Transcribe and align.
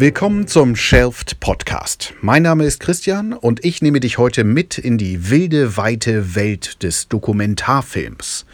Willkommen 0.00 0.46
zum 0.46 0.76
Shelfed 0.76 1.40
Podcast. 1.40 2.14
Mein 2.22 2.44
Name 2.44 2.64
ist 2.64 2.80
Christian 2.80 3.34
und 3.34 3.62
ich 3.66 3.82
nehme 3.82 4.00
dich 4.00 4.16
heute 4.16 4.44
mit 4.44 4.78
in 4.78 4.96
die 4.96 5.28
wilde, 5.28 5.76
weite 5.76 6.34
Welt 6.34 6.82
des 6.82 7.08
Dokumentarfilms. 7.08 8.46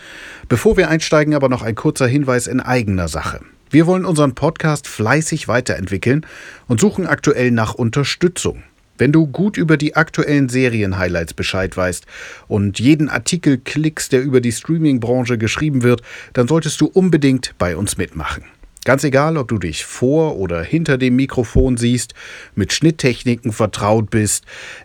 Bevor 0.48 0.76
wir 0.76 0.88
einsteigen, 0.88 1.34
aber 1.34 1.48
noch 1.48 1.62
ein 1.62 1.76
kurzer 1.76 2.08
Hinweis 2.08 2.48
in 2.48 2.58
eigener 2.58 3.06
Sache. 3.06 3.42
Wir 3.70 3.86
wollen 3.86 4.04
unseren 4.04 4.34
Podcast 4.34 4.88
fleißig 4.88 5.46
weiterentwickeln 5.46 6.26
und 6.66 6.80
suchen 6.80 7.06
aktuell 7.06 7.52
nach 7.52 7.74
Unterstützung. 7.74 8.64
Wenn 8.98 9.12
du 9.12 9.28
gut 9.28 9.56
über 9.56 9.76
die 9.76 9.94
aktuellen 9.94 10.48
Serien-Highlights 10.48 11.34
Bescheid 11.34 11.76
weißt 11.76 12.06
und 12.48 12.80
jeden 12.80 13.08
Artikel 13.08 13.58
klickst, 13.58 14.10
der 14.10 14.24
über 14.24 14.40
die 14.40 14.50
Streaming-Branche 14.50 15.38
geschrieben 15.38 15.84
wird, 15.84 16.02
dann 16.32 16.48
solltest 16.48 16.80
du 16.80 16.86
unbedingt 16.86 17.54
bei 17.56 17.76
uns 17.76 17.96
mitmachen. 17.96 18.42
Ganz 18.86 19.02
egal, 19.02 19.36
ob 19.36 19.48
du 19.48 19.58
dich 19.58 19.84
vor 19.84 20.36
oder 20.36 20.62
hinter 20.62 20.96
dem 20.96 21.16
Mikrofon 21.16 21.76
siehst, 21.76 22.14
mit 22.54 22.72
Schnitttechniken 22.72 23.50
vertraut 23.50 24.10
bist, 24.10 24.44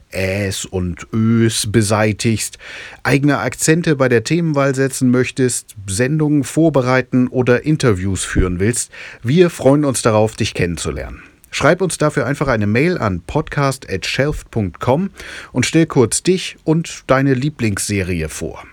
Äs 0.09 0.65
und 0.65 1.05
Ös 1.13 1.71
beseitigst, 1.71 2.57
eigene 3.03 3.37
Akzente 3.37 3.95
bei 3.95 4.09
der 4.09 4.23
Themenwahl 4.23 4.73
setzen 4.73 5.11
möchtest, 5.11 5.75
Sendungen 5.85 6.43
vorbereiten 6.43 7.27
oder 7.27 7.63
Interviews 7.63 8.23
führen 8.23 8.59
willst, 8.59 8.91
wir 9.21 9.51
freuen 9.51 9.85
uns 9.85 10.01
darauf, 10.01 10.35
dich 10.35 10.55
kennenzulernen. 10.55 11.21
Schreib 11.51 11.79
uns 11.79 11.99
dafür 11.99 12.25
einfach 12.25 12.47
eine 12.47 12.65
Mail 12.65 12.97
an 12.97 13.21
podcast@shelf.com 13.21 15.11
und 15.51 15.65
stell 15.67 15.85
kurz 15.85 16.23
dich 16.23 16.57
und 16.63 17.03
deine 17.05 17.35
Lieblingsserie 17.35 18.29
vor. 18.29 18.63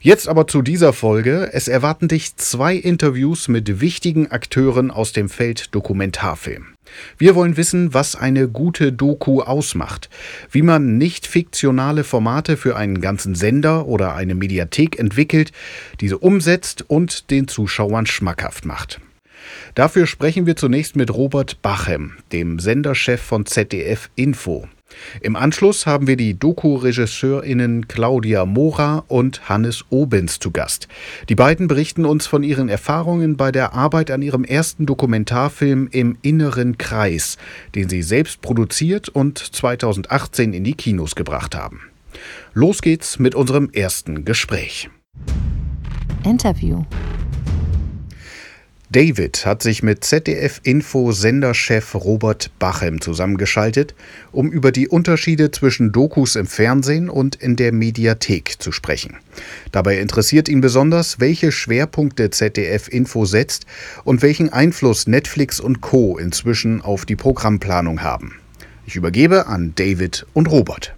Jetzt 0.00 0.28
aber 0.28 0.46
zu 0.46 0.62
dieser 0.62 0.92
Folge. 0.92 1.50
Es 1.52 1.68
erwarten 1.68 2.08
dich 2.08 2.36
zwei 2.36 2.74
Interviews 2.74 3.48
mit 3.48 3.80
wichtigen 3.80 4.30
Akteuren 4.30 4.90
aus 4.90 5.12
dem 5.12 5.28
Feld 5.28 5.74
Dokumentarfilm. 5.74 6.66
Wir 7.18 7.34
wollen 7.34 7.56
wissen, 7.56 7.92
was 7.94 8.16
eine 8.16 8.48
gute 8.48 8.92
Doku 8.92 9.42
ausmacht, 9.42 10.08
wie 10.50 10.62
man 10.62 10.96
nicht 10.98 11.26
fiktionale 11.26 12.04
Formate 12.04 12.56
für 12.56 12.76
einen 12.76 13.00
ganzen 13.00 13.34
Sender 13.34 13.86
oder 13.86 14.14
eine 14.14 14.34
Mediathek 14.34 14.98
entwickelt, 14.98 15.52
diese 16.00 16.18
umsetzt 16.18 16.84
und 16.88 17.30
den 17.30 17.48
Zuschauern 17.48 18.06
schmackhaft 18.06 18.64
macht. 18.64 19.00
Dafür 19.74 20.06
sprechen 20.06 20.46
wir 20.46 20.56
zunächst 20.56 20.96
mit 20.96 21.12
Robert 21.12 21.62
Bachem, 21.62 22.16
dem 22.32 22.58
Senderchef 22.58 23.20
von 23.20 23.46
ZDF 23.46 24.10
Info. 24.16 24.68
Im 25.20 25.36
Anschluss 25.36 25.86
haben 25.86 26.06
wir 26.06 26.16
die 26.16 26.38
Doku-RegisseurInnen 26.38 27.88
Claudia 27.88 28.44
Mora 28.44 29.04
und 29.08 29.48
Hannes 29.48 29.84
Obens 29.90 30.38
zu 30.38 30.50
Gast. 30.50 30.88
Die 31.28 31.34
beiden 31.34 31.68
berichten 31.68 32.04
uns 32.04 32.26
von 32.26 32.42
ihren 32.42 32.68
Erfahrungen 32.68 33.36
bei 33.36 33.52
der 33.52 33.74
Arbeit 33.74 34.10
an 34.10 34.22
ihrem 34.22 34.44
ersten 34.44 34.86
Dokumentarfilm 34.86 35.88
im 35.90 36.18
Inneren 36.22 36.78
Kreis, 36.78 37.36
den 37.74 37.88
sie 37.88 38.02
selbst 38.02 38.40
produziert 38.40 39.08
und 39.08 39.38
2018 39.38 40.52
in 40.52 40.64
die 40.64 40.74
Kinos 40.74 41.14
gebracht 41.14 41.54
haben. 41.54 41.80
Los 42.54 42.82
geht's 42.82 43.18
mit 43.18 43.34
unserem 43.34 43.70
ersten 43.72 44.24
Gespräch. 44.24 44.90
Interview 46.24 46.84
David 48.90 49.44
hat 49.44 49.62
sich 49.62 49.82
mit 49.82 50.02
ZDF-Info-Senderchef 50.02 51.94
Robert 51.94 52.50
Bachem 52.58 53.02
zusammengeschaltet, 53.02 53.94
um 54.32 54.50
über 54.50 54.72
die 54.72 54.88
Unterschiede 54.88 55.50
zwischen 55.50 55.92
Dokus 55.92 56.36
im 56.36 56.46
Fernsehen 56.46 57.10
und 57.10 57.36
in 57.36 57.56
der 57.56 57.72
Mediathek 57.72 58.62
zu 58.62 58.72
sprechen. 58.72 59.18
Dabei 59.72 59.98
interessiert 59.98 60.48
ihn 60.48 60.62
besonders, 60.62 61.20
welche 61.20 61.52
Schwerpunkte 61.52 62.30
ZDF-Info 62.30 63.26
setzt 63.26 63.66
und 64.04 64.22
welchen 64.22 64.50
Einfluss 64.54 65.06
Netflix 65.06 65.60
und 65.60 65.82
Co. 65.82 66.16
inzwischen 66.16 66.80
auf 66.80 67.04
die 67.04 67.16
Programmplanung 67.16 68.00
haben. 68.00 68.40
Ich 68.86 68.96
übergebe 68.96 69.48
an 69.48 69.74
David 69.76 70.24
und 70.32 70.50
Robert. 70.50 70.94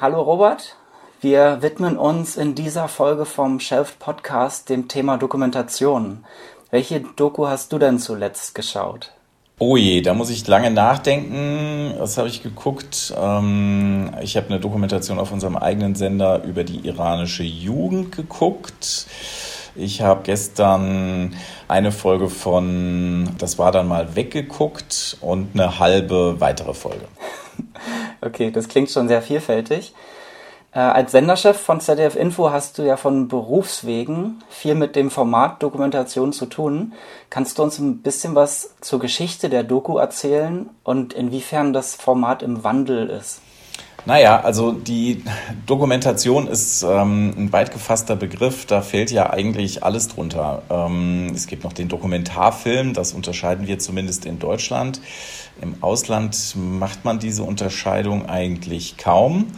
Hallo 0.00 0.22
Robert, 0.22 0.78
wir 1.20 1.60
widmen 1.60 1.98
uns 1.98 2.38
in 2.38 2.54
dieser 2.54 2.88
Folge 2.88 3.26
vom 3.26 3.60
Shelf 3.60 3.98
Podcast 3.98 4.70
dem 4.70 4.88
Thema 4.88 5.18
Dokumentation. 5.18 6.24
Welche 6.70 7.00
Doku 7.00 7.46
hast 7.46 7.72
du 7.72 7.78
denn 7.78 7.98
zuletzt 7.98 8.54
geschaut? 8.54 9.12
Oh 9.58 9.76
je, 9.76 10.02
da 10.02 10.12
muss 10.12 10.28
ich 10.28 10.46
lange 10.46 10.70
nachdenken. 10.70 11.94
Was 11.98 12.18
habe 12.18 12.28
ich 12.28 12.42
geguckt? 12.42 13.14
Ähm, 13.18 14.10
ich 14.22 14.36
habe 14.36 14.48
eine 14.50 14.60
Dokumentation 14.60 15.18
auf 15.18 15.32
unserem 15.32 15.56
eigenen 15.56 15.94
Sender 15.94 16.44
über 16.44 16.64
die 16.64 16.86
iranische 16.86 17.42
Jugend 17.42 18.14
geguckt. 18.14 19.06
Ich 19.74 20.02
habe 20.02 20.20
gestern 20.24 21.34
eine 21.68 21.90
Folge 21.90 22.28
von 22.28 23.30
Das 23.38 23.58
war 23.58 23.72
dann 23.72 23.88
mal 23.88 24.14
weggeguckt 24.14 25.16
und 25.22 25.48
eine 25.54 25.78
halbe 25.78 26.40
weitere 26.40 26.74
Folge. 26.74 27.06
Okay, 28.20 28.50
das 28.50 28.66
klingt 28.66 28.90
schon 28.90 29.06
sehr 29.06 29.22
vielfältig. 29.22 29.94
Äh, 30.72 30.80
als 30.80 31.12
Senderchef 31.12 31.56
von 31.56 31.80
ZDF 31.80 32.14
Info 32.14 32.50
hast 32.50 32.78
du 32.78 32.82
ja 32.82 32.96
von 32.96 33.28
Berufswegen 33.28 34.42
viel 34.50 34.74
mit 34.74 34.96
dem 34.96 35.10
Format 35.10 35.62
Dokumentation 35.62 36.32
zu 36.32 36.46
tun. 36.46 36.92
Kannst 37.30 37.58
du 37.58 37.62
uns 37.62 37.78
ein 37.78 38.02
bisschen 38.02 38.34
was 38.34 38.74
zur 38.80 38.98
Geschichte 38.98 39.48
der 39.48 39.64
Doku 39.64 39.96
erzählen 39.96 40.68
und 40.84 41.14
inwiefern 41.14 41.72
das 41.72 41.94
Format 41.94 42.42
im 42.42 42.64
Wandel 42.64 43.08
ist? 43.08 43.40
Naja, 44.06 44.40
also 44.40 44.72
die 44.72 45.22
Dokumentation 45.66 46.46
ist 46.46 46.82
ähm, 46.82 47.34
ein 47.36 47.52
weit 47.52 47.72
gefasster 47.72 48.16
Begriff, 48.16 48.64
da 48.64 48.80
fällt 48.80 49.10
ja 49.10 49.30
eigentlich 49.30 49.82
alles 49.82 50.08
drunter. 50.08 50.62
Ähm, 50.70 51.32
es 51.34 51.46
gibt 51.46 51.64
noch 51.64 51.72
den 51.72 51.88
Dokumentarfilm, 51.88 52.94
das 52.94 53.12
unterscheiden 53.12 53.66
wir 53.66 53.78
zumindest 53.78 54.24
in 54.24 54.38
Deutschland. 54.38 55.00
Im 55.60 55.82
Ausland 55.82 56.54
macht 56.56 57.04
man 57.04 57.18
diese 57.18 57.42
Unterscheidung 57.42 58.28
eigentlich 58.28 58.96
kaum. 58.96 59.48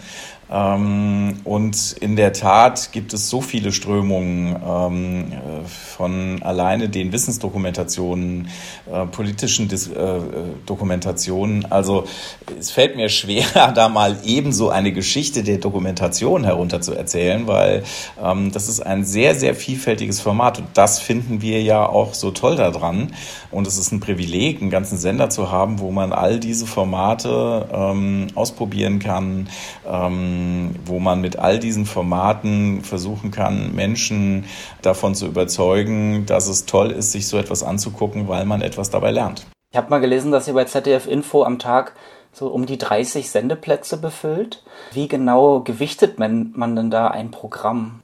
Ähm, 0.50 1.36
und 1.44 1.92
in 2.00 2.16
der 2.16 2.32
Tat 2.32 2.90
gibt 2.92 3.12
es 3.14 3.28
so 3.28 3.40
viele 3.40 3.72
Strömungen 3.72 4.56
ähm, 4.66 5.32
äh, 5.32 5.66
von 5.66 6.42
alleine 6.42 6.88
den 6.88 7.12
Wissensdokumentationen, 7.12 8.48
äh, 8.92 9.06
politischen 9.06 9.70
äh, 9.70 9.76
Dokumentationen. 10.66 11.70
Also 11.70 12.04
es 12.58 12.72
fällt 12.72 12.96
mir 12.96 13.08
schwer, 13.08 13.44
da 13.74 13.88
mal 13.88 14.18
ebenso 14.24 14.70
eine 14.70 14.92
Geschichte 14.92 15.44
der 15.44 15.58
Dokumentation 15.58 16.42
herunter 16.42 16.80
zu 16.80 16.94
erzählen, 16.94 17.46
weil 17.46 17.84
ähm, 18.22 18.50
das 18.50 18.68
ist 18.68 18.80
ein 18.80 19.04
sehr, 19.04 19.36
sehr 19.36 19.54
vielfältiges 19.54 20.20
Format 20.20 20.58
und 20.58 20.66
das 20.74 20.98
finden 20.98 21.42
wir 21.42 21.62
ja 21.62 21.86
auch 21.86 22.14
so 22.14 22.32
toll 22.32 22.56
daran. 22.56 23.14
Und 23.52 23.66
es 23.66 23.78
ist 23.78 23.92
ein 23.92 24.00
Privileg, 24.00 24.60
einen 24.60 24.70
ganzen 24.70 24.98
Sender 24.98 25.30
zu 25.30 25.50
haben, 25.50 25.80
wo 25.80 25.90
man 25.90 26.12
all 26.12 26.38
diese 26.38 26.66
Formate 26.66 28.30
ausprobieren 28.34 29.00
kann. 29.00 29.48
Ähm, 30.40 30.70
wo 30.84 30.98
man 30.98 31.20
mit 31.20 31.38
all 31.38 31.58
diesen 31.58 31.86
Formaten 31.86 32.82
versuchen 32.82 33.30
kann, 33.30 33.74
Menschen 33.74 34.44
davon 34.82 35.14
zu 35.14 35.26
überzeugen, 35.26 36.26
dass 36.26 36.48
es 36.48 36.66
toll 36.66 36.90
ist, 36.90 37.12
sich 37.12 37.28
so 37.28 37.38
etwas 37.38 37.62
anzugucken, 37.62 38.28
weil 38.28 38.44
man 38.44 38.62
etwas 38.62 38.90
dabei 38.90 39.10
lernt. 39.10 39.46
Ich 39.72 39.76
habe 39.76 39.90
mal 39.90 40.00
gelesen, 40.00 40.32
dass 40.32 40.48
ihr 40.48 40.54
bei 40.54 40.64
ZDF 40.64 41.06
Info 41.06 41.44
am 41.44 41.58
Tag 41.58 41.94
so 42.32 42.48
um 42.48 42.66
die 42.66 42.78
30 42.78 43.30
Sendeplätze 43.30 43.96
befüllt. 43.98 44.64
Wie 44.92 45.08
genau 45.08 45.60
gewichtet 45.60 46.18
man, 46.18 46.52
man 46.54 46.76
denn 46.76 46.90
da 46.90 47.08
ein 47.08 47.30
Programm? 47.30 48.00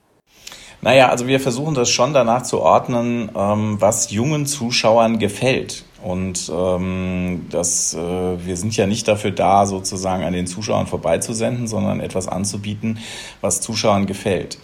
Naja, 0.83 1.09
also 1.09 1.27
wir 1.27 1.41
versuchen 1.41 1.75
das 1.75 1.89
schon 1.91 2.13
danach 2.13 2.43
zu 2.43 2.61
ordnen, 2.61 3.31
ähm, 3.35 3.77
was 3.81 4.11
jungen 4.11 4.47
Zuschauern 4.47 5.19
gefällt. 5.19 5.85
Und 6.07 6.53
ähm, 6.55 7.47
das, 7.51 7.93
äh, 7.93 7.99
wir 7.99 8.57
sind 8.57 8.77
ja 8.77 8.87
nicht 8.87 9.09
dafür 9.09 9.33
da, 9.33 9.67
sozusagen 9.67 10.23
an 10.23 10.35
den 10.35 10.47
Zuschauern 10.47 10.87
vorbeizusenden, 10.87 11.67
sondern 11.67 11.99
etwas 11.99 12.29
anzubieten, 12.29 13.01
was 13.41 13.61
Zuschauern 13.61 14.07
gefällt. 14.07 14.57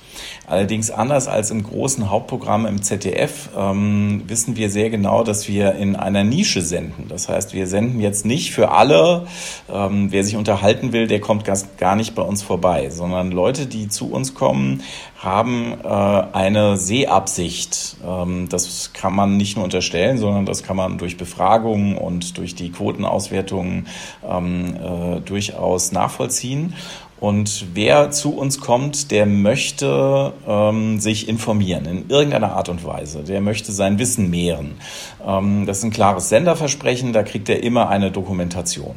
Allerdings 0.46 0.90
anders 0.90 1.28
als 1.28 1.50
im 1.52 1.62
großen 1.62 2.10
Hauptprogramm 2.10 2.66
im 2.66 2.82
ZDF 2.82 3.50
ähm, 3.56 4.22
wissen 4.26 4.56
wir 4.56 4.70
sehr 4.70 4.90
genau, 4.90 5.22
dass 5.22 5.46
wir 5.46 5.76
in 5.76 5.94
einer 5.94 6.24
Nische 6.24 6.62
senden. 6.62 7.06
Das 7.08 7.28
heißt, 7.28 7.54
wir 7.54 7.68
senden 7.68 8.00
jetzt 8.00 8.26
nicht 8.26 8.52
für 8.52 8.72
alle. 8.72 9.26
Ähm, 9.72 10.10
wer 10.10 10.24
sich 10.24 10.36
unterhalten 10.36 10.92
will, 10.92 11.06
der 11.06 11.20
kommt 11.20 11.44
gar 11.78 11.96
nicht 11.96 12.14
bei 12.16 12.22
uns 12.22 12.42
vorbei, 12.42 12.90
sondern 12.90 13.30
Leute, 13.30 13.66
die 13.66 13.88
zu 13.88 14.10
uns 14.10 14.34
kommen, 14.34 14.82
haben 15.22 15.74
äh, 15.84 15.86
eine 15.86 16.76
Sehabsicht. 16.76 17.98
Ähm, 18.04 18.48
das 18.48 18.92
kann 18.92 19.14
man 19.14 19.36
nicht 19.36 19.54
nur 19.54 19.64
unterstellen, 19.64 20.18
sondern 20.18 20.44
das 20.44 20.64
kann 20.64 20.76
man 20.76 20.98
durch 20.98 21.16
Befragungen 21.16 21.96
und 21.96 22.36
durch 22.36 22.56
die 22.56 22.72
Quotenauswertungen 22.72 23.86
ähm, 24.28 24.74
äh, 24.74 25.20
durchaus 25.20 25.92
nachvollziehen. 25.92 26.74
Und 27.22 27.66
wer 27.74 28.10
zu 28.10 28.36
uns 28.36 28.58
kommt, 28.58 29.12
der 29.12 29.26
möchte 29.26 30.32
ähm, 30.44 30.98
sich 30.98 31.28
informieren 31.28 31.84
in 31.84 32.10
irgendeiner 32.10 32.56
Art 32.56 32.68
und 32.68 32.84
Weise. 32.84 33.22
Der 33.22 33.40
möchte 33.40 33.70
sein 33.70 34.00
Wissen 34.00 34.28
mehren. 34.28 34.72
Ähm, 35.24 35.64
das 35.64 35.78
ist 35.78 35.84
ein 35.84 35.92
klares 35.92 36.30
Senderversprechen, 36.30 37.12
da 37.12 37.22
kriegt 37.22 37.48
er 37.48 37.62
immer 37.62 37.88
eine 37.88 38.10
Dokumentation. 38.10 38.96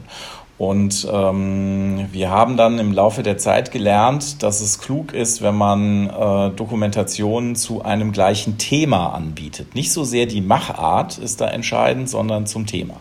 Und 0.57 1.07
ähm, 1.13 2.07
wir 2.11 2.31
haben 2.31 2.57
dann 2.57 2.79
im 2.79 2.93
Laufe 2.93 3.21
der 3.21 3.37
Zeit 3.37 3.71
gelernt, 3.71 4.41
dass 4.41 4.59
es 4.59 4.79
klug 4.79 5.13
ist, 5.13 5.43
wenn 5.43 5.55
man 5.55 6.09
äh, 6.09 6.49
Dokumentationen 6.49 7.55
zu 7.55 7.83
einem 7.83 8.11
gleichen 8.11 8.57
Thema 8.57 9.13
anbietet. 9.13 9.75
Nicht 9.75 9.91
so 9.91 10.03
sehr 10.03 10.25
die 10.25 10.41
Machart 10.41 11.19
ist 11.19 11.41
da 11.41 11.47
entscheidend, 11.47 12.09
sondern 12.09 12.47
zum 12.47 12.65
Thema. 12.65 12.95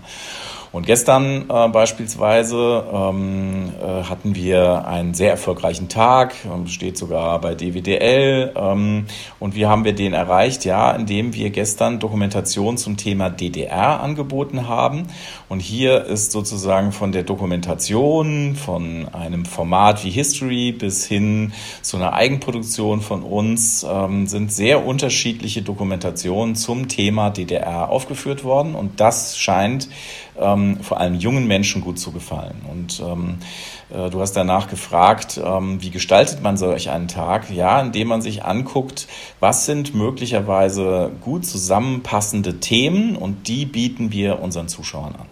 Und 0.74 0.86
gestern 0.86 1.48
äh, 1.48 1.68
beispielsweise 1.68 2.84
ähm, 2.92 3.70
äh, 3.80 4.02
hatten 4.02 4.34
wir 4.34 4.88
einen 4.88 5.14
sehr 5.14 5.30
erfolgreichen 5.30 5.88
Tag, 5.88 6.34
ähm, 6.52 6.66
steht 6.66 6.98
sogar 6.98 7.40
bei 7.40 7.54
DWDL. 7.54 8.52
Ähm, 8.56 9.06
und 9.38 9.54
wie 9.54 9.66
haben 9.66 9.84
wir 9.84 9.92
den 9.92 10.14
erreicht? 10.14 10.64
Ja, 10.64 10.90
indem 10.90 11.32
wir 11.32 11.50
gestern 11.50 12.00
Dokumentation 12.00 12.76
zum 12.76 12.96
Thema 12.96 13.30
DDR 13.30 14.00
angeboten 14.00 14.66
haben. 14.66 15.06
Und 15.48 15.60
hier 15.60 16.06
ist 16.06 16.32
sozusagen 16.32 16.90
von 16.90 17.12
der 17.12 17.22
Dokumentation, 17.22 18.56
von 18.56 19.06
einem 19.12 19.44
Format 19.44 20.04
wie 20.04 20.10
History 20.10 20.72
bis 20.72 21.06
hin 21.06 21.52
zu 21.82 21.98
einer 21.98 22.14
Eigenproduktion 22.14 23.00
von 23.00 23.22
uns, 23.22 23.86
ähm, 23.88 24.26
sind 24.26 24.52
sehr 24.52 24.84
unterschiedliche 24.84 25.62
Dokumentationen 25.62 26.56
zum 26.56 26.88
Thema 26.88 27.30
DDR 27.30 27.90
aufgeführt 27.90 28.42
worden. 28.42 28.74
Und 28.74 28.98
das 28.98 29.38
scheint 29.38 29.88
ähm, 30.36 30.63
vor 30.82 31.00
allem 31.00 31.14
jungen 31.14 31.46
Menschen 31.46 31.82
gut 31.82 31.98
zu 31.98 32.12
gefallen. 32.12 32.62
Und 32.70 33.00
ähm, 33.00 33.38
äh, 33.90 34.10
du 34.10 34.20
hast 34.20 34.32
danach 34.32 34.68
gefragt, 34.68 35.40
ähm, 35.42 35.82
wie 35.82 35.90
gestaltet 35.90 36.42
man 36.42 36.56
solch 36.56 36.90
einen 36.90 37.08
Tag? 37.08 37.50
Ja, 37.50 37.80
indem 37.80 38.08
man 38.08 38.22
sich 38.22 38.44
anguckt, 38.44 39.06
was 39.40 39.66
sind 39.66 39.94
möglicherweise 39.94 41.10
gut 41.20 41.46
zusammenpassende 41.46 42.60
Themen 42.60 43.16
und 43.16 43.48
die 43.48 43.66
bieten 43.66 44.12
wir 44.12 44.40
unseren 44.40 44.68
Zuschauern 44.68 45.14
an. 45.14 45.26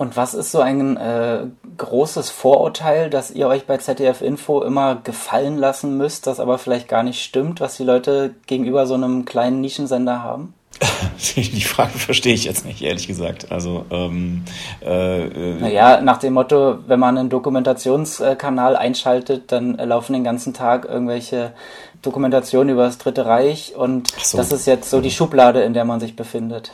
Und 0.00 0.16
was 0.16 0.32
ist 0.32 0.50
so 0.50 0.60
ein 0.60 0.96
äh, 0.96 1.44
großes 1.76 2.30
Vorurteil, 2.30 3.10
dass 3.10 3.30
ihr 3.30 3.46
euch 3.48 3.66
bei 3.66 3.76
ZDF 3.76 4.22
Info 4.22 4.62
immer 4.62 4.96
gefallen 4.96 5.58
lassen 5.58 5.98
müsst, 5.98 6.26
das 6.26 6.40
aber 6.40 6.56
vielleicht 6.56 6.88
gar 6.88 7.02
nicht 7.02 7.22
stimmt, 7.22 7.60
was 7.60 7.76
die 7.76 7.84
Leute 7.84 8.34
gegenüber 8.46 8.86
so 8.86 8.94
einem 8.94 9.26
kleinen 9.26 9.60
Nischensender 9.60 10.22
haben? 10.22 10.54
Die 11.36 11.60
Frage 11.60 11.98
verstehe 11.98 12.34
ich 12.34 12.44
jetzt 12.44 12.64
nicht, 12.64 12.82
ehrlich 12.82 13.06
gesagt. 13.06 13.52
Also, 13.52 13.84
ähm, 13.90 14.44
äh, 14.82 15.26
äh, 15.26 15.60
naja, 15.60 16.00
nach 16.00 16.18
dem 16.18 16.34
Motto, 16.34 16.78
wenn 16.86 16.98
man 16.98 17.18
einen 17.18 17.28
Dokumentationskanal 17.28 18.76
einschaltet, 18.76 19.52
dann 19.52 19.74
laufen 19.76 20.14
den 20.14 20.24
ganzen 20.24 20.54
Tag 20.54 20.86
irgendwelche 20.86 21.52
Dokumentationen 22.02 22.70
über 22.70 22.84
das 22.84 22.98
Dritte 22.98 23.26
Reich 23.26 23.74
und 23.76 24.08
so. 24.22 24.38
das 24.38 24.52
ist 24.52 24.66
jetzt 24.66 24.88
so 24.88 25.00
die 25.00 25.10
Schublade, 25.10 25.62
in 25.62 25.74
der 25.74 25.84
man 25.84 26.00
sich 26.00 26.16
befindet. 26.16 26.72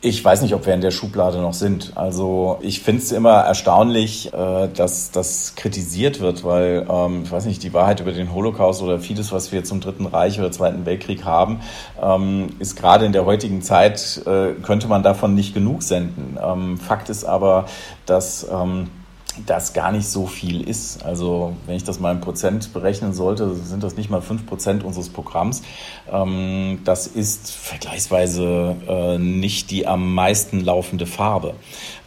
Ich 0.00 0.24
weiß 0.24 0.42
nicht, 0.42 0.54
ob 0.54 0.64
wir 0.64 0.74
in 0.74 0.80
der 0.80 0.92
Schublade 0.92 1.38
noch 1.38 1.54
sind. 1.54 1.92
Also 1.96 2.58
ich 2.60 2.82
finde 2.82 3.02
es 3.02 3.10
immer 3.10 3.40
erstaunlich, 3.40 4.32
äh, 4.32 4.68
dass 4.68 5.10
das 5.10 5.56
kritisiert 5.56 6.20
wird, 6.20 6.44
weil 6.44 6.86
ähm, 6.88 7.22
ich 7.24 7.32
weiß 7.32 7.46
nicht, 7.46 7.64
die 7.64 7.74
Wahrheit 7.74 7.98
über 7.98 8.12
den 8.12 8.32
Holocaust 8.32 8.80
oder 8.80 9.00
vieles, 9.00 9.32
was 9.32 9.50
wir 9.50 9.64
zum 9.64 9.80
Dritten 9.80 10.06
Reich 10.06 10.38
oder 10.38 10.52
Zweiten 10.52 10.86
Weltkrieg 10.86 11.24
haben, 11.24 11.62
ähm, 12.00 12.50
ist 12.60 12.76
gerade 12.76 13.06
in 13.06 13.12
der 13.12 13.24
heutigen 13.24 13.60
Zeit, 13.60 14.22
äh, 14.24 14.52
könnte 14.62 14.86
man 14.86 15.02
davon 15.02 15.34
nicht 15.34 15.52
genug 15.52 15.82
senden. 15.82 16.38
Ähm, 16.40 16.78
Fakt 16.78 17.08
ist 17.08 17.24
aber, 17.24 17.66
dass 18.06 18.46
das 19.46 19.72
gar 19.72 19.92
nicht 19.92 20.08
so 20.08 20.26
viel 20.26 20.60
ist. 20.62 21.04
Also 21.04 21.54
wenn 21.66 21.76
ich 21.76 21.84
das 21.84 22.00
mal 22.00 22.12
in 22.12 22.20
Prozent 22.20 22.72
berechnen 22.72 23.12
sollte, 23.12 23.54
sind 23.54 23.82
das 23.82 23.96
nicht 23.96 24.10
mal 24.10 24.20
fünf 24.20 24.46
Prozent 24.46 24.84
unseres 24.84 25.08
Programms. 25.08 25.62
Ähm, 26.10 26.80
das 26.84 27.06
ist 27.06 27.50
vergleichsweise 27.50 28.76
äh, 28.88 29.18
nicht 29.18 29.70
die 29.70 29.86
am 29.86 30.14
meisten 30.14 30.60
laufende 30.60 31.06
Farbe. 31.06 31.54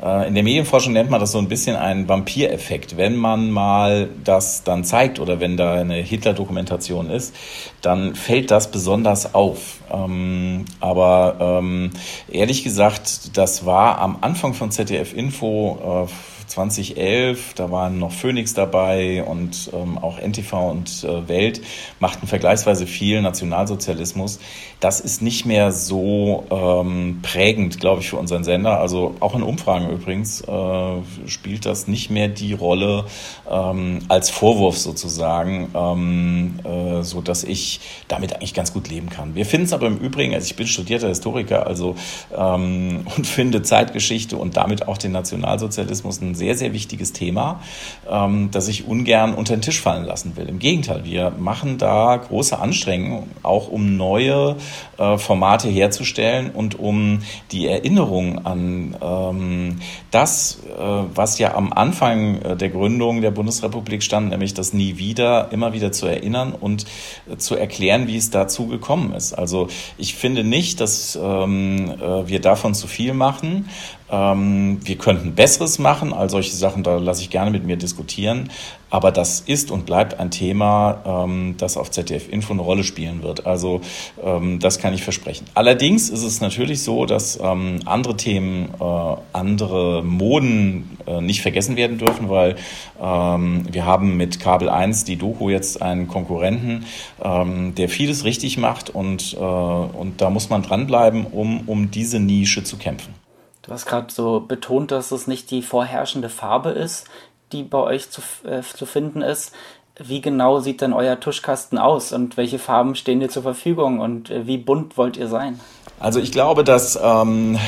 Äh, 0.01 0.28
in 0.28 0.33
der 0.33 0.44
Medienforschung 0.44 0.94
nennt 0.94 1.10
man 1.10 1.19
das 1.19 1.31
so 1.31 1.38
ein 1.38 1.48
bisschen 1.48 1.75
einen 1.75 2.07
Vampireffekt. 2.07 2.98
Wenn 2.98 3.16
man 3.16 3.51
mal 3.51 4.10
das 4.24 4.63
dann 4.63 4.83
zeigt 4.83 5.19
oder 5.19 5.39
wenn 5.39 5.57
da 5.57 5.74
eine 5.74 5.95
Hitler-Dokumentation 5.95 7.10
ist, 7.10 7.36
dann 7.81 8.16
fällt 8.16 8.51
das 8.51 8.72
besonders 8.72 9.33
auf. 9.33 9.80
Ähm, 9.92 10.66
aber 10.80 11.60
ähm, 11.60 11.92
ehrlich 12.30 12.63
gesagt, 12.63 13.38
das 13.38 13.66
war 13.66 14.00
am 14.00 14.18
Anfang 14.22 14.54
von 14.54 14.72
ZDF 14.72 15.13
Info 15.13 16.07
äh, 16.07 16.12
2011, 16.51 17.53
da 17.56 17.71
waren 17.71 17.98
noch 17.98 18.12
Phoenix 18.12 18.53
dabei 18.53 19.24
und 19.24 19.69
ähm, 19.74 19.98
auch 19.98 20.19
NTV 20.19 20.53
und 20.69 21.03
äh, 21.03 21.27
Welt 21.30 21.62
machten 22.00 22.27
vergleichsweise 22.27 22.88
viel 22.88 23.21
Nationalsozialismus. 23.21 24.39
Das 24.81 25.00
ist 25.00 25.21
nicht 25.21 25.45
mehr 25.45 25.71
so 25.71 26.44
ähm, 26.50 27.19
prägend, 27.21 27.80
glaube 27.80 28.01
ich, 28.01 28.09
für 28.09 28.18
unseren 28.18 28.44
Sender. 28.44 28.80
Also 28.80 29.15
auch 29.21 29.33
in 29.33 29.44
Umfragen 29.44 29.89
übrigens 29.89 30.42
äh, 30.42 31.27
spielt 31.27 31.65
das 31.65 31.88
nicht 31.88 32.09
mehr 32.09 32.27
die 32.27 32.54
Rolle 32.54 33.06
ähm, 33.50 34.00
als 34.09 34.30
Vorwurf 34.30 34.77
sozusagen, 34.77 35.69
ähm, 35.74 36.59
äh, 36.65 37.04
so 37.04 37.21
dass 37.21 37.45
ich 37.45 37.80
damit 38.09 38.33
eigentlich 38.33 38.54
ganz 38.54 38.74
gut 38.74 38.89
leben 38.89 39.09
kann. 39.09 39.36
Wir 39.36 39.45
finden 39.45 39.68
es 39.68 39.74
aber 39.74 39.88
im 39.88 40.00
Übrigen, 40.00 40.33
also 40.33 40.45
ich 40.45 40.56
bin 40.57 40.68
studierter 40.68 41.07
Historiker, 41.07 41.65
also 41.65 41.95
ähm, 42.36 43.06
und 43.15 43.25
finde 43.25 43.62
Zeitgeschichte 43.62 44.36
und 44.36 44.57
damit 44.57 44.88
auch 44.89 44.97
den 44.97 45.13
Nationalsozialismus 45.13 46.19
ein 46.19 46.36
sehr, 46.42 46.56
sehr 46.56 46.74
wichtiges 46.74 47.14
Thema, 47.14 47.62
ähm, 48.10 48.50
das 48.52 48.68
ich 48.68 48.88
ungern 48.88 49.36
unter 49.36 49.56
den 49.56 49.62
Tisch 49.62 49.80
fallen 49.80 50.06
lassen 50.06 50.36
will. 50.36 50.50
Im 50.50 50.58
Gegenteil, 50.58 51.06
wir 51.06 51.30
machen 51.38 51.78
da 51.78 52.18
große 52.18 52.58
Anstrengungen, 52.58 53.30
auch 53.44 53.68
um 53.68 53.96
neue 53.96 54.56
äh, 54.98 55.20
Formate 55.20 55.70
herzustellen 55.70 56.50
und 56.50 56.80
um 56.80 57.20
die 57.52 57.68
Erinnerung 57.68 58.44
an 58.44 58.98
ähm, 59.00 59.80
das, 60.10 60.64
äh, 60.66 60.82
was 61.14 61.38
ja 61.38 61.54
am 61.54 61.72
Anfang 61.74 62.42
äh, 62.42 62.58
der 62.58 62.70
Gründung 62.70 63.22
der 63.22 63.30
Bundesrepublik 63.30 64.02
stand, 64.02 64.32
nämlich 64.32 64.56
das 64.56 64.74
Nie 64.74 64.98
wieder, 64.98 65.52
immer 65.52 65.74
wieder 65.74 65.92
zu 65.92 66.08
erinnern 66.08 66.54
und 66.60 66.86
äh, 67.32 67.38
zu 67.38 67.56
erklären, 67.56 68.08
wie 68.08 68.18
es 68.18 68.32
dazu 68.32 68.66
gekommen 68.66 69.14
ist. 69.14 69.34
Also 69.34 69.68
ich 70.00 70.16
finde 70.16 70.44
nicht, 70.44 70.80
dass 70.82 71.20
ähm, 71.22 71.92
äh, 72.02 72.28
wir 72.28 72.42
davon 72.42 72.74
zu 72.74 72.88
viel 72.88 73.14
machen. 73.14 73.70
Ähm, 74.12 74.80
wir 74.84 74.98
könnten 74.98 75.34
Besseres 75.34 75.80
machen, 75.80 76.12
all 76.13 76.30
solche 76.30 76.56
Sachen, 76.56 76.84
da 76.84 76.98
lasse 76.98 77.22
ich 77.22 77.30
gerne 77.30 77.50
mit 77.50 77.66
mir 77.66 77.78
diskutieren. 77.78 78.50
Aber 78.90 79.13
das 79.13 79.40
ist 79.40 79.72
und 79.72 79.86
bleibt 79.86 80.19
ein 80.19 80.31
Thema, 80.31 81.02
ähm, 81.06 81.56
das 81.58 81.78
auf 81.78 81.90
ZDF 81.92 82.28
Info 82.28 82.52
eine 82.52 82.62
Rolle 82.62 82.84
spielen 82.84 83.24
wird. 83.24 83.46
Also 83.46 83.80
ähm, 84.22 84.60
das 84.60 84.80
kann 84.80 84.94
ich 84.94 85.02
versprechen. 85.02 85.46
Allerdings 85.54 86.10
ist 86.10 86.24
es 86.24 86.42
natürlich 86.42 86.84
so, 86.84 87.06
dass 87.06 87.40
andere 87.40 88.18
Themen, 88.18 88.69
äh, 88.80 89.16
andere 89.34 90.04
Moden 90.04 90.98
äh, 91.07 91.22
nicht 91.22 91.42
vergessen 91.42 91.78
werden 91.78 91.98
dürfen, 91.98 92.30
weil 92.30 92.56
wir 93.00 93.86
haben 93.86 94.18
mit 94.18 94.40
Kabel 94.40 94.69
1 94.69 95.06
die 95.06 95.16
Doku 95.16 95.50
jetzt 95.50 95.81
einen 95.81 96.07
Konkurrenten, 96.07 96.86
der 97.19 97.90
vieles 97.90 98.25
richtig 98.25 98.57
macht 98.60 98.92
und, 98.92 99.34
äh, 99.34 99.38
und 99.40 100.22
da 100.22 100.30
muss 100.30 100.50
man 100.50 100.62
dranbleiben, 100.62 101.25
um, 101.25 101.62
um 101.68 101.90
diese 101.90 102.19
Nische 102.19 102.64
zu 102.64 102.78
kämpfen. 102.78 103.20
Du 103.61 103.71
hast 103.71 103.85
gerade 103.85 104.11
so 104.11 104.39
betont, 104.39 104.91
dass 104.91 105.11
es 105.11 105.27
nicht 105.27 105.51
die 105.51 105.61
vorherrschende 105.61 106.30
Farbe 106.30 106.69
ist, 106.71 107.06
die 107.51 107.63
bei 107.63 107.77
euch 107.77 108.09
zu, 108.09 108.21
äh, 108.44 108.61
zu 108.61 108.85
finden 108.85 109.21
ist. 109.21 109.53
Wie 109.99 110.21
genau 110.21 110.59
sieht 110.61 110.81
denn 110.81 110.94
euer 110.94 111.19
Tuschkasten 111.19 111.77
aus 111.77 112.11
und 112.11 112.37
welche 112.37 112.57
Farben 112.57 112.95
stehen 112.95 113.19
dir 113.19 113.30
zur 113.30 113.44
Verfügung 113.44 113.99
und 113.99 114.31
äh, 114.31 114.47
wie 114.47 114.57
bunt 114.57 114.97
wollt 114.97 115.15
ihr 115.15 115.27
sein? 115.27 115.59
Also 115.99 116.19
ich 116.19 116.31
glaube, 116.31 116.63
dass 116.63 116.99
ähm, 117.01 117.59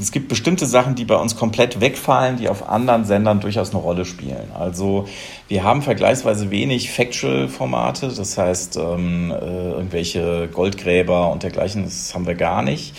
es 0.00 0.10
gibt 0.10 0.28
bestimmte 0.28 0.66
Sachen, 0.66 0.96
die 0.96 1.04
bei 1.04 1.14
uns 1.14 1.36
komplett 1.36 1.80
wegfallen, 1.80 2.36
die 2.36 2.48
auf 2.48 2.68
anderen 2.68 3.04
Sendern 3.04 3.40
durchaus 3.40 3.70
eine 3.70 3.78
Rolle 3.78 4.04
spielen. 4.04 4.50
Also 4.58 5.06
wir 5.46 5.62
haben 5.62 5.82
vergleichsweise 5.82 6.50
wenig 6.50 6.90
Factual-Formate, 6.90 8.08
das 8.08 8.36
heißt 8.36 8.76
ähm, 8.78 9.30
äh, 9.30 9.70
irgendwelche 9.70 10.48
Goldgräber 10.52 11.30
und 11.30 11.44
dergleichen, 11.44 11.84
das 11.84 12.14
haben 12.14 12.26
wir 12.26 12.34
gar 12.34 12.62
nicht. 12.62 12.96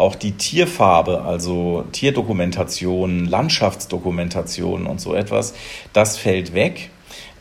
Auch 0.00 0.14
die 0.14 0.32
Tierfarbe, 0.32 1.22
also 1.22 1.84
Tierdokumentation, 1.92 3.26
Landschaftsdokumentation 3.26 4.86
und 4.86 4.98
so 4.98 5.14
etwas, 5.14 5.52
das 5.92 6.16
fällt 6.16 6.54
weg. 6.54 6.88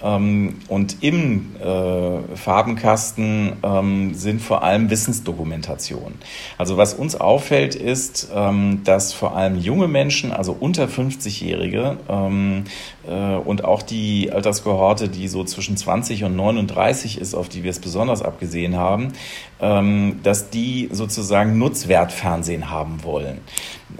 Ähm, 0.01 0.59
und 0.67 1.03
im 1.03 1.55
äh, 1.57 2.35
Farbenkasten 2.35 3.53
ähm, 3.63 4.13
sind 4.13 4.41
vor 4.41 4.63
allem 4.63 4.89
Wissensdokumentationen. 4.89 6.15
Also 6.57 6.77
was 6.77 6.93
uns 6.93 7.15
auffällt, 7.15 7.75
ist, 7.75 8.29
ähm, 8.33 8.81
dass 8.85 9.13
vor 9.13 9.35
allem 9.35 9.59
junge 9.59 9.87
Menschen, 9.87 10.31
also 10.31 10.55
unter 10.57 10.85
50-Jährige 10.85 11.97
ähm, 12.07 12.63
äh, 13.07 13.35
und 13.35 13.65
auch 13.65 13.81
die 13.81 14.31
Alterskohorte, 14.31 15.09
die 15.09 15.27
so 15.27 15.43
zwischen 15.43 15.75
20 15.75 16.23
und 16.23 16.35
39 16.35 17.19
ist, 17.19 17.33
auf 17.33 17.49
die 17.49 17.63
wir 17.63 17.71
es 17.71 17.79
besonders 17.79 18.21
abgesehen 18.21 18.77
haben, 18.77 19.13
ähm, 19.61 20.19
dass 20.23 20.49
die 20.49 20.89
sozusagen 20.91 21.57
Nutzwertfernsehen 21.57 22.69
haben 22.69 23.03
wollen. 23.03 23.39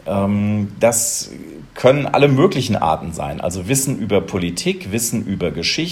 Ähm, 0.06 0.72
das 0.80 1.32
können 1.76 2.06
alle 2.06 2.28
möglichen 2.28 2.76
Arten 2.76 3.14
sein. 3.14 3.42
Also 3.42 3.68
Wissen 3.68 3.98
über 4.00 4.22
Politik, 4.22 4.92
Wissen 4.92 5.26
über 5.26 5.52
Geschichte, 5.52 5.89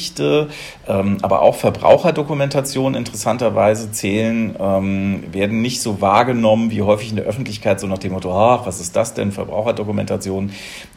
ähm, 0.87 1.17
aber 1.21 1.41
auch 1.41 1.55
Verbraucherdokumentationen 1.55 2.95
interessanterweise 2.95 3.91
zählen, 3.91 4.55
ähm, 4.59 5.23
werden 5.31 5.61
nicht 5.61 5.81
so 5.81 6.01
wahrgenommen 6.01 6.71
wie 6.71 6.81
häufig 6.81 7.09
in 7.09 7.15
der 7.15 7.25
Öffentlichkeit, 7.25 7.79
so 7.79 7.87
nach 7.87 7.97
dem 7.97 8.13
Motto, 8.13 8.31
ach, 8.31 8.65
was 8.65 8.79
ist 8.79 8.95
das 8.95 9.13
denn, 9.13 9.31
Verbraucherdokumentation. 9.31 10.51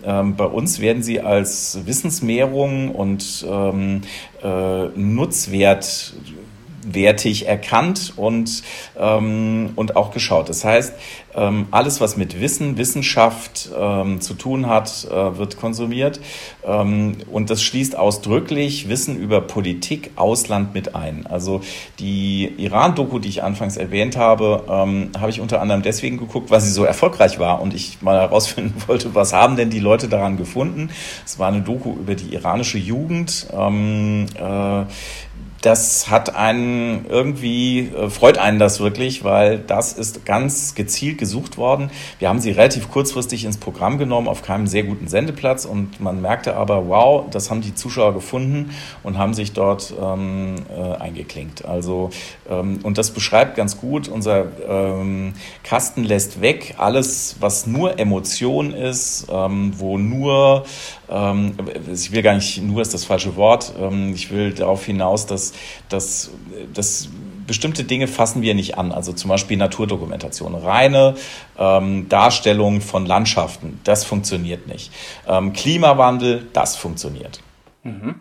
Ähm, 0.04 0.36
bei 0.36 0.46
uns 0.46 0.80
werden 0.80 1.02
sie 1.02 1.20
als 1.20 1.80
Wissensmehrung 1.84 2.94
und 2.94 3.46
ähm, 3.48 4.02
äh, 4.42 4.84
Nutzwert 4.94 6.14
wertig 6.82 7.46
erkannt 7.46 8.14
und, 8.16 8.62
ähm, 8.98 9.70
und 9.76 9.96
auch 9.96 10.12
geschaut. 10.12 10.48
Das 10.48 10.64
heißt, 10.64 10.94
ähm, 11.34 11.66
alles, 11.70 12.00
was 12.00 12.16
mit 12.16 12.40
Wissen, 12.40 12.76
Wissenschaft 12.76 13.70
ähm, 13.76 14.20
zu 14.20 14.34
tun 14.34 14.66
hat, 14.66 15.06
äh, 15.10 15.38
wird 15.38 15.56
konsumiert. 15.56 16.20
Ähm, 16.64 17.18
und 17.30 17.50
das 17.50 17.62
schließt 17.62 17.96
ausdrücklich 17.96 18.88
Wissen 18.88 19.16
über 19.16 19.40
Politik, 19.40 20.10
Ausland 20.16 20.74
mit 20.74 20.94
ein. 20.94 21.26
Also 21.26 21.60
die 21.98 22.52
Iran-Doku, 22.58 23.18
die 23.18 23.28
ich 23.28 23.42
anfangs 23.42 23.76
erwähnt 23.76 24.16
habe, 24.16 24.64
ähm, 24.68 25.10
habe 25.18 25.30
ich 25.30 25.40
unter 25.40 25.60
anderem 25.60 25.82
deswegen 25.82 26.18
geguckt, 26.18 26.50
weil 26.50 26.60
sie 26.60 26.70
so 26.70 26.84
erfolgreich 26.84 27.38
war 27.38 27.60
und 27.60 27.74
ich 27.74 28.02
mal 28.02 28.18
herausfinden 28.18 28.82
wollte, 28.86 29.14
was 29.14 29.32
haben 29.32 29.56
denn 29.56 29.70
die 29.70 29.80
Leute 29.80 30.08
daran 30.08 30.36
gefunden. 30.36 30.90
Es 31.24 31.38
war 31.38 31.48
eine 31.48 31.62
Doku 31.62 31.92
über 31.92 32.14
die 32.14 32.34
iranische 32.34 32.78
Jugend. 32.78 33.46
Ähm, 33.52 34.26
äh, 34.34 34.84
das 35.62 36.08
hat 36.08 36.34
einen 36.34 37.04
irgendwie, 37.08 37.80
äh, 37.80 38.08
freut 38.08 38.38
einen 38.38 38.58
das 38.58 38.80
wirklich, 38.80 39.24
weil 39.24 39.58
das 39.58 39.92
ist 39.92 40.24
ganz 40.24 40.74
gezielt 40.74 41.18
gesucht 41.18 41.58
worden. 41.58 41.90
Wir 42.18 42.28
haben 42.28 42.40
sie 42.40 42.50
relativ 42.50 42.90
kurzfristig 42.90 43.44
ins 43.44 43.58
Programm 43.58 43.98
genommen, 43.98 44.28
auf 44.28 44.42
keinem 44.42 44.66
sehr 44.66 44.84
guten 44.84 45.08
Sendeplatz 45.08 45.66
und 45.66 46.00
man 46.00 46.22
merkte 46.22 46.56
aber, 46.56 46.88
wow, 46.88 47.24
das 47.30 47.50
haben 47.50 47.60
die 47.60 47.74
Zuschauer 47.74 48.14
gefunden 48.14 48.70
und 49.02 49.18
haben 49.18 49.34
sich 49.34 49.52
dort 49.52 49.92
ähm, 50.00 50.56
äh, 50.74 50.94
eingeklinkt. 50.96 51.64
Also, 51.64 52.10
ähm, 52.48 52.78
und 52.82 52.96
das 52.96 53.10
beschreibt 53.10 53.56
ganz 53.56 53.78
gut, 53.78 54.08
unser 54.08 54.46
ähm, 54.68 55.34
Kasten 55.62 56.04
lässt 56.04 56.40
weg 56.40 56.74
alles, 56.78 57.36
was 57.40 57.66
nur 57.66 57.98
Emotion 57.98 58.72
ist, 58.72 59.26
ähm, 59.30 59.72
wo 59.76 59.98
nur 59.98 60.64
ähm, 61.10 61.54
ich 61.92 62.12
will 62.12 62.22
gar 62.22 62.34
nicht, 62.34 62.62
nur 62.62 62.82
ist 62.82 62.94
das 62.94 63.04
falsche 63.04 63.36
Wort, 63.36 63.72
ähm, 63.78 64.12
ich 64.14 64.30
will 64.30 64.52
darauf 64.52 64.84
hinaus, 64.84 65.26
dass, 65.26 65.49
dass, 65.88 66.30
dass 66.72 67.08
bestimmte 67.46 67.84
Dinge 67.84 68.06
fassen 68.06 68.42
wir 68.42 68.54
nicht 68.54 68.78
an. 68.78 68.92
Also 68.92 69.12
zum 69.12 69.28
Beispiel 69.28 69.56
Naturdokumentation. 69.56 70.54
Reine 70.54 71.14
ähm, 71.58 72.08
Darstellung 72.08 72.80
von 72.80 73.06
Landschaften, 73.06 73.80
das 73.84 74.04
funktioniert 74.04 74.68
nicht. 74.68 74.92
Ähm, 75.26 75.52
Klimawandel, 75.52 76.46
das 76.52 76.76
funktioniert. 76.76 77.40
Mhm. 77.82 78.16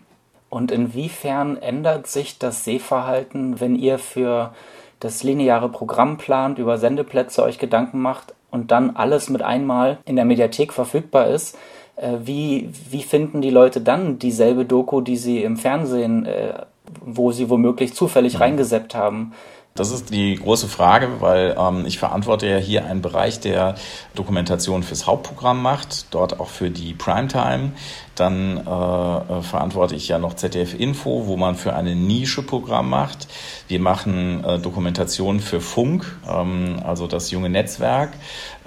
Und 0.48 0.72
inwiefern 0.72 1.56
ändert 1.56 2.08
sich 2.08 2.38
das 2.38 2.64
Sehverhalten, 2.64 3.60
wenn 3.60 3.76
ihr 3.76 3.98
für 3.98 4.52
das 4.98 5.22
lineare 5.22 5.68
Programm 5.68 6.18
plant, 6.18 6.58
über 6.58 6.76
Sendeplätze 6.76 7.42
euch 7.42 7.58
Gedanken 7.58 8.00
macht 8.00 8.34
und 8.50 8.72
dann 8.72 8.96
alles 8.96 9.30
mit 9.30 9.42
einmal 9.42 9.98
in 10.04 10.16
der 10.16 10.24
Mediathek 10.24 10.72
verfügbar 10.72 11.28
ist? 11.28 11.56
Äh, 11.94 12.18
wie, 12.24 12.70
wie 12.90 13.02
finden 13.02 13.40
die 13.42 13.50
Leute 13.50 13.80
dann 13.80 14.18
dieselbe 14.18 14.64
Doku, 14.64 15.00
die 15.00 15.16
sie 15.16 15.42
im 15.42 15.56
Fernsehen, 15.56 16.26
äh, 16.26 16.64
wo 17.04 17.32
sie 17.32 17.50
womöglich 17.50 17.94
zufällig 17.94 18.34
mhm. 18.34 18.40
reingeseppt 18.40 18.94
haben? 18.94 19.32
Das 19.74 19.92
ist 19.92 20.10
die 20.10 20.34
große 20.34 20.66
Frage, 20.66 21.20
weil 21.20 21.56
ähm, 21.56 21.86
ich 21.86 21.98
verantworte 21.98 22.48
ja 22.48 22.56
hier 22.56 22.84
einen 22.84 23.02
Bereich, 23.02 23.38
der 23.38 23.76
Dokumentation 24.16 24.82
fürs 24.82 25.06
Hauptprogramm 25.06 25.62
macht, 25.62 26.12
dort 26.12 26.40
auch 26.40 26.48
für 26.48 26.70
die 26.70 26.92
Primetime. 26.92 27.72
Dann 28.16 28.58
äh, 28.58 28.60
äh 28.60 29.42
verantworte 29.42 29.94
ich 29.94 30.08
ja 30.08 30.18
noch 30.18 30.34
ZDF 30.34 30.74
Info, 30.74 31.26
wo 31.26 31.36
man 31.36 31.54
für 31.54 31.74
eine 31.74 31.94
Nische 31.94 32.42
Programm 32.42 32.90
macht. 32.90 33.28
Wir 33.68 33.78
machen 33.78 34.44
äh, 34.44 34.58
Dokumentation 34.58 35.38
für 35.38 35.60
Funk, 35.60 36.04
ähm, 36.28 36.82
also 36.84 37.06
das 37.06 37.30
junge 37.30 37.48
Netzwerk. 37.48 38.10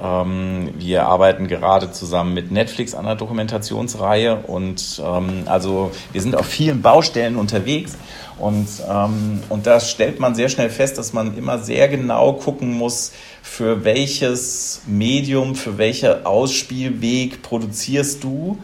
Ähm, 0.02 0.74
wir 0.78 1.06
arbeiten 1.06 1.48
gerade 1.48 1.92
zusammen 1.92 2.34
mit 2.34 2.52
Netflix 2.52 2.96
an 2.96 3.06
einer 3.06 3.18
Dokumentationsreihe 3.18 4.38
und 4.48 5.02
ähm, 5.06 5.44
also 5.48 5.92
wir 6.14 6.22
sind 6.22 6.36
auf 6.36 6.46
vielen 6.46 6.82
Baustellen 6.82 7.36
unterwegs. 7.36 7.98
Und, 8.40 8.68
ähm, 8.90 9.42
und 9.50 9.68
da 9.68 9.80
stellt 9.80 10.20
man 10.20 10.36
sehr 10.36 10.50
schnell 10.50 10.70
fest, 10.70 10.98
dass 10.98 11.14
man 11.14 11.38
immer 11.38 11.60
sehr 11.60 11.88
genau 11.88 12.34
gucken 12.34 12.74
muss, 12.74 13.12
für 13.42 13.84
welches 13.84 14.82
Medium, 14.88 15.56
für 15.56 15.78
welcher 15.78 16.26
Ausspielweg 16.26 17.42
produzierst 17.42 18.24
du. 18.24 18.58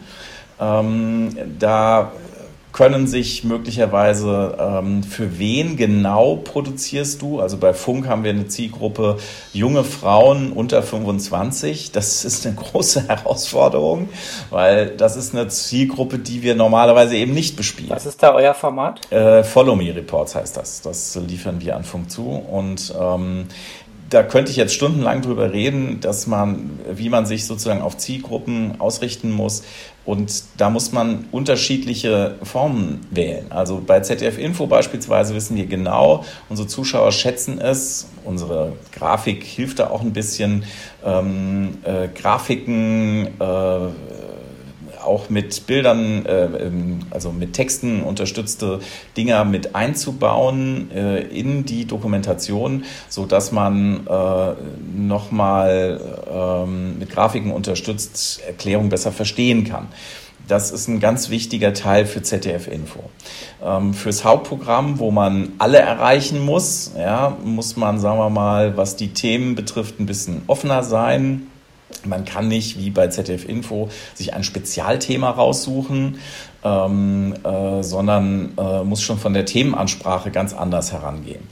Ähm, 0.60 1.36
da 1.58 2.12
können 2.80 3.06
sich 3.06 3.44
möglicherweise 3.44 4.56
ähm, 4.58 5.02
für 5.02 5.38
wen 5.38 5.76
genau 5.76 6.36
produzierst 6.36 7.20
du? 7.20 7.38
Also 7.38 7.58
bei 7.58 7.74
Funk 7.74 8.08
haben 8.08 8.24
wir 8.24 8.30
eine 8.30 8.48
Zielgruppe 8.48 9.18
junge 9.52 9.84
Frauen 9.84 10.50
unter 10.52 10.82
25. 10.82 11.92
Das 11.92 12.24
ist 12.24 12.46
eine 12.46 12.54
große 12.56 13.06
Herausforderung, 13.06 14.08
weil 14.48 14.96
das 14.96 15.16
ist 15.16 15.34
eine 15.34 15.48
Zielgruppe, 15.48 16.18
die 16.18 16.42
wir 16.42 16.54
normalerweise 16.54 17.16
eben 17.16 17.34
nicht 17.34 17.54
bespielen. 17.54 17.90
Was 17.90 18.06
ist 18.06 18.22
da 18.22 18.32
euer 18.32 18.54
Format? 18.54 19.12
Äh, 19.12 19.44
Follow 19.44 19.76
Me 19.76 19.94
Reports 19.94 20.34
heißt 20.34 20.56
das. 20.56 20.80
Das 20.80 21.14
liefern 21.16 21.60
wir 21.60 21.76
an 21.76 21.84
Funk 21.84 22.10
zu 22.10 22.30
und 22.30 22.94
ähm, 22.98 23.44
da 24.10 24.24
könnte 24.24 24.50
ich 24.50 24.56
jetzt 24.56 24.74
stundenlang 24.74 25.22
drüber 25.22 25.52
reden, 25.52 26.00
dass 26.00 26.26
man, 26.26 26.80
wie 26.90 27.08
man 27.08 27.26
sich 27.26 27.46
sozusagen 27.46 27.80
auf 27.80 27.96
Zielgruppen 27.96 28.80
ausrichten 28.80 29.30
muss. 29.30 29.62
Und 30.10 30.42
da 30.56 30.70
muss 30.70 30.90
man 30.90 31.26
unterschiedliche 31.30 32.34
Formen 32.42 33.06
wählen. 33.12 33.46
Also 33.50 33.80
bei 33.86 34.00
ZDF 34.00 34.38
Info 34.38 34.66
beispielsweise 34.66 35.36
wissen 35.36 35.56
wir 35.56 35.66
genau, 35.66 36.24
unsere 36.48 36.66
Zuschauer 36.66 37.12
schätzen 37.12 37.60
es. 37.60 38.08
Unsere 38.24 38.72
Grafik 38.90 39.44
hilft 39.44 39.78
da 39.78 39.90
auch 39.90 40.00
ein 40.00 40.12
bisschen. 40.12 40.64
Ähm, 41.04 41.78
äh, 41.84 42.08
Grafiken, 42.08 43.28
äh, 43.38 43.40
auch 45.04 45.30
mit 45.30 45.66
Bildern, 45.66 46.26
äh, 46.26 46.44
ähm, 46.44 47.00
also 47.10 47.32
mit 47.32 47.52
Texten 47.52 48.02
unterstützte 48.02 48.80
Dinger 49.16 49.44
mit 49.44 49.74
einzubauen 49.74 50.90
äh, 50.92 51.20
in 51.20 51.64
die 51.64 51.86
Dokumentation, 51.86 52.84
so 53.08 53.26
dass 53.26 53.52
man 53.52 54.06
äh, 54.06 54.52
nochmal 54.96 56.00
ähm, 56.32 56.98
mit 56.98 57.10
Grafiken 57.10 57.50
unterstützt 57.50 58.42
Erklärung 58.46 58.88
besser 58.88 59.12
verstehen 59.12 59.64
kann. 59.64 59.88
Das 60.48 60.72
ist 60.72 60.88
ein 60.88 60.98
ganz 60.98 61.30
wichtiger 61.30 61.74
Teil 61.74 62.06
für 62.06 62.22
ZDF 62.22 62.66
Info. 62.66 62.98
Ähm, 63.62 63.94
fürs 63.94 64.24
Hauptprogramm, 64.24 64.98
wo 64.98 65.12
man 65.12 65.52
alle 65.58 65.78
erreichen 65.78 66.44
muss, 66.44 66.92
ja, 66.98 67.36
muss 67.44 67.76
man, 67.76 68.00
sagen 68.00 68.18
wir 68.18 68.30
mal, 68.30 68.76
was 68.76 68.96
die 68.96 69.12
Themen 69.12 69.54
betrifft, 69.54 70.00
ein 70.00 70.06
bisschen 70.06 70.42
offener 70.48 70.82
sein 70.82 71.46
man 72.04 72.24
kann 72.24 72.48
nicht, 72.48 72.78
wie 72.78 72.90
bei 72.90 73.08
ZDF 73.08 73.48
Info, 73.48 73.90
sich 74.14 74.34
ein 74.34 74.44
Spezialthema 74.44 75.30
raussuchen, 75.30 76.18
ähm, 76.64 77.34
äh, 77.44 77.82
sondern 77.82 78.52
äh, 78.58 78.84
muss 78.84 79.02
schon 79.02 79.18
von 79.18 79.34
der 79.34 79.46
Themenansprache 79.46 80.30
ganz 80.30 80.52
anders 80.52 80.92
herangehen. 80.92 81.42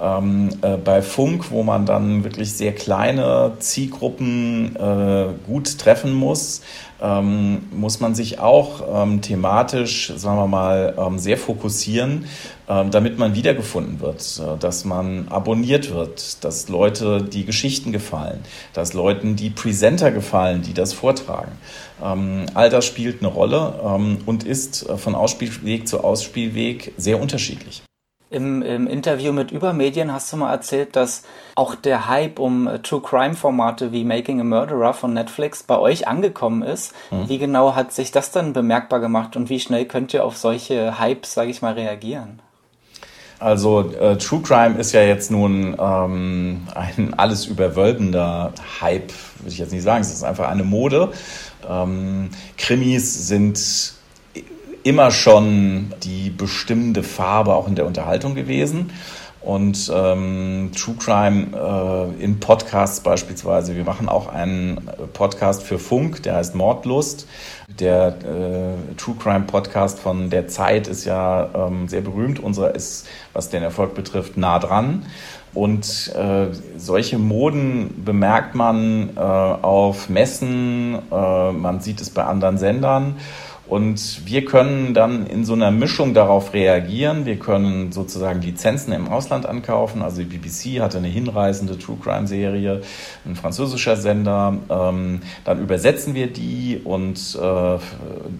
Ähm, 0.00 0.50
äh, 0.62 0.76
bei 0.76 1.02
Funk, 1.02 1.50
wo 1.50 1.62
man 1.62 1.86
dann 1.86 2.24
wirklich 2.24 2.52
sehr 2.52 2.74
kleine 2.74 3.52
Zielgruppen 3.58 4.76
äh, 4.76 5.26
gut 5.46 5.78
treffen 5.78 6.14
muss, 6.14 6.62
ähm, 7.00 7.62
muss 7.72 8.00
man 8.00 8.14
sich 8.14 8.38
auch 8.38 8.82
ähm, 9.02 9.22
thematisch, 9.22 10.12
sagen 10.16 10.38
wir 10.38 10.46
mal, 10.46 10.94
ähm, 10.98 11.18
sehr 11.18 11.36
fokussieren, 11.36 12.26
ähm, 12.68 12.90
damit 12.90 13.18
man 13.18 13.34
wiedergefunden 13.34 14.00
wird, 14.00 14.40
äh, 14.40 14.58
dass 14.58 14.84
man 14.84 15.28
abonniert 15.28 15.92
wird, 15.92 16.44
dass 16.44 16.68
Leute 16.68 17.22
die 17.22 17.44
Geschichten 17.44 17.92
gefallen, 17.92 18.40
dass 18.72 18.92
Leuten 18.92 19.36
die 19.36 19.50
Presenter 19.50 20.10
gefallen, 20.10 20.62
die 20.62 20.74
das 20.74 20.92
vortragen. 20.92 21.52
Ähm, 22.02 22.46
all 22.54 22.70
das 22.70 22.86
spielt 22.86 23.20
eine 23.20 23.32
Rolle 23.32 23.80
ähm, 23.84 24.18
und 24.26 24.44
ist 24.44 24.88
äh, 24.88 24.96
von 24.96 25.14
Ausspielweg 25.14 25.88
zu 25.88 26.04
Ausspielweg 26.04 26.92
sehr 26.96 27.20
unterschiedlich. 27.20 27.82
Im, 28.30 28.62
Im, 28.62 28.86
Interview 28.86 29.32
mit 29.32 29.50
Übermedien 29.50 30.12
hast 30.12 30.32
du 30.32 30.36
mal 30.36 30.52
erzählt, 30.52 30.94
dass 30.94 31.24
auch 31.56 31.74
der 31.74 32.08
Hype 32.08 32.38
um 32.38 32.68
äh, 32.68 32.78
True 32.78 33.02
Crime 33.02 33.34
Formate 33.34 33.90
wie 33.90 34.04
Making 34.04 34.40
a 34.40 34.44
Murderer 34.44 34.94
von 34.94 35.12
Netflix 35.12 35.64
bei 35.64 35.76
euch 35.76 36.06
angekommen 36.06 36.62
ist. 36.62 36.94
Mhm. 37.10 37.28
Wie 37.28 37.38
genau 37.38 37.74
hat 37.74 37.92
sich 37.92 38.12
das 38.12 38.30
dann 38.30 38.52
bemerkbar 38.52 39.00
gemacht 39.00 39.34
und 39.34 39.50
wie 39.50 39.58
schnell 39.58 39.84
könnt 39.84 40.14
ihr 40.14 40.24
auf 40.24 40.36
solche 40.36 41.00
Hypes, 41.00 41.34
sage 41.34 41.50
ich 41.50 41.60
mal, 41.60 41.74
reagieren? 41.74 42.40
Also 43.40 43.90
äh, 43.98 44.16
True 44.18 44.42
Crime 44.42 44.78
ist 44.78 44.92
ja 44.92 45.02
jetzt 45.02 45.32
nun 45.32 45.74
ähm, 45.80 46.68
ein 46.74 47.14
alles 47.16 47.46
überwölbender 47.46 48.52
Hype, 48.80 49.12
würde 49.38 49.50
ich 49.50 49.58
jetzt 49.58 49.72
nicht 49.72 49.82
sagen. 49.82 50.02
Es 50.02 50.12
ist 50.12 50.22
einfach 50.22 50.48
eine 50.48 50.62
Mode. 50.62 51.12
Ähm, 51.68 52.30
Krimis 52.56 53.26
sind 53.26 53.58
immer 54.82 55.10
schon 55.10 55.92
die 56.02 56.30
bestimmende 56.30 57.02
Farbe 57.02 57.54
auch 57.54 57.68
in 57.68 57.74
der 57.74 57.86
Unterhaltung 57.86 58.34
gewesen. 58.34 58.90
Und 59.42 59.90
ähm, 59.94 60.70
True 60.76 60.96
Crime 60.98 61.46
äh, 62.18 62.22
in 62.22 62.40
Podcasts 62.40 63.00
beispielsweise. 63.00 63.74
Wir 63.74 63.84
machen 63.84 64.08
auch 64.10 64.28
einen 64.28 64.90
Podcast 65.14 65.62
für 65.62 65.78
Funk, 65.78 66.22
der 66.24 66.36
heißt 66.36 66.54
Mordlust. 66.54 67.26
Der 67.78 68.08
äh, 68.08 68.94
True 68.98 69.16
Crime 69.18 69.46
Podcast 69.46 69.98
von 69.98 70.28
der 70.28 70.48
Zeit 70.48 70.88
ist 70.88 71.06
ja 71.06 71.48
ähm, 71.54 71.88
sehr 71.88 72.02
berühmt. 72.02 72.38
Unserer 72.38 72.74
ist, 72.74 73.08
was 73.32 73.48
den 73.48 73.62
Erfolg 73.62 73.94
betrifft, 73.94 74.36
nah 74.36 74.58
dran. 74.58 75.06
Und 75.54 76.12
äh, 76.14 76.48
solche 76.76 77.18
Moden 77.18 78.02
bemerkt 78.04 78.54
man 78.54 79.16
äh, 79.16 79.20
auf 79.20 80.10
Messen, 80.10 80.98
äh, 81.10 81.52
man 81.52 81.80
sieht 81.80 82.00
es 82.00 82.10
bei 82.10 82.24
anderen 82.24 82.58
Sendern. 82.58 83.16
Und 83.70 84.26
wir 84.26 84.44
können 84.44 84.94
dann 84.94 85.28
in 85.28 85.44
so 85.44 85.52
einer 85.52 85.70
Mischung 85.70 86.12
darauf 86.12 86.54
reagieren. 86.54 87.24
Wir 87.24 87.36
können 87.38 87.92
sozusagen 87.92 88.42
Lizenzen 88.42 88.92
im 88.92 89.06
Ausland 89.06 89.46
ankaufen. 89.46 90.02
Also 90.02 90.24
die 90.24 90.24
BBC 90.24 90.80
hatte 90.80 90.98
eine 90.98 91.06
hinreißende 91.06 91.78
True 91.78 91.96
Crime 92.02 92.26
Serie, 92.26 92.82
ein 93.24 93.36
französischer 93.36 93.96
Sender. 93.96 94.56
Ähm, 94.68 95.20
dann 95.44 95.60
übersetzen 95.60 96.16
wir 96.16 96.26
die 96.26 96.80
und 96.82 97.38
äh, 97.40 97.78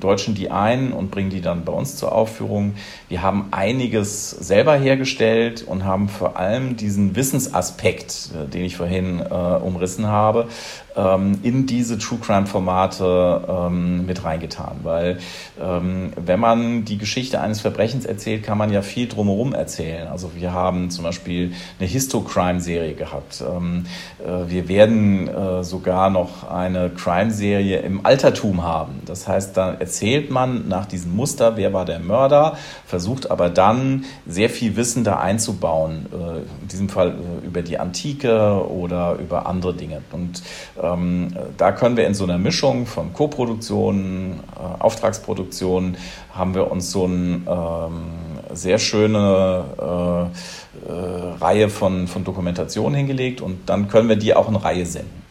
deutschen 0.00 0.34
die 0.34 0.50
ein 0.50 0.92
und 0.92 1.12
bringen 1.12 1.30
die 1.30 1.40
dann 1.40 1.64
bei 1.64 1.72
uns 1.72 1.94
zur 1.94 2.10
Aufführung. 2.10 2.74
Wir 3.08 3.22
haben 3.22 3.48
einiges 3.52 4.30
selber 4.30 4.74
hergestellt 4.74 5.62
und 5.62 5.84
haben 5.84 6.08
vor 6.08 6.38
allem 6.38 6.76
diesen 6.76 7.14
Wissensaspekt, 7.14 8.30
äh, 8.34 8.50
den 8.50 8.64
ich 8.64 8.76
vorhin 8.76 9.20
äh, 9.20 9.32
umrissen 9.32 10.08
habe, 10.08 10.48
ähm, 10.96 11.38
in 11.44 11.66
diese 11.66 11.98
True 11.98 12.18
Crime 12.20 12.46
Formate 12.46 13.44
ähm, 13.48 14.06
mit 14.06 14.24
reingetan. 14.24 14.80
Weil 14.82 15.19
ähm, 15.60 16.12
wenn 16.16 16.40
man 16.40 16.84
die 16.84 16.98
Geschichte 16.98 17.40
eines 17.40 17.60
Verbrechens 17.60 18.04
erzählt, 18.04 18.42
kann 18.42 18.58
man 18.58 18.72
ja 18.72 18.82
viel 18.82 19.08
drumherum 19.08 19.52
erzählen. 19.54 20.08
Also 20.08 20.32
wir 20.34 20.52
haben 20.52 20.90
zum 20.90 21.04
Beispiel 21.04 21.52
eine 21.78 21.88
Histo-Crime-Serie 21.88 22.94
gehabt. 22.94 23.42
Ähm, 23.46 23.84
äh, 24.18 24.50
wir 24.50 24.68
werden 24.68 25.28
äh, 25.28 25.64
sogar 25.64 26.10
noch 26.10 26.50
eine 26.50 26.90
Crime-Serie 26.90 27.80
im 27.80 28.04
Altertum 28.04 28.62
haben. 28.62 29.02
Das 29.06 29.28
heißt, 29.28 29.56
da 29.56 29.74
erzählt 29.74 30.30
man 30.30 30.68
nach 30.68 30.86
diesem 30.86 31.14
Muster, 31.14 31.56
wer 31.56 31.72
war 31.72 31.84
der 31.84 31.98
Mörder, 31.98 32.56
versucht 32.86 33.30
aber 33.30 33.50
dann 33.50 34.04
sehr 34.26 34.50
viel 34.50 34.76
Wissen 34.76 35.04
da 35.04 35.18
einzubauen. 35.18 36.06
Äh, 36.12 36.40
in 36.62 36.68
diesem 36.68 36.88
Fall 36.88 37.10
äh, 37.10 37.46
über 37.46 37.62
die 37.62 37.78
Antike 37.78 38.66
oder 38.68 39.16
über 39.16 39.46
andere 39.46 39.74
Dinge. 39.74 40.02
Und 40.12 40.42
ähm, 40.82 41.34
da 41.56 41.72
können 41.72 41.96
wir 41.96 42.06
in 42.06 42.14
so 42.14 42.24
einer 42.24 42.38
Mischung 42.38 42.86
von 42.86 43.12
Koproduktionen, 43.12 44.40
äh, 44.56 44.82
Auftragsproduktionen, 45.10 45.96
haben 46.34 46.54
wir 46.54 46.70
uns 46.70 46.90
so 46.90 47.04
eine 47.04 47.42
ähm, 47.46 48.54
sehr 48.54 48.78
schöne 48.78 49.64
äh, 49.78 50.90
äh, 50.90 51.34
Reihe 51.40 51.68
von, 51.68 52.06
von 52.06 52.24
Dokumentationen 52.24 52.94
hingelegt 52.94 53.40
und 53.40 53.68
dann 53.68 53.88
können 53.88 54.08
wir 54.08 54.16
die 54.16 54.34
auch 54.34 54.48
in 54.48 54.56
Reihe 54.56 54.86
senden. 54.86 55.22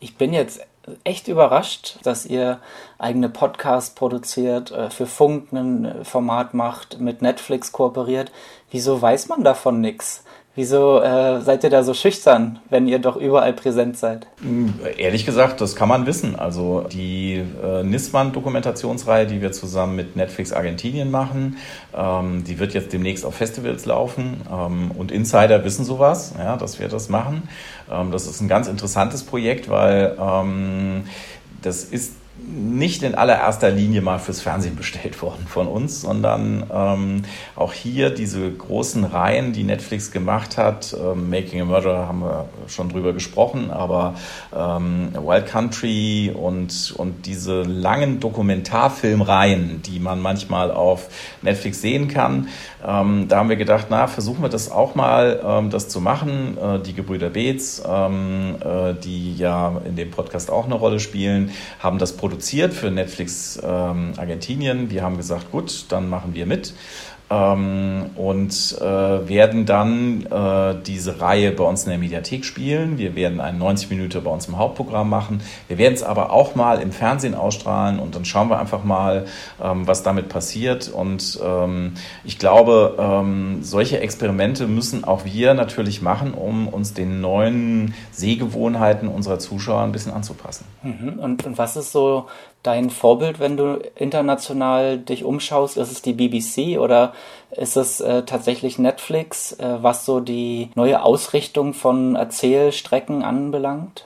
Ich 0.00 0.16
bin 0.16 0.32
jetzt 0.32 0.60
echt 1.04 1.28
überrascht, 1.28 1.98
dass 2.02 2.24
ihr 2.24 2.60
eigene 2.98 3.28
Podcasts 3.28 3.94
produziert, 3.94 4.70
äh, 4.72 4.90
für 4.90 5.06
Funk 5.06 5.52
ein 5.52 6.04
Format 6.04 6.54
macht, 6.54 7.00
mit 7.00 7.22
Netflix 7.22 7.72
kooperiert. 7.72 8.32
Wieso 8.70 9.00
weiß 9.00 9.28
man 9.28 9.44
davon 9.44 9.80
nichts? 9.80 10.24
Wieso 10.58 11.00
äh, 11.00 11.40
seid 11.40 11.62
ihr 11.62 11.70
da 11.70 11.84
so 11.84 11.94
schüchtern, 11.94 12.58
wenn 12.68 12.88
ihr 12.88 12.98
doch 12.98 13.14
überall 13.14 13.52
präsent 13.52 13.96
seid? 13.96 14.26
Hm, 14.42 14.74
ehrlich 14.96 15.24
gesagt, 15.24 15.60
das 15.60 15.76
kann 15.76 15.88
man 15.88 16.04
wissen. 16.04 16.34
Also 16.34 16.80
die 16.80 17.44
äh, 17.62 17.84
Nisman-Dokumentationsreihe, 17.84 19.28
die 19.28 19.40
wir 19.40 19.52
zusammen 19.52 19.94
mit 19.94 20.16
Netflix 20.16 20.52
Argentinien 20.52 21.12
machen, 21.12 21.58
ähm, 21.96 22.42
die 22.42 22.58
wird 22.58 22.74
jetzt 22.74 22.92
demnächst 22.92 23.24
auf 23.24 23.36
Festivals 23.36 23.86
laufen. 23.86 24.40
Ähm, 24.52 24.90
und 24.90 25.12
Insider 25.12 25.62
wissen 25.62 25.84
sowas, 25.84 26.34
ja, 26.36 26.56
dass 26.56 26.80
wir 26.80 26.88
das 26.88 27.08
machen. 27.08 27.44
Ähm, 27.88 28.10
das 28.10 28.26
ist 28.26 28.40
ein 28.40 28.48
ganz 28.48 28.66
interessantes 28.66 29.22
Projekt, 29.22 29.70
weil 29.70 30.16
ähm, 30.20 31.04
das 31.62 31.84
ist 31.84 32.14
nicht 32.46 33.02
in 33.02 33.14
allererster 33.14 33.70
Linie 33.70 34.00
mal 34.00 34.18
fürs 34.18 34.40
Fernsehen 34.40 34.76
bestellt 34.76 35.20
worden 35.22 35.46
von 35.46 35.66
uns, 35.66 36.00
sondern 36.00 36.64
ähm, 36.72 37.22
auch 37.56 37.72
hier 37.72 38.10
diese 38.10 38.50
großen 38.50 39.04
Reihen, 39.04 39.52
die 39.52 39.64
Netflix 39.64 40.10
gemacht 40.10 40.56
hat. 40.56 40.96
Ähm, 40.98 41.30
Making 41.30 41.62
a 41.62 41.64
Murderer 41.64 42.08
haben 42.08 42.20
wir 42.20 42.48
schon 42.68 42.88
drüber 42.88 43.12
gesprochen, 43.12 43.70
aber 43.70 44.14
ähm, 44.56 45.10
Wild 45.14 45.46
Country 45.46 46.32
und, 46.34 46.94
und 46.96 47.26
diese 47.26 47.62
langen 47.62 48.20
Dokumentarfilmreihen, 48.20 49.82
die 49.82 50.00
man 50.00 50.20
manchmal 50.20 50.70
auf 50.70 51.08
Netflix 51.42 51.80
sehen 51.80 52.08
kann, 52.08 52.48
ähm, 52.86 53.26
da 53.28 53.38
haben 53.38 53.48
wir 53.48 53.56
gedacht, 53.56 53.86
na, 53.90 54.06
versuchen 54.06 54.42
wir 54.42 54.48
das 54.48 54.70
auch 54.70 54.94
mal, 54.94 55.40
ähm, 55.44 55.70
das 55.70 55.88
zu 55.88 56.00
machen. 56.00 56.56
Äh, 56.58 56.78
die 56.80 56.94
Gebrüder 56.94 57.30
Beetz, 57.30 57.82
ähm, 57.86 58.56
äh, 58.60 58.94
die 58.94 59.36
ja 59.36 59.80
in 59.84 59.96
dem 59.96 60.10
Podcast 60.10 60.50
auch 60.50 60.66
eine 60.66 60.74
Rolle 60.74 61.00
spielen, 61.00 61.50
haben 61.80 61.98
das 61.98 62.16
produziert 62.28 62.74
für 62.74 62.90
Netflix 62.90 63.58
ähm, 63.62 64.12
Argentinien. 64.18 64.90
Wir 64.90 65.02
haben 65.02 65.16
gesagt, 65.16 65.50
gut, 65.50 65.86
dann 65.88 66.10
machen 66.10 66.34
wir 66.34 66.44
mit 66.44 66.74
ähm, 67.30 68.06
und 68.16 68.78
äh, 68.80 69.28
werden 69.28 69.66
dann 69.66 70.26
äh, 70.26 70.74
diese 70.86 71.20
Reihe 71.20 71.52
bei 71.52 71.64
uns 71.64 71.84
in 71.84 71.90
der 71.90 71.98
Mediathek 71.98 72.44
spielen. 72.44 72.98
Wir 72.98 73.14
werden 73.14 73.40
einen 73.40 73.58
90 73.58 73.90
Minuten 73.90 74.22
bei 74.22 74.30
uns 74.30 74.48
im 74.48 74.56
Hauptprogramm 74.56 75.10
machen. 75.10 75.40
Wir 75.68 75.78
werden 75.78 75.94
es 75.94 76.02
aber 76.02 76.32
auch 76.32 76.54
mal 76.54 76.80
im 76.80 76.92
Fernsehen 76.92 77.34
ausstrahlen 77.34 77.98
und 77.98 78.14
dann 78.14 78.24
schauen 78.24 78.48
wir 78.48 78.58
einfach 78.58 78.84
mal, 78.84 79.26
ähm, 79.62 79.86
was 79.86 80.02
damit 80.02 80.28
passiert. 80.28 80.88
Und 80.88 81.38
ähm, 81.44 81.92
ich 82.24 82.38
glaube, 82.38 82.96
ähm, 82.98 83.58
solche 83.62 84.00
Experimente 84.00 84.66
müssen 84.66 85.04
auch 85.04 85.24
wir 85.24 85.54
natürlich 85.54 86.00
machen, 86.00 86.32
um 86.32 86.68
uns 86.68 86.94
den 86.94 87.20
neuen 87.20 87.94
Sehgewohnheiten 88.12 89.08
unserer 89.08 89.38
Zuschauer 89.38 89.82
ein 89.82 89.92
bisschen 89.92 90.12
anzupassen. 90.12 90.64
Mhm. 90.82 91.18
Und, 91.18 91.44
und 91.44 91.58
was 91.58 91.76
ist 91.76 91.92
so 91.92 92.26
dein 92.62 92.90
Vorbild, 92.90 93.40
wenn 93.40 93.56
du 93.56 93.80
international 93.96 94.98
dich 94.98 95.24
umschaust? 95.24 95.76
Ist 95.76 95.92
es 95.92 96.02
die 96.02 96.12
BBC 96.12 96.78
oder 96.78 97.12
ist 97.50 97.76
es 97.76 98.00
äh, 98.00 98.22
tatsächlich 98.24 98.78
Netflix, 98.78 99.52
äh, 99.52 99.82
was 99.82 100.04
so 100.04 100.20
die 100.20 100.70
neue 100.74 101.02
Ausrichtung 101.02 101.72
von 101.74 102.16
Erzählstrecken 102.16 103.22
anbelangt? 103.22 104.04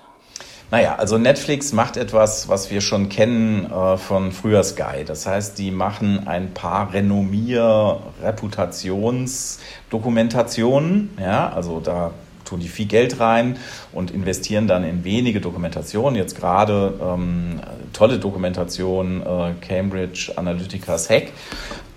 Naja, 0.70 0.94
also 0.94 1.18
Netflix 1.18 1.72
macht 1.74 1.98
etwas, 1.98 2.48
was 2.48 2.70
wir 2.70 2.80
schon 2.80 3.10
kennen 3.10 3.70
äh, 3.70 3.98
von 3.98 4.32
früher 4.32 4.64
Sky. 4.64 5.04
Das 5.06 5.26
heißt, 5.26 5.58
die 5.58 5.70
machen 5.70 6.26
ein 6.26 6.54
paar 6.54 6.94
Renommier-, 6.94 8.00
Reputationsdokumentationen. 8.22 11.10
Ja, 11.20 11.50
also 11.50 11.80
da 11.80 12.12
tun 12.52 12.60
die 12.60 12.68
viel 12.68 12.86
Geld 12.86 13.18
rein 13.18 13.56
und 13.92 14.10
investieren 14.10 14.68
dann 14.68 14.84
in 14.84 15.04
wenige 15.04 15.40
Dokumentationen. 15.40 16.16
Jetzt 16.16 16.36
gerade 16.36 16.94
ähm, 17.02 17.60
tolle 17.92 18.18
Dokumentation 18.18 19.22
äh, 19.22 19.52
Cambridge 19.66 20.32
Analytica's 20.36 21.08
Hack. 21.08 21.32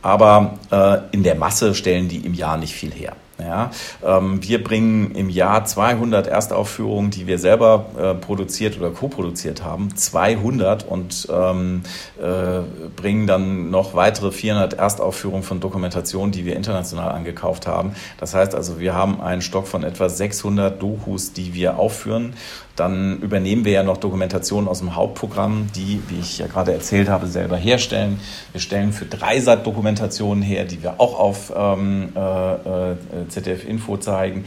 Aber 0.01 0.59
äh, 0.71 0.97
in 1.11 1.23
der 1.23 1.35
Masse 1.35 1.75
stellen 1.75 2.07
die 2.07 2.17
im 2.17 2.33
Jahr 2.33 2.57
nicht 2.57 2.73
viel 2.73 2.91
her. 2.91 3.15
Ja, 3.38 3.71
ähm, 4.02 4.41
wir 4.41 4.63
bringen 4.63 5.13
im 5.13 5.30
Jahr 5.30 5.65
200 5.65 6.28
Erstaufführungen, 6.28 7.12
die 7.12 7.28
wir 7.28 7.38
selber 7.38 7.86
äh, 7.98 8.13
produziert 8.13 8.78
oder 8.78 8.91
co-produziert 8.91 9.62
haben, 9.62 9.93
200 9.93 10.88
und 10.88 11.28
ähm, 11.30 11.82
äh, 12.17 12.62
bringen 12.95 13.28
dann 13.28 13.69
noch 13.71 13.93
weitere 13.93 14.32
400 14.32 14.76
Erstaufführungen 14.76 15.43
von 15.43 15.60
Dokumentationen, 15.60 16.32
die 16.32 16.45
wir 16.45 16.56
international 16.56 17.12
angekauft 17.12 17.67
haben. 17.67 17.95
Das 18.19 18.34
heißt 18.34 18.56
also, 18.56 18.80
wir 18.80 18.95
haben 18.95 19.19
einen 19.19 19.41
Stock 19.41 19.67
von 19.67 19.84
etwa 19.84 20.08
600 20.08 20.82
Dokus, 20.82 21.34
die 21.34 21.54
wir 21.54 21.78
aufführen. 21.78 22.36
Dann 22.75 23.19
übernehmen 23.19 23.63
wir 23.63 23.71
ja 23.71 23.83
noch 23.83 23.97
Dokumentationen 23.97 24.67
aus 24.67 24.79
dem 24.79 24.95
Hauptprogramm, 24.95 25.67
die, 25.75 26.01
wie 26.09 26.19
ich 26.19 26.39
ja 26.39 26.47
gerade 26.47 26.73
erzählt 26.73 27.07
habe, 27.07 27.27
selber 27.27 27.55
herstellen. 27.55 28.19
Wir 28.51 28.59
stellen 28.59 28.91
für 28.91 29.05
Dreisat 29.05 29.65
Dokumentationen 29.65 30.43
her, 30.43 30.65
die 30.65 30.83
wir 30.83 30.99
auch 30.99 31.17
auf 31.17 31.53
ähm, 31.55 32.09
äh, 32.15 32.91
äh 32.91 32.95
ZDF 33.29 33.65
Info 33.65 33.97
zeigen. 33.97 34.45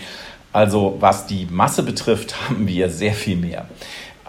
Also 0.52 0.96
was 1.00 1.26
die 1.26 1.46
Masse 1.50 1.82
betrifft, 1.82 2.34
haben 2.48 2.66
wir 2.66 2.90
sehr 2.90 3.14
viel 3.14 3.36
mehr. 3.36 3.66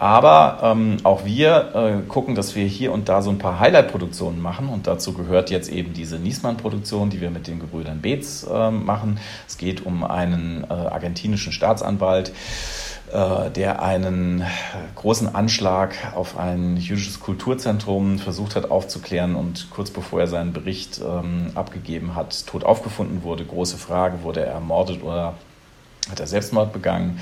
Aber 0.00 0.60
ähm, 0.62 0.96
auch 1.02 1.26
wir 1.26 1.74
äh, 1.74 2.08
gucken, 2.08 2.34
dass 2.34 2.56
wir 2.56 2.64
hier 2.64 2.90
und 2.90 3.10
da 3.10 3.20
so 3.20 3.28
ein 3.28 3.36
paar 3.36 3.60
Highlight-Produktionen 3.60 4.40
machen. 4.40 4.70
Und 4.70 4.86
dazu 4.86 5.12
gehört 5.12 5.50
jetzt 5.50 5.70
eben 5.70 5.92
diese 5.92 6.16
Niesmann-Produktion, 6.16 7.10
die 7.10 7.20
wir 7.20 7.30
mit 7.30 7.46
den 7.46 7.60
Gebrüdern 7.60 8.00
Beetz 8.00 8.46
äh, 8.50 8.70
machen. 8.70 9.20
Es 9.46 9.58
geht 9.58 9.84
um 9.84 10.02
einen 10.02 10.64
äh, 10.64 10.72
argentinischen 10.72 11.52
Staatsanwalt, 11.52 12.32
der 13.12 13.82
einen 13.82 14.44
großen 14.94 15.34
Anschlag 15.34 15.94
auf 16.14 16.38
ein 16.38 16.76
jüdisches 16.76 17.20
Kulturzentrum 17.20 18.18
versucht 18.18 18.54
hat 18.54 18.70
aufzuklären 18.70 19.34
und 19.34 19.68
kurz 19.70 19.90
bevor 19.90 20.20
er 20.20 20.26
seinen 20.26 20.52
Bericht 20.52 21.00
ähm, 21.00 21.50
abgegeben 21.54 22.14
hat, 22.14 22.46
tot 22.46 22.64
aufgefunden 22.64 23.22
wurde. 23.22 23.44
Große 23.44 23.78
Frage, 23.78 24.22
wurde 24.22 24.44
er 24.44 24.52
ermordet 24.52 25.02
oder 25.02 25.34
hat 26.08 26.20
er 26.20 26.26
Selbstmord 26.26 26.72
begangen? 26.72 27.20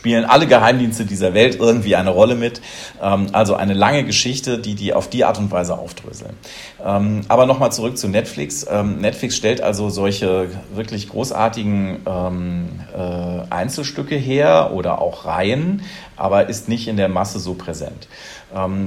spielen 0.00 0.24
alle 0.24 0.46
Geheimdienste 0.46 1.04
dieser 1.04 1.34
Welt 1.34 1.56
irgendwie 1.56 1.94
eine 1.94 2.08
Rolle 2.08 2.34
mit. 2.34 2.62
Ähm, 3.02 3.28
also 3.32 3.54
eine 3.54 3.74
lange 3.74 4.04
Geschichte, 4.04 4.58
die 4.58 4.74
die 4.74 4.94
auf 4.94 5.10
die 5.10 5.24
Art 5.24 5.38
und 5.38 5.50
Weise 5.50 5.78
aufdröseln. 5.78 6.34
Ähm, 6.82 7.20
aber 7.28 7.44
nochmal 7.44 7.70
zurück 7.70 7.98
zu 7.98 8.08
Netflix. 8.08 8.66
Ähm, 8.70 8.98
Netflix 9.00 9.36
stellt 9.36 9.60
also 9.60 9.90
solche 9.90 10.48
wirklich 10.74 11.10
großartigen 11.10 12.06
äh, 12.06 13.42
Einzelstücke 13.50 14.16
her 14.16 14.70
oder 14.72 15.02
auch 15.02 15.26
Reihen, 15.26 15.82
aber 16.16 16.48
ist 16.48 16.68
nicht 16.68 16.88
in 16.88 16.96
der 16.96 17.08
Masse 17.08 17.38
so 17.40 17.54
präsent. 17.54 18.08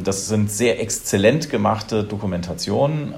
das 0.04 0.28
sind 0.28 0.52
sehr 0.52 0.82
exzellent 0.82 1.50
gemachte 1.50 2.04
Dokumentationen 2.04 3.14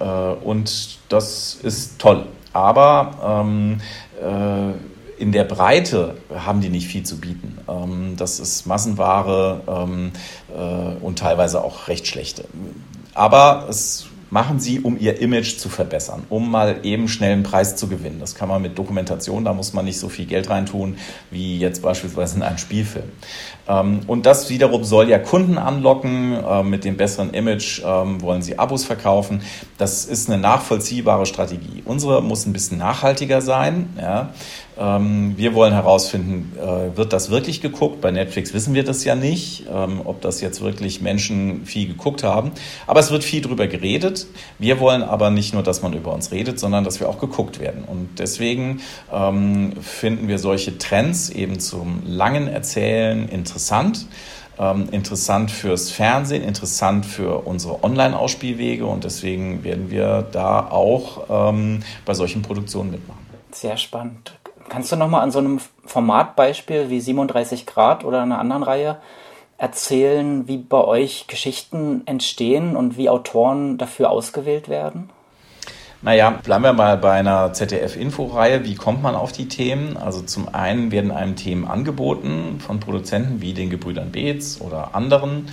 äh, 0.00 0.04
und 0.44 0.98
das 1.08 1.58
ist 1.62 1.98
toll. 1.98 2.26
Aber 2.52 3.44
äh, 4.20 4.89
in 5.20 5.32
der 5.32 5.44
Breite 5.44 6.16
haben 6.34 6.62
die 6.62 6.70
nicht 6.70 6.88
viel 6.88 7.02
zu 7.02 7.20
bieten. 7.20 7.58
Ähm, 7.68 8.14
das 8.16 8.40
ist 8.40 8.66
Massenware 8.66 9.60
ähm, 9.68 10.12
äh, 10.48 11.04
und 11.04 11.18
teilweise 11.18 11.62
auch 11.62 11.88
recht 11.88 12.06
schlechte. 12.06 12.44
Aber 13.14 13.66
es 13.68 14.06
machen 14.30 14.60
sie, 14.60 14.80
um 14.80 14.96
ihr 14.98 15.20
Image 15.20 15.58
zu 15.58 15.68
verbessern, 15.68 16.22
um 16.28 16.50
mal 16.50 16.78
eben 16.84 17.08
schnell 17.08 17.32
einen 17.32 17.42
Preis 17.42 17.74
zu 17.74 17.88
gewinnen. 17.88 18.18
Das 18.20 18.36
kann 18.36 18.48
man 18.48 18.62
mit 18.62 18.78
Dokumentation, 18.78 19.44
da 19.44 19.52
muss 19.52 19.72
man 19.72 19.84
nicht 19.84 19.98
so 19.98 20.08
viel 20.08 20.24
Geld 20.24 20.48
reintun 20.48 20.96
wie 21.32 21.58
jetzt 21.58 21.82
beispielsweise 21.82 22.36
in 22.36 22.42
einen 22.42 22.58
Spielfilm. 22.58 23.10
Ähm, 23.68 24.00
und 24.06 24.26
das 24.26 24.48
wiederum 24.48 24.84
soll 24.84 25.10
ja 25.10 25.18
Kunden 25.18 25.58
anlocken. 25.58 26.38
Ähm, 26.48 26.70
mit 26.70 26.84
dem 26.84 26.96
besseren 26.96 27.30
Image 27.34 27.82
wollen 27.82 28.40
sie 28.40 28.58
Abos 28.58 28.84
verkaufen. 28.84 29.42
Das 29.76 30.04
ist 30.04 30.30
eine 30.30 30.40
nachvollziehbare 30.40 31.26
Strategie. 31.26 31.82
Unsere 31.84 32.22
muss 32.22 32.46
ein 32.46 32.52
bisschen 32.52 32.78
nachhaltiger 32.78 33.42
sein. 33.42 33.90
Ja. 34.00 34.30
Ähm, 34.80 35.34
wir 35.36 35.54
wollen 35.54 35.74
herausfinden, 35.74 36.56
äh, 36.58 36.96
wird 36.96 37.12
das 37.12 37.30
wirklich 37.30 37.60
geguckt? 37.60 38.00
Bei 38.00 38.10
Netflix 38.10 38.54
wissen 38.54 38.72
wir 38.72 38.82
das 38.82 39.04
ja 39.04 39.14
nicht, 39.14 39.66
ähm, 39.70 40.00
ob 40.04 40.22
das 40.22 40.40
jetzt 40.40 40.62
wirklich 40.62 41.02
Menschen 41.02 41.66
viel 41.66 41.86
geguckt 41.86 42.22
haben. 42.22 42.52
Aber 42.86 42.98
es 42.98 43.10
wird 43.10 43.22
viel 43.22 43.42
drüber 43.42 43.66
geredet. 43.66 44.26
Wir 44.58 44.80
wollen 44.80 45.02
aber 45.02 45.30
nicht 45.30 45.52
nur, 45.52 45.62
dass 45.62 45.82
man 45.82 45.92
über 45.92 46.14
uns 46.14 46.32
redet, 46.32 46.58
sondern 46.58 46.84
dass 46.84 46.98
wir 46.98 47.10
auch 47.10 47.18
geguckt 47.18 47.60
werden. 47.60 47.84
Und 47.84 48.18
deswegen 48.18 48.80
ähm, 49.12 49.74
finden 49.82 50.28
wir 50.28 50.38
solche 50.38 50.78
Trends 50.78 51.28
eben 51.28 51.60
zum 51.60 52.02
langen 52.06 52.48
Erzählen 52.48 53.28
interessant 53.28 54.06
interessant 54.90 55.50
fürs 55.50 55.90
Fernsehen, 55.90 56.42
interessant 56.42 57.06
für 57.06 57.46
unsere 57.46 57.82
Online-Ausspielwege 57.82 58.84
und 58.84 59.04
deswegen 59.04 59.64
werden 59.64 59.90
wir 59.90 60.28
da 60.32 60.68
auch 60.68 61.48
ähm, 61.50 61.82
bei 62.04 62.12
solchen 62.12 62.42
Produktionen 62.42 62.90
mitmachen. 62.90 63.24
Sehr 63.52 63.78
spannend. 63.78 64.39
Kannst 64.70 64.92
du 64.92 64.96
nochmal 64.96 65.22
an 65.22 65.32
so 65.32 65.40
einem 65.40 65.60
Formatbeispiel 65.84 66.90
wie 66.90 67.00
37 67.00 67.66
Grad 67.66 68.04
oder 68.04 68.22
einer 68.22 68.38
anderen 68.38 68.62
Reihe 68.62 68.98
erzählen, 69.58 70.46
wie 70.48 70.58
bei 70.58 70.82
euch 70.82 71.26
Geschichten 71.26 72.02
entstehen 72.06 72.76
und 72.76 72.96
wie 72.96 73.10
Autoren 73.10 73.78
dafür 73.78 74.10
ausgewählt 74.10 74.68
werden? 74.68 75.10
Naja, 76.02 76.30
bleiben 76.30 76.64
wir 76.64 76.72
mal 76.72 76.96
bei 76.96 77.12
einer 77.12 77.52
ZDF-Info-Reihe. 77.52 78.64
Wie 78.64 78.74
kommt 78.74 79.02
man 79.02 79.14
auf 79.14 79.32
die 79.32 79.48
Themen? 79.48 79.98
Also 79.98 80.22
zum 80.22 80.48
einen 80.54 80.92
werden 80.92 81.10
einem 81.10 81.36
Themen 81.36 81.66
angeboten 81.66 82.58
von 82.58 82.80
Produzenten 82.80 83.42
wie 83.42 83.52
den 83.52 83.68
Gebrüdern 83.68 84.12
Beetz 84.12 84.60
oder 84.62 84.94
anderen. 84.94 85.48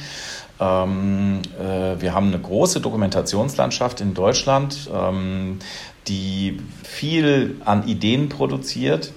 Ähm, 0.59 1.41
äh, 1.59 1.99
wir 1.99 2.13
haben 2.13 2.27
eine 2.27 2.39
große 2.39 2.79
Dokumentationslandschaft 2.79 3.99
in 3.99 4.13
Deutschland. 4.13 4.89
Ähm, 4.93 5.59
die 6.07 6.59
viel 6.83 7.55
an 7.65 7.87
Ideen 7.87 8.29
produziert. 8.29 9.11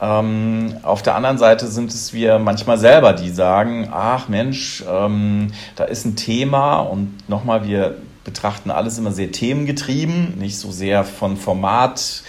Ähm, 0.00 0.76
auf 0.82 1.02
der 1.02 1.14
anderen 1.14 1.38
Seite 1.38 1.66
sind 1.66 1.90
es 1.90 2.12
wir 2.12 2.38
manchmal 2.38 2.78
selber, 2.78 3.12
die 3.12 3.30
sagen, 3.30 3.88
ach 3.92 4.28
Mensch, 4.28 4.82
ähm, 4.88 5.48
da 5.76 5.84
ist 5.84 6.06
ein 6.06 6.16
Thema 6.16 6.78
und 6.78 7.28
nochmal, 7.28 7.66
wir 7.66 7.98
betrachten 8.24 8.70
alles 8.70 8.98
immer 8.98 9.12
sehr 9.12 9.32
themengetrieben, 9.32 10.38
nicht 10.38 10.58
so 10.58 10.70
sehr 10.70 11.04
von 11.04 11.36
Format 11.36 12.22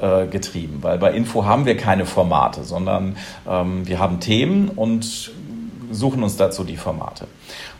äh, 0.00 0.26
getrieben, 0.26 0.78
weil 0.82 0.98
bei 0.98 1.12
Info 1.12 1.44
haben 1.44 1.66
wir 1.66 1.76
keine 1.76 2.06
Formate, 2.06 2.64
sondern 2.64 3.16
ähm, 3.46 3.86
wir 3.86 3.98
haben 3.98 4.20
Themen 4.20 4.68
und 4.68 5.32
suchen 5.90 6.22
uns 6.22 6.36
dazu 6.36 6.64
die 6.64 6.76
Formate. 6.76 7.26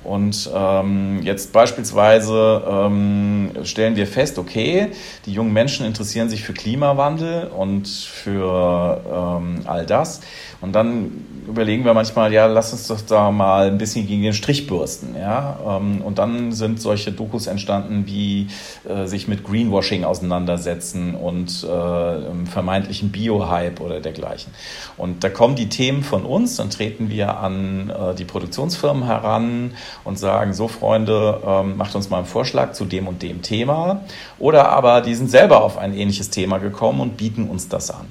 Und 0.05 0.51
ähm, 0.55 1.21
jetzt 1.23 1.53
beispielsweise 1.53 2.63
ähm, 2.69 3.51
stellen 3.65 3.97
wir 3.97 4.07
fest, 4.07 4.39
okay, 4.39 4.89
die 5.27 5.33
jungen 5.33 5.53
Menschen 5.53 5.85
interessieren 5.85 6.29
sich 6.29 6.45
für 6.45 6.53
Klimawandel 6.53 7.49
und 7.49 7.89
für 7.89 9.03
ähm, 9.13 9.61
all 9.67 9.85
das. 9.87 10.21
Und 10.61 10.73
dann 10.73 11.25
überlegen 11.47 11.85
wir 11.85 11.95
manchmal, 11.95 12.33
ja, 12.33 12.47
lass 12.47 12.73
uns 12.73 12.89
doch 12.89 13.01
da 13.01 13.31
mal 13.31 13.69
ein 13.69 13.79
bisschen 13.79 14.07
gegen 14.07 14.23
den 14.23 14.33
Strich 14.33 14.67
bürsten. 14.67 15.15
Ja? 15.17 15.59
Ähm, 15.67 16.01
und 16.03 16.19
dann 16.19 16.53
sind 16.53 16.81
solche 16.81 17.13
Dokus 17.13 17.47
entstanden, 17.47 18.05
wie 18.07 18.49
äh, 18.89 19.07
sich 19.07 19.29
mit 19.29 19.45
Greenwashing 19.45 20.05
auseinandersetzen 20.05 21.15
und 21.15 21.65
äh, 21.65 22.47
vermeintlichen 22.47 23.11
Bio-Hype 23.11 23.81
oder 23.81 24.01
dergleichen. 24.01 24.53
Und 24.97 25.23
da 25.23 25.29
kommen 25.29 25.55
die 25.55 25.69
Themen 25.69 26.03
von 26.03 26.25
uns, 26.25 26.57
dann 26.57 26.71
treten 26.71 27.09
wir 27.09 27.39
an 27.39 27.91
äh, 27.91 28.15
die 28.15 28.25
Produktionsfirmen 28.25 29.05
heran 29.05 29.58
und 30.05 30.18
sagen, 30.18 30.53
so 30.53 30.68
Freunde, 30.68 31.40
ähm, 31.47 31.77
macht 31.77 31.94
uns 31.94 32.11
mal 32.11 32.18
einen 32.18 32.27
Vorschlag 32.27 32.73
zu 32.73 32.85
dem 32.85 33.09
und 33.09 33.23
dem 33.23 33.42
Thema. 33.42 34.03
Oder 34.38 34.68
aber 34.71 35.01
die 35.01 35.14
sind 35.14 35.31
selber 35.31 35.62
auf 35.62 35.79
ein 35.79 35.94
ähnliches 35.94 36.31
Thema 36.31 36.59
gekommen 36.59 37.01
und 37.01 37.16
bieten 37.16 37.49
uns 37.49 37.68
das 37.68 37.90
an. 37.90 38.07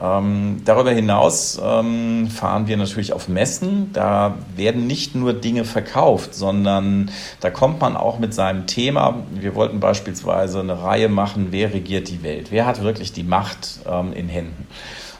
Ähm, 0.00 0.62
darüber 0.64 0.90
hinaus 0.90 1.60
ähm, 1.62 2.28
fahren 2.28 2.66
wir 2.66 2.76
natürlich 2.78 3.12
auf 3.12 3.28
Messen. 3.28 3.92
Da 3.92 4.34
werden 4.56 4.86
nicht 4.86 5.14
nur 5.14 5.34
Dinge 5.34 5.64
verkauft, 5.64 6.34
sondern 6.34 7.10
da 7.40 7.50
kommt 7.50 7.80
man 7.80 7.96
auch 7.96 8.18
mit 8.18 8.32
seinem 8.32 8.66
Thema. 8.66 9.16
Wir 9.34 9.54
wollten 9.54 9.80
beispielsweise 9.80 10.60
eine 10.60 10.82
Reihe 10.82 11.08
machen, 11.08 11.48
wer 11.50 11.74
regiert 11.74 12.08
die 12.08 12.22
Welt? 12.22 12.46
Wer 12.50 12.64
hat 12.64 12.82
wirklich 12.82 13.12
die 13.12 13.22
Macht 13.22 13.80
ähm, 13.86 14.12
in 14.14 14.28
Händen? 14.28 14.66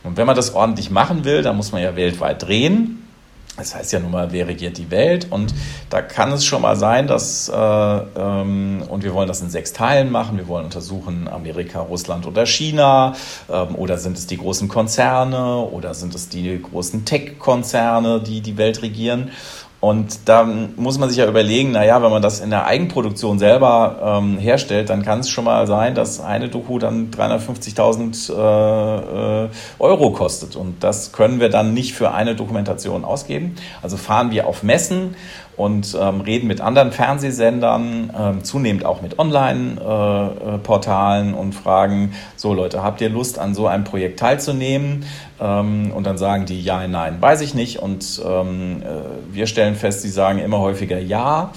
Und 0.05 0.17
wenn 0.17 0.27
man 0.27 0.37
das 0.37 0.55
ordentlich 0.55 0.91
machen 0.91 1.25
will, 1.25 1.43
dann 1.43 1.57
muss 1.57 1.73
man 1.73 1.83
ja 1.83 1.95
weltweit 1.95 2.43
drehen. 2.43 3.02
Das 3.59 3.75
heißt 3.75 3.93
ja 3.93 3.99
nun 4.01 4.11
mal, 4.11 4.33
wer 4.33 4.49
regiert 4.49 4.79
die 4.79 4.91
Welt? 4.91 5.27
Und 5.31 5.53
da 5.91 6.01
kann 6.01 6.33
es 6.33 6.43
schon 6.43 6.63
mal 6.63 6.75
sein, 6.75 7.07
dass, 7.07 7.51
äh, 7.51 7.55
ähm, 7.55 8.83
und 8.89 9.05
wir 9.05 9.13
wollen 9.13 9.29
das 9.29 9.43
in 9.43 9.51
sechs 9.51 9.75
Teilen 9.75 10.11
machen. 10.11 10.39
Wir 10.39 10.49
wollen 10.49 10.65
untersuchen 10.65 11.29
Amerika, 11.29 11.81
Russland 11.81 12.27
oder 12.27 12.47
China. 12.47 13.15
Ähm, 13.51 13.75
oder 13.75 13.99
sind 13.99 14.17
es 14.17 14.27
die 14.27 14.39
großen 14.39 14.69
Konzerne? 14.69 15.57
Oder 15.59 15.93
sind 15.93 16.15
es 16.15 16.31
die 16.31 16.63
großen 16.63 17.05
Tech-Konzerne, 17.05 18.23
die 18.23 18.41
die 18.41 18.57
Welt 18.57 18.81
regieren? 18.81 19.31
Und 19.83 20.29
da 20.29 20.49
muss 20.77 21.01
man 21.01 21.09
sich 21.09 21.19
ja 21.19 21.27
überlegen, 21.27 21.73
naja, 21.73 22.01
wenn 22.05 22.13
man 22.13 22.23
das 22.23 22.39
in 22.39 22.51
der 22.51 22.67
Eigenproduktion 22.67 23.41
selber 23.41 24.21
ähm, 24.23 24.39
herstellt, 24.39 24.91
dann 24.91 25.03
kann 25.03 25.19
es 25.19 25.29
schon 25.29 25.45
mal 25.45 25.67
sein, 25.67 25.97
dass 25.97 26.21
eine 26.21 26.49
Doku 26.49 26.79
dann 26.79 27.11
350.000 27.11 28.33
äh, 28.33 29.47
äh, 29.47 29.49
Euro 29.81 30.13
kostet. 30.13 30.55
Und 30.55 30.85
das 30.85 31.11
können 31.11 31.41
wir 31.41 31.49
dann 31.49 31.75
nicht 31.75 31.95
für 31.95 32.13
eine 32.13 32.37
Dokumentation 32.37 33.05
ausgeben. 33.05 33.57
Also 33.83 33.97
fahren 33.97 34.31
wir 34.31 34.47
auf 34.47 34.63
Messen 34.63 35.17
und 35.57 35.97
ähm, 36.01 36.21
reden 36.23 36.49
mit 36.49 36.61
anderen 36.61 36.93
Fernsehsendern, 36.93 38.13
ähm, 38.19 38.45
zunehmend 38.45 38.85
auch 38.85 39.03
mit 39.03 39.19
Online-Portalen 39.19 41.35
äh, 41.35 41.37
und 41.37 41.55
fragen, 41.55 42.13
so 42.37 42.55
Leute, 42.55 42.83
habt 42.83 43.01
ihr 43.01 43.11
Lust 43.11 43.39
an 43.39 43.55
so 43.55 43.67
einem 43.67 43.85
Projekt 43.85 44.19
teilzunehmen? 44.19 45.05
Ähm, 45.41 45.93
und 45.95 46.07
dann 46.07 46.19
sagen 46.19 46.47
die 46.47 46.63
ja, 46.63 46.87
nein, 46.89 47.19
weiß 47.21 47.43
ich 47.43 47.55
nicht. 47.55 47.81
Und 47.81 48.23
ähm, 48.25 48.83
äh, 48.83 49.35
wir 49.35 49.47
stellen 49.47 49.75
fest, 49.75 50.03
sie 50.03 50.11
sagen 50.11 50.39
immer 50.39 50.61
häufiger 50.61 50.99
ja. 50.99 51.51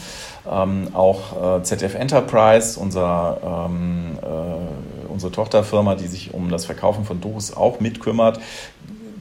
Ähm, 0.49 0.89
auch 0.93 1.57
äh, 1.57 1.63
ZDF 1.63 1.95
Enterprise, 1.95 2.79
unser, 2.79 3.67
ähm, 3.67 4.19
äh, 4.21 5.11
unsere 5.11 5.31
Tochterfirma, 5.31 5.95
die 5.95 6.05
sich 6.05 6.35
um 6.35 6.49
das 6.49 6.65
Verkaufen 6.65 7.03
von 7.03 7.19
Dokus 7.19 7.55
auch 7.55 7.79
mitkümmert, 7.79 8.39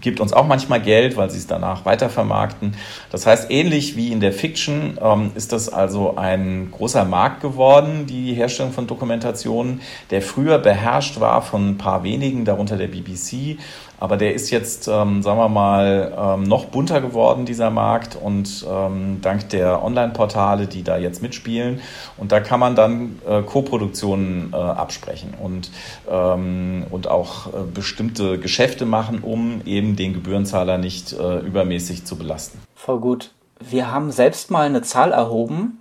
gibt 0.04 0.20
uns 0.20 0.32
auch 0.32 0.46
manchmal 0.46 0.80
Geld, 0.80 1.16
weil 1.16 1.30
sie 1.30 1.38
es 1.38 1.48
danach 1.48 1.84
weitervermarkten. 1.84 2.76
Das 3.10 3.26
heißt, 3.26 3.50
ähnlich 3.50 3.96
wie 3.96 4.12
in 4.12 4.20
der 4.20 4.32
Fiction 4.32 4.98
ähm, 5.02 5.32
ist 5.34 5.52
das 5.52 5.68
also 5.68 6.16
ein 6.16 6.70
großer 6.70 7.04
Markt 7.04 7.40
geworden, 7.40 8.06
die 8.06 8.34
Herstellung 8.34 8.72
von 8.72 8.86
Dokumentationen, 8.86 9.80
der 10.10 10.22
früher 10.22 10.58
beherrscht 10.58 11.18
war 11.18 11.42
von 11.42 11.70
ein 11.70 11.78
paar 11.78 12.04
wenigen, 12.04 12.44
darunter 12.44 12.76
der 12.76 12.88
BBC 12.88 13.58
aber 14.04 14.18
der 14.18 14.34
ist 14.34 14.50
jetzt, 14.50 14.86
ähm, 14.86 15.22
sagen 15.22 15.38
wir 15.38 15.48
mal, 15.48 16.12
ähm, 16.14 16.42
noch 16.42 16.66
bunter 16.66 17.00
geworden, 17.00 17.46
dieser 17.46 17.70
Markt. 17.70 18.16
Und 18.16 18.66
ähm, 18.70 19.20
dank 19.22 19.48
der 19.48 19.82
Online-Portale, 19.82 20.66
die 20.66 20.82
da 20.82 20.98
jetzt 20.98 21.22
mitspielen. 21.22 21.80
Und 22.18 22.30
da 22.30 22.40
kann 22.40 22.60
man 22.60 22.76
dann 22.76 23.18
äh, 23.26 23.40
Co-Produktionen 23.40 24.50
äh, 24.52 24.56
absprechen 24.56 25.32
und, 25.40 25.70
ähm, 26.10 26.84
und 26.90 27.08
auch 27.08 27.46
äh, 27.46 27.50
bestimmte 27.72 28.38
Geschäfte 28.38 28.84
machen, 28.84 29.20
um 29.20 29.62
eben 29.64 29.96
den 29.96 30.12
Gebührenzahler 30.12 30.76
nicht 30.76 31.14
äh, 31.14 31.38
übermäßig 31.38 32.04
zu 32.04 32.16
belasten. 32.16 32.58
Voll 32.74 33.00
gut. 33.00 33.30
Wir 33.58 33.90
haben 33.90 34.10
selbst 34.10 34.50
mal 34.50 34.66
eine 34.66 34.82
Zahl 34.82 35.12
erhoben, 35.12 35.80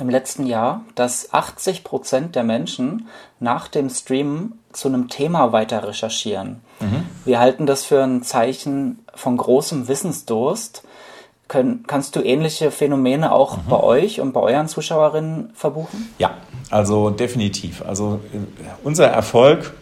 im 0.00 0.08
letzten 0.08 0.46
Jahr, 0.46 0.82
dass 0.94 1.32
80 1.32 1.84
Prozent 1.84 2.34
der 2.36 2.44
Menschen 2.44 3.08
nach 3.40 3.68
dem 3.68 3.88
Streamen 3.90 4.58
zu 4.72 4.88
einem 4.88 5.08
Thema 5.08 5.52
weiter 5.52 5.86
recherchieren. 5.86 6.60
Mhm. 6.80 7.06
Wir 7.24 7.38
halten 7.38 7.66
das 7.66 7.84
für 7.84 8.02
ein 8.02 8.22
Zeichen 8.22 9.04
von 9.14 9.36
großem 9.36 9.88
Wissensdurst. 9.88 10.82
Können, 11.46 11.84
kannst 11.86 12.16
du 12.16 12.22
ähnliche 12.22 12.70
Phänomene 12.70 13.32
auch 13.32 13.58
mhm. 13.58 13.62
bei 13.68 13.80
euch 13.80 14.20
und 14.20 14.32
bei 14.32 14.40
euren 14.40 14.66
Zuschauerinnen 14.66 15.50
verbuchen? 15.54 16.10
Ja, 16.18 16.38
also 16.70 17.10
definitiv. 17.10 17.82
Also 17.82 18.20
äh, 18.32 18.38
unser 18.82 19.06
Erfolg 19.06 19.74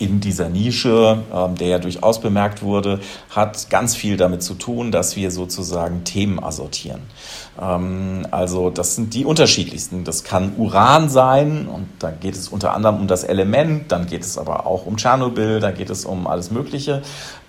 in 0.00 0.20
dieser 0.20 0.48
Nische, 0.48 1.22
ähm, 1.32 1.54
der 1.54 1.68
ja 1.68 1.78
durchaus 1.78 2.20
bemerkt 2.20 2.62
wurde, 2.62 3.00
hat 3.28 3.70
ganz 3.70 3.94
viel 3.94 4.16
damit 4.16 4.42
zu 4.42 4.54
tun, 4.54 4.90
dass 4.90 5.14
wir 5.14 5.30
sozusagen 5.30 6.04
Themen 6.04 6.42
assortieren. 6.42 7.02
Ähm, 7.60 8.26
also 8.30 8.70
das 8.70 8.96
sind 8.96 9.14
die 9.14 9.24
unterschiedlichsten. 9.24 10.04
Das 10.04 10.24
kann 10.24 10.54
Uran 10.56 11.08
sein 11.08 11.68
und 11.68 11.86
da 11.98 12.10
geht 12.10 12.34
es 12.34 12.48
unter 12.48 12.74
anderem 12.74 12.96
um 12.96 13.06
das 13.06 13.24
Element, 13.24 13.92
dann 13.92 14.06
geht 14.06 14.22
es 14.22 14.38
aber 14.38 14.66
auch 14.66 14.86
um 14.86 14.96
Tschernobyl, 14.96 15.60
da 15.60 15.70
geht 15.70 15.90
es 15.90 16.04
um 16.04 16.26
alles 16.26 16.50
Mögliche 16.50 17.02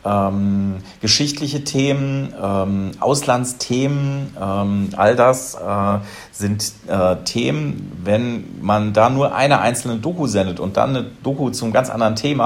ähm, 0.03 0.77
geschichtliche 0.99 1.63
Themen, 1.63 2.33
ähm, 2.41 2.91
Auslandsthemen, 2.99 4.35
ähm, 4.39 4.89
all 4.95 5.15
das 5.15 5.55
äh, 5.55 5.99
sind 6.31 6.71
äh, 6.87 7.17
Themen, 7.23 7.99
wenn 8.03 8.45
man 8.61 8.93
da 8.93 9.09
nur 9.09 9.35
eine 9.35 9.59
einzelne 9.59 9.97
Doku 9.97 10.27
sendet 10.27 10.59
und 10.59 10.77
dann 10.77 10.95
eine 10.95 11.05
Doku 11.23 11.49
zum 11.51 11.71
ganz 11.71 11.89
anderen 11.89 12.15
Thema, 12.15 12.40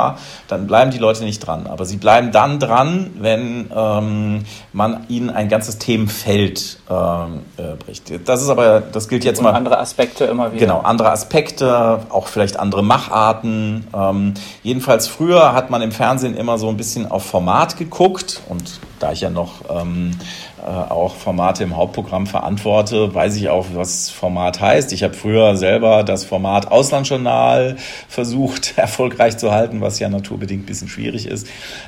dann 0.48 0.68
bleiben 0.68 0.92
die 0.92 0.98
Leute 0.98 1.24
nicht 1.24 1.40
dran. 1.40 1.68
Aber 1.68 1.86
sie 1.86 1.98
bleiben 1.98 2.32
dann 2.32 2.60
dran, 2.60 3.12
wenn 3.20 3.70
ähm, 3.76 4.44
man 4.74 5.06
ihnen 5.10 5.30
ein 5.30 5.50
ganzes 5.50 5.78
Themenfeld 5.78 6.80
ähm, 6.90 7.42
äh, 7.58 7.76
bricht. 7.76 8.28
Das 8.28 8.42
ist 8.42 8.50
aber, 8.50 8.82
das 8.82 9.08
gilt 9.08 9.24
jetzt 9.24 9.40
und 9.40 9.46
mal. 9.46 9.54
Andere 9.54 9.80
Aspekte 9.80 10.26
immer 10.26 10.52
wieder. 10.52 10.66
Genau, 10.66 10.82
andere 10.82 11.12
Aspekte, 11.12 12.00
auch 12.10 12.28
vielleicht 12.28 12.60
andere 12.60 12.84
Macharten. 12.84 13.88
Ähm, 13.96 14.34
jedenfalls 14.64 15.08
früher 15.08 15.54
hat 15.54 15.70
man 15.70 15.82
im 15.82 15.92
Fernsehen 15.92 16.36
immer 16.36 16.58
so 16.58 16.70
ein 16.70 16.78
bisschen 16.78 17.10
auf 17.10 17.26
Format 17.26 17.78
geguckt 17.78 18.42
und 18.50 18.80
da 19.00 19.12
ich 19.12 19.22
ja 19.22 19.30
noch 19.30 19.62
ähm, 19.70 20.12
äh, 20.55 20.55
auch 20.66 21.16
Formate 21.16 21.64
im 21.64 21.76
Hauptprogramm 21.76 22.28
verantworte, 22.28 23.14
weiß 23.14 23.36
ich 23.36 23.50
auch, 23.50 23.68
was 23.74 24.10
Format 24.10 24.62
heißt. 24.62 24.94
Ich 24.94 25.04
habe 25.04 25.14
früher 25.14 25.56
selber 25.58 26.04
das 26.04 26.26
Format 26.26 26.72
Auslandsjournal 26.72 27.78
versucht, 28.08 28.74
erfolgreich 28.78 29.38
zu 29.38 29.52
halten, 29.52 29.82
was 29.82 30.00
ja 30.00 30.10
naturbedingt 30.10 30.64
ein 30.64 30.66
bisschen 30.66 30.88
schwierig 30.88 31.28
ist. 31.28 31.48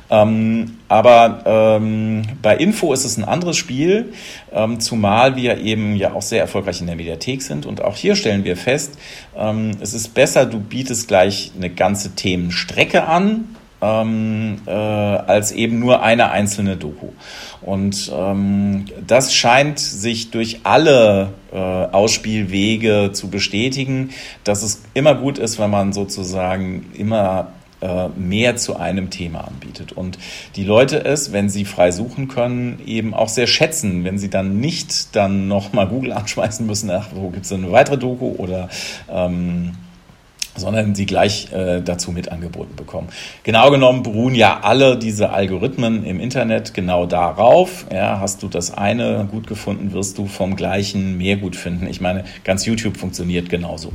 Ähm, 0.10 0.78
aber 0.88 1.42
ähm, 1.46 2.24
bei 2.42 2.56
Info 2.58 2.94
ist 2.94 3.04
es 3.04 3.18
ein 3.18 3.26
anderes 3.26 3.58
Spiel, 3.58 4.14
ähm, 4.52 4.80
zumal 4.80 5.36
wir 5.36 5.58
eben 5.58 5.96
ja 5.96 6.14
auch 6.14 6.22
sehr 6.22 6.42
erfolgreich 6.42 6.80
in 6.80 6.88
der 6.88 6.96
Mediathek 6.96 7.42
sind. 7.42 7.66
Und 7.66 7.84
auch 7.84 7.96
hier 7.96 8.16
stellen 8.16 8.44
wir 8.44 8.58
fest, 8.58 8.98
ähm, 9.36 9.72
es 9.82 9.94
ist 9.94 10.14
besser, 10.14 10.46
du 10.46 10.60
bietest 10.60 11.08
gleich 11.08 11.52
eine 11.58 11.70
ganze 11.70 12.16
Themenstrecke 12.16 13.06
an, 13.06 13.56
ähm, 13.82 14.62
äh, 14.66 14.72
als 14.72 15.52
eben 15.52 15.80
nur 15.80 16.02
eine 16.02 16.32
einzelne 16.32 16.78
Doku. 16.78 17.10
Und 17.68 18.10
ähm, 18.16 18.86
das 19.06 19.34
scheint 19.34 19.78
sich 19.78 20.32
durch 20.32 20.62
alle 20.64 21.34
äh, 21.52 21.58
Ausspielwege 21.58 23.10
zu 23.12 23.30
bestätigen, 23.30 24.12
dass 24.46 24.64
es 24.64 24.84
immer 24.94 25.16
gut 25.16 25.38
ist, 25.38 25.60
wenn 25.60 25.70
man 25.70 25.92
sozusagen 25.92 26.86
immer 26.94 27.52
äh, 27.82 28.08
mehr 28.16 28.56
zu 28.56 28.78
einem 28.78 29.10
Thema 29.10 29.42
anbietet. 29.42 29.92
Und 29.92 30.18
die 30.56 30.64
Leute 30.64 31.04
es, 31.04 31.34
wenn 31.34 31.50
sie 31.50 31.66
frei 31.66 31.92
suchen 31.92 32.30
können, 32.30 32.80
eben 32.86 33.14
auch 33.14 33.28
sehr 33.28 33.48
schätzen, 33.48 34.06
wenn 34.06 34.18
sie 34.18 34.30
dann 34.30 34.62
nicht 34.62 35.14
dann 35.18 35.50
nochmal 35.50 35.90
Google 35.90 36.14
anschmeißen 36.14 36.66
müssen, 36.66 36.90
ach, 36.90 37.10
wo 37.16 37.32
gibt 37.32 37.48
es 37.48 37.52
eine 37.52 37.70
weitere 37.74 37.98
Doku 37.98 38.34
oder 38.38 38.70
ähm, 39.12 39.74
sondern 40.58 40.96
sie 40.96 41.06
gleich 41.06 41.52
äh, 41.54 41.82
dazu 41.82 42.12
mit 42.12 42.32
angeboten 42.32 42.76
bekommen. 42.76 43.10
Genau 43.44 43.72
genommen 43.72 44.04
beruhen 44.04 44.36
ja 44.36 44.60
alle 44.62 44.98
diese 44.98 45.30
Algorithmen 45.30 46.06
im 46.06 46.20
Internet 46.20 46.74
genau 46.74 47.06
darauf. 47.06 47.86
Ja, 47.92 48.20
hast 48.20 48.44
du 48.44 48.48
das 48.48 48.74
eine 48.74 49.28
gut 49.32 49.48
gefunden, 49.48 49.94
wirst 49.94 50.18
du 50.18 50.26
vom 50.26 50.56
gleichen 50.56 51.18
mehr 51.18 51.38
gut 51.38 51.56
finden. 51.56 51.88
Ich 51.88 52.02
meine, 52.02 52.26
ganz 52.44 52.66
YouTube 52.66 52.98
funktioniert 52.98 53.50
genauso. 53.50 53.92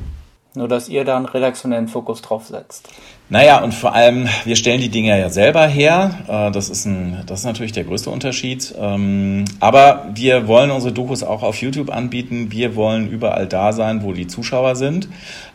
Nur, 0.54 0.68
dass 0.68 0.88
ihr 0.88 1.04
da 1.04 1.16
einen 1.16 1.24
redaktionellen 1.24 1.88
Fokus 1.88 2.20
drauf 2.20 2.46
setzt. 2.46 2.90
Naja, 3.32 3.64
und 3.64 3.72
vor 3.72 3.94
allem, 3.94 4.28
wir 4.44 4.56
stellen 4.56 4.82
die 4.82 4.90
Dinge 4.90 5.18
ja 5.18 5.30
selber 5.30 5.66
her. 5.66 6.18
Äh, 6.28 6.50
das 6.50 6.68
ist, 6.68 6.84
ein, 6.84 7.22
das 7.24 7.38
ist 7.40 7.46
natürlich 7.46 7.72
der 7.72 7.84
größte 7.84 8.10
Unterschied. 8.10 8.74
Ähm, 8.78 9.46
aber 9.58 10.10
wir 10.14 10.48
wollen 10.48 10.70
unsere 10.70 10.92
Dokus 10.92 11.22
auch 11.22 11.42
auf 11.42 11.62
YouTube 11.62 11.90
anbieten. 11.90 12.52
Wir 12.52 12.76
wollen 12.76 13.08
überall 13.08 13.46
da 13.46 13.72
sein, 13.72 14.02
wo 14.02 14.12
die 14.12 14.26
Zuschauer 14.26 14.76
sind. 14.76 15.08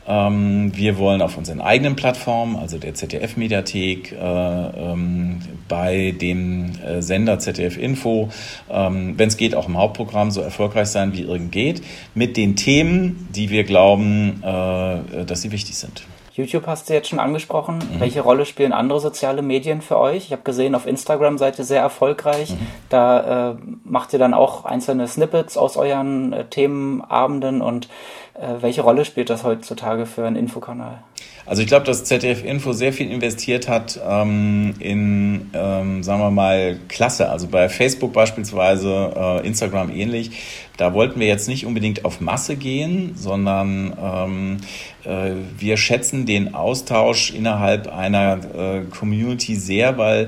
Ähm, 0.08 0.72
wir 0.76 0.98
wollen 0.98 1.22
auf 1.22 1.38
unseren 1.38 1.62
eigenen 1.62 1.96
Plattformen, 1.96 2.56
also 2.56 2.80
der 2.80 2.96
ZDF-Mediathek, 2.96 4.12
äh, 4.12 4.16
ähm, 4.16 5.42
bei 5.68 6.16
dem 6.20 6.72
äh, 6.84 7.04
Sender 7.04 7.38
ZDF 7.38 7.78
Info, 7.78 8.30
wenn 8.70 9.20
es 9.20 9.38
geht, 9.38 9.54
auch 9.54 9.68
im 9.68 9.78
Hauptprogramm 9.78 10.32
so 10.32 10.42
erfolgreich 10.42 10.88
sein, 10.88 11.14
wie 11.14 11.22
irgend 11.22 11.52
geht, 11.52 11.84
mit 12.16 12.38
den 12.38 12.56
Themen, 12.56 13.28
die 13.36 13.52
wir 13.52 13.66
glauben, 13.66 14.42
dass 14.42 15.42
sie 15.42 15.52
wichtig 15.52 15.76
sind. 15.76 16.04
YouTube 16.38 16.68
hast 16.68 16.88
du 16.88 16.94
jetzt 16.94 17.10
schon 17.10 17.20
angesprochen. 17.20 17.80
Mhm. 17.80 18.00
Welche 18.00 18.22
Rolle 18.22 18.46
spielen 18.46 18.72
andere 18.72 19.00
soziale 19.00 19.42
Medien 19.42 19.82
für 19.82 19.98
euch? 19.98 20.26
Ich 20.26 20.32
habe 20.32 20.44
gesehen, 20.44 20.76
auf 20.76 20.86
Instagram 20.86 21.38
seid 21.38 21.58
ihr 21.58 21.66
sehr 21.66 21.82
erfolgreich. 21.82 22.52
Mhm. 22.52 22.68
Da 22.90 23.52
äh, 23.52 23.56
macht 23.84 24.14
ihr 24.14 24.20
dann 24.20 24.36
auch 24.36 24.64
einzelne 24.64 25.08
Snippets 25.08 25.58
aus 25.58 25.78
euren 25.78 26.32
äh, 26.34 26.46
Themenabenden 26.46 27.62
und 27.62 27.90
äh, 28.36 28.62
welche 28.62 28.82
Rolle 28.82 29.04
spielt 29.04 29.32
das 29.32 29.44
heutzutage 29.44 30.06
für 30.06 30.26
einen 30.26 30.36
Infokanal? 30.36 31.00
Also 31.48 31.62
ich 31.62 31.70
glaube, 31.70 31.86
dass 31.86 32.04
ZDF 32.04 32.44
Info 32.44 32.74
sehr 32.74 32.92
viel 32.92 33.10
investiert 33.10 33.70
hat 33.70 33.98
ähm, 34.06 34.76
in, 34.80 35.50
ähm, 35.54 36.04
sagen 36.04 36.20
wir 36.20 36.30
mal, 36.30 36.78
Klasse. 36.90 37.30
Also 37.30 37.48
bei 37.48 37.70
Facebook 37.70 38.12
beispielsweise, 38.12 39.14
äh, 39.16 39.48
Instagram 39.48 39.90
ähnlich. 39.90 40.32
Da 40.76 40.94
wollten 40.94 41.22
wir 41.22 41.28
jetzt 41.28 41.48
nicht 41.48 41.66
unbedingt 41.66 42.04
auf 42.04 42.20
Masse 42.20 42.58
gehen, 42.58 43.14
sondern 43.16 43.96
ähm, 43.98 44.58
äh, 45.06 45.36
wir 45.58 45.78
schätzen 45.78 46.26
den 46.26 46.54
Austausch 46.54 47.32
innerhalb 47.32 47.88
einer 47.88 48.40
äh, 48.54 48.82
Community 48.82 49.56
sehr, 49.56 49.98
weil 49.98 50.28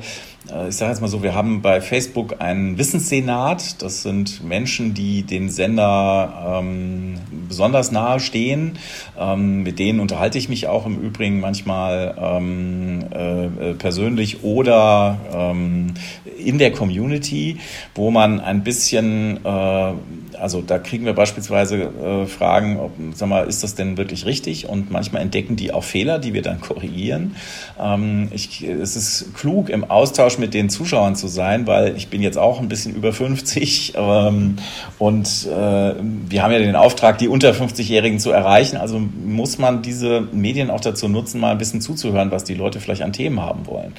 ich 0.68 0.76
sage 0.76 0.92
jetzt 0.92 1.02
mal 1.02 1.08
so, 1.08 1.22
wir 1.22 1.36
haben 1.36 1.62
bei 1.62 1.80
Facebook 1.82 2.36
einen 2.40 2.78
Wissenssenat. 2.78 3.82
Das 3.82 4.02
sind 4.02 4.44
Menschen, 4.44 4.94
die 4.94 5.24
den 5.24 5.50
Sender 5.50 6.60
ähm, 6.60 7.16
besonders 7.48 7.92
nahe 7.92 8.20
stehen. 8.20 8.78
Ähm, 9.18 9.64
mit 9.64 9.80
denen 9.80 10.00
unterhalte 10.00 10.38
ich 10.38 10.50
mich 10.50 10.68
auch 10.68 10.86
im 10.86 11.00
Übrigen 11.00 11.40
manchmal 11.40 12.16
ähm, 12.20 13.06
äh, 13.12 13.74
persönlich 13.74 14.44
oder 14.44 15.18
ähm, 15.34 15.94
in 16.38 16.58
der 16.58 16.72
Community, 16.72 17.58
wo 17.96 18.12
man 18.12 18.40
ein 18.40 18.64
bisschen, 18.64 19.46
äh, 19.46 19.94
also 20.40 20.62
da 20.62 20.80
kriegen 20.80 21.06
wir 21.06 21.14
beispielsweise 21.14 21.84
äh, 21.84 22.26
Fragen, 22.26 22.80
ob, 22.80 22.92
sag 23.14 23.30
mal, 23.30 23.48
ist 23.48 23.64
das 23.64 23.76
denn 23.76 23.98
wirklich 23.98 24.26
richtig? 24.26 24.68
Und 24.68 24.92
manchmal 24.92 25.22
entdecken 25.22 25.56
die 25.56 25.74
auch 25.74 25.84
Fehler, 25.84 26.20
die 26.20 26.34
wir 26.34 26.42
dann 26.42 26.62
korrigieren. 26.62 27.36
Ähm, 27.80 28.30
ich, 28.32 28.64
es 28.64 28.96
ist 28.96 29.34
klug 29.36 29.70
im 29.70 29.90
Austausch 29.90 30.38
mit 30.38 30.54
den 30.54 30.70
Zuschauern 30.70 31.16
zu 31.16 31.28
sein, 31.28 31.68
weil 31.68 31.96
ich 31.96 32.08
bin 32.08 32.22
jetzt 32.22 32.38
auch 32.38 32.60
ein 32.60 32.70
bisschen 32.70 32.96
über 32.96 33.12
50 33.14 33.94
ähm, 33.96 34.58
und 34.98 35.28
äh, 35.48 35.50
wir 35.50 36.44
haben 36.44 36.52
ja 36.52 36.60
den 36.60 36.76
Auftrag, 36.76 37.18
die 37.18 37.28
unter 37.28 37.52
50-Jährigen 37.52 38.20
zu 38.20 38.32
erreichen. 38.32 38.78
Also 38.78 39.00
muss 39.00 39.58
man 39.58 39.82
diese 39.82 40.22
Medien 40.32 40.70
auch 40.70 40.82
dazu 40.82 41.08
nutzen, 41.08 41.40
mal 41.40 41.52
ein 41.52 41.58
bisschen 41.58 41.82
zuzuhören, 41.82 42.32
was 42.32 42.44
die 42.44 42.54
Leute 42.54 42.80
vielleicht 42.80 43.02
an 43.02 43.14
Themen 43.14 43.42
haben 43.42 43.68
wollen. 43.68 43.94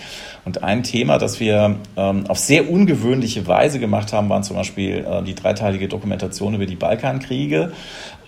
Und 0.45 0.63
ein 0.63 0.83
Thema, 0.83 1.19
das 1.19 1.41
wir 1.41 1.77
ähm, 1.97 2.25
auf 2.29 2.39
sehr 2.39 2.71
ungewöhnliche 2.71 3.47
Weise 3.47 3.79
gemacht 3.79 4.13
haben, 4.13 4.29
waren 4.29 4.43
zum 4.43 4.57
Beispiel 4.57 5.05
äh, 5.05 5.23
die 5.23 5.35
dreiteilige 5.35 5.89
Dokumentation 5.89 6.30
über 6.39 6.67
die 6.67 6.77
Balkankriege. 6.77 7.73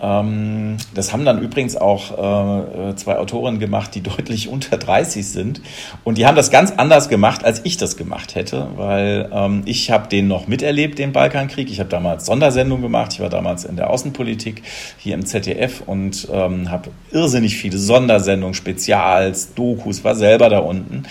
Ähm, 0.03 0.77
das 0.95 1.13
haben 1.13 1.25
dann 1.25 1.41
übrigens 1.41 1.77
auch 1.77 2.11
äh, 2.11 2.97
zwei 2.97 3.19
Autorinnen 3.19 3.61
gemacht, 3.61 3.95
die 3.95 4.01
deutlich 4.03 4.49
unter 4.49 4.77
30 4.77 5.27
sind. 5.27 5.63
Und 6.05 6.19
die 6.19 6.27
haben 6.27 6.37
das 6.37 6.51
ganz 6.51 6.73
anders 6.73 7.09
gemacht, 7.09 7.45
als 7.45 7.61
ich 7.65 7.77
das 7.77 7.97
gemacht 7.97 8.35
hätte, 8.35 8.69
weil 8.77 9.31
ähm, 9.33 9.63
ich 9.65 9.91
habe 9.91 10.09
den 10.09 10.27
noch 10.27 10.49
miterlebt, 10.49 10.99
den 10.99 11.13
Balkankrieg. 11.13 11.71
Ich 11.71 11.79
habe 11.79 11.89
damals 11.89 12.27
Sondersendungen 12.27 12.83
gemacht. 12.83 13.13
Ich 13.15 13.21
war 13.21 13.31
damals 13.31 13.65
in 13.65 13.77
der 13.77 13.91
Außenpolitik 13.91 14.63
hier 14.99 15.15
im 15.15 15.25
ZDF 15.25 15.83
und 15.87 16.29
ähm, 16.33 16.71
habe 16.71 16.91
irrsinnig 17.13 17.57
viele 17.57 17.79
Sondersendungen, 17.79 18.55
Spezials, 18.55 19.55
Dokus, 19.55 20.03
war 20.03 20.17
selber 20.17 20.49
da 20.49 20.59
unten. 20.59 21.05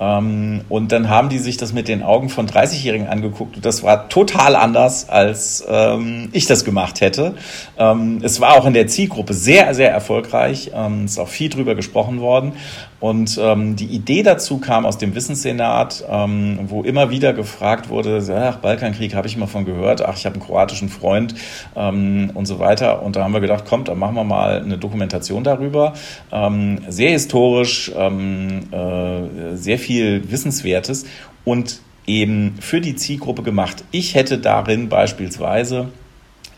Ähm, 0.00 0.62
und 0.68 0.92
dann 0.92 1.08
haben 1.08 1.28
die 1.28 1.38
sich 1.38 1.56
das 1.56 1.72
mit 1.72 1.88
den 1.88 2.02
Augen 2.02 2.28
von 2.28 2.46
30-Jährigen 2.46 3.08
angeguckt 3.08 3.56
und 3.56 3.64
das 3.64 3.82
war 3.82 4.08
total 4.08 4.54
anders, 4.54 5.08
als 5.08 5.64
ähm, 5.68 6.28
ich 6.32 6.46
das 6.46 6.64
gemacht 6.64 7.00
hätte. 7.00 7.34
Ähm, 7.76 8.20
es 8.22 8.40
war 8.40 8.54
auch 8.54 8.66
in 8.66 8.74
der 8.74 8.86
Zielgruppe 8.86 9.34
sehr, 9.34 9.74
sehr 9.74 9.90
erfolgreich. 9.90 10.70
Ähm, 10.74 11.06
ist 11.06 11.18
auch 11.18 11.28
viel 11.28 11.48
drüber 11.48 11.74
gesprochen 11.74 12.20
worden. 12.20 12.52
Und 13.00 13.38
ähm, 13.40 13.76
die 13.76 13.86
Idee 13.86 14.22
dazu 14.22 14.58
kam 14.58 14.84
aus 14.84 14.98
dem 14.98 15.14
Wissenssenat, 15.14 16.04
ähm, 16.08 16.58
wo 16.64 16.82
immer 16.82 17.10
wieder 17.10 17.32
gefragt 17.32 17.88
wurde, 17.88 18.22
ach, 18.34 18.56
Balkankrieg 18.56 19.14
habe 19.14 19.28
ich 19.28 19.36
mal 19.36 19.46
von 19.46 19.64
gehört, 19.64 20.04
ach, 20.04 20.16
ich 20.16 20.26
habe 20.26 20.34
einen 20.34 20.44
kroatischen 20.44 20.88
Freund 20.88 21.34
ähm, 21.76 22.30
und 22.34 22.46
so 22.46 22.58
weiter. 22.58 23.02
Und 23.02 23.16
da 23.16 23.22
haben 23.22 23.32
wir 23.32 23.40
gedacht, 23.40 23.64
kommt, 23.64 23.88
dann 23.88 23.98
machen 23.98 24.16
wir 24.16 24.24
mal 24.24 24.60
eine 24.62 24.78
Dokumentation 24.78 25.44
darüber. 25.44 25.94
Ähm, 26.32 26.80
sehr 26.88 27.10
historisch, 27.10 27.92
ähm, 27.96 28.72
äh, 28.72 29.56
sehr 29.56 29.78
viel 29.78 30.30
Wissenswertes 30.30 31.06
und 31.44 31.80
eben 32.06 32.56
für 32.60 32.80
die 32.80 32.96
Zielgruppe 32.96 33.42
gemacht. 33.42 33.84
Ich 33.92 34.14
hätte 34.14 34.38
darin 34.38 34.88
beispielsweise 34.88 35.88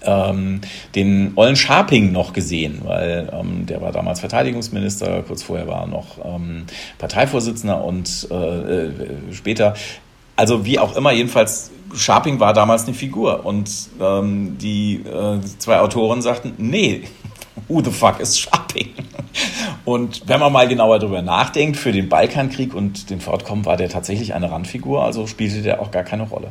ähm, 0.05 0.61
den 0.95 1.33
Ollen 1.37 1.57
Scharping 1.57 2.13
noch 2.13 2.33
gesehen, 2.33 2.81
weil 2.85 3.31
ähm, 3.33 3.67
der 3.67 3.81
war 3.81 3.93
damals 3.93 4.21
Verteidigungsminister, 4.21 5.23
kurz 5.23 5.43
vorher 5.43 5.67
war 5.67 5.83
er 5.83 5.87
noch 5.87 6.25
ähm, 6.25 6.65
Parteivorsitzender 6.99 7.83
und 7.85 8.29
äh, 8.31 8.35
äh, 8.35 8.93
später, 9.33 9.75
also 10.37 10.65
wie 10.65 10.79
auch 10.79 10.97
immer, 10.97 11.13
jedenfalls 11.13 11.71
Scharping 11.95 12.41
war 12.41 12.53
damals 12.53 12.85
eine 12.85 12.95
Figur 12.95 13.45
und 13.45 13.71
ähm, 14.01 14.57
die 14.59 14.97
äh, 14.97 15.41
zwei 15.59 15.81
Autoren 15.81 16.23
sagten, 16.23 16.55
nee, 16.59 17.03
who 17.69 17.83
the 17.83 17.91
fuck 17.91 18.21
is 18.21 18.39
Scharping? 18.39 18.90
Und 19.85 20.23
wenn 20.27 20.41
man 20.41 20.53
mal 20.53 20.69
genauer 20.69 20.99
darüber 20.99 21.23
nachdenkt, 21.23 21.77
für 21.77 21.93
den 21.93 22.09
Balkankrieg 22.09 22.75
und 22.75 23.11
den 23.11 23.21
Fortkommen 23.21 23.65
war 23.65 23.77
der 23.77 23.89
tatsächlich 23.89 24.35
eine 24.35 24.51
Randfigur, 24.51 25.05
also 25.05 25.27
spielte 25.27 25.63
der 25.63 25.81
auch 25.81 25.91
gar 25.91 26.03
keine 26.03 26.25
Rolle. 26.25 26.49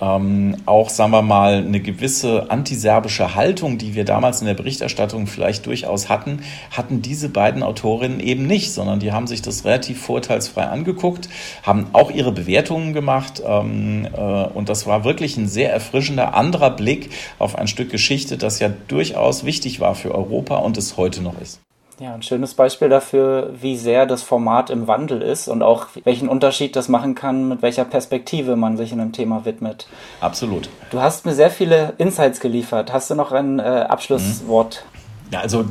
Ähm, 0.00 0.56
auch, 0.66 0.88
sagen 0.88 1.10
wir 1.10 1.22
mal, 1.22 1.58
eine 1.58 1.80
gewisse 1.80 2.50
antiserbische 2.50 3.34
Haltung, 3.34 3.78
die 3.78 3.94
wir 3.94 4.04
damals 4.04 4.40
in 4.40 4.46
der 4.46 4.54
Berichterstattung 4.54 5.26
vielleicht 5.26 5.66
durchaus 5.66 6.08
hatten, 6.08 6.42
hatten 6.70 7.02
diese 7.02 7.28
beiden 7.28 7.62
Autorinnen 7.62 8.20
eben 8.20 8.46
nicht, 8.46 8.72
sondern 8.72 9.00
die 9.00 9.12
haben 9.12 9.26
sich 9.26 9.42
das 9.42 9.64
relativ 9.64 10.00
vorteilsfrei 10.00 10.64
angeguckt, 10.64 11.28
haben 11.62 11.86
auch 11.92 12.10
ihre 12.10 12.32
Bewertungen 12.32 12.92
gemacht 12.92 13.42
ähm, 13.44 14.06
äh, 14.16 14.20
und 14.20 14.68
das 14.68 14.86
war 14.86 15.04
wirklich 15.04 15.36
ein 15.36 15.48
sehr 15.48 15.72
erfrischender 15.72 16.34
anderer 16.34 16.70
Blick 16.70 17.10
auf 17.38 17.56
ein 17.56 17.68
Stück 17.68 17.90
Geschichte, 17.90 18.38
das 18.38 18.60
ja 18.60 18.70
durchaus 18.88 19.44
wichtig 19.44 19.80
war 19.80 19.94
für 19.94 20.14
Europa 20.14 20.56
und 20.56 20.76
es 20.76 20.96
heute 20.96 21.22
noch 21.22 21.40
ist. 21.40 21.60
Ja, 22.00 22.14
ein 22.14 22.22
schönes 22.22 22.54
Beispiel 22.54 22.88
dafür, 22.88 23.50
wie 23.60 23.76
sehr 23.76 24.06
das 24.06 24.22
Format 24.22 24.70
im 24.70 24.86
Wandel 24.86 25.20
ist 25.20 25.48
und 25.48 25.64
auch 25.64 25.88
welchen 26.04 26.28
Unterschied 26.28 26.76
das 26.76 26.88
machen 26.88 27.16
kann, 27.16 27.48
mit 27.48 27.60
welcher 27.60 27.84
Perspektive 27.84 28.54
man 28.54 28.76
sich 28.76 28.92
in 28.92 29.00
einem 29.00 29.10
Thema 29.10 29.44
widmet. 29.44 29.88
Absolut. 30.20 30.68
Du 30.90 31.00
hast 31.00 31.26
mir 31.26 31.34
sehr 31.34 31.50
viele 31.50 31.94
Insights 31.98 32.38
geliefert. 32.38 32.92
Hast 32.92 33.10
du 33.10 33.16
noch 33.16 33.32
ein 33.32 33.58
äh, 33.58 33.62
Abschlusswort? 33.62 34.84
Mhm. 34.84 35.32
Ja, 35.32 35.40
also 35.40 35.64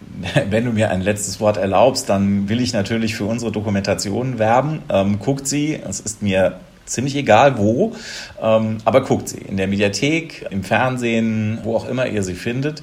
wenn 0.50 0.66
du 0.66 0.72
mir 0.72 0.90
ein 0.90 1.00
letztes 1.00 1.40
Wort 1.40 1.56
erlaubst, 1.56 2.10
dann 2.10 2.50
will 2.50 2.60
ich 2.60 2.74
natürlich 2.74 3.14
für 3.14 3.24
unsere 3.24 3.50
Dokumentation 3.50 4.38
werben. 4.38 4.82
Ähm, 4.90 5.20
guckt 5.20 5.46
sie, 5.46 5.80
es 5.88 6.00
ist 6.00 6.20
mir 6.20 6.60
ziemlich 6.84 7.16
egal 7.16 7.58
wo, 7.58 7.94
ähm, 8.40 8.78
aber 8.84 9.02
guckt 9.02 9.28
sie 9.28 9.38
in 9.38 9.56
der 9.56 9.66
Mediathek, 9.66 10.46
im 10.50 10.62
Fernsehen, 10.64 11.58
wo 11.62 11.76
auch 11.76 11.88
immer 11.88 12.06
ihr 12.06 12.22
sie 12.22 12.34
findet. 12.34 12.82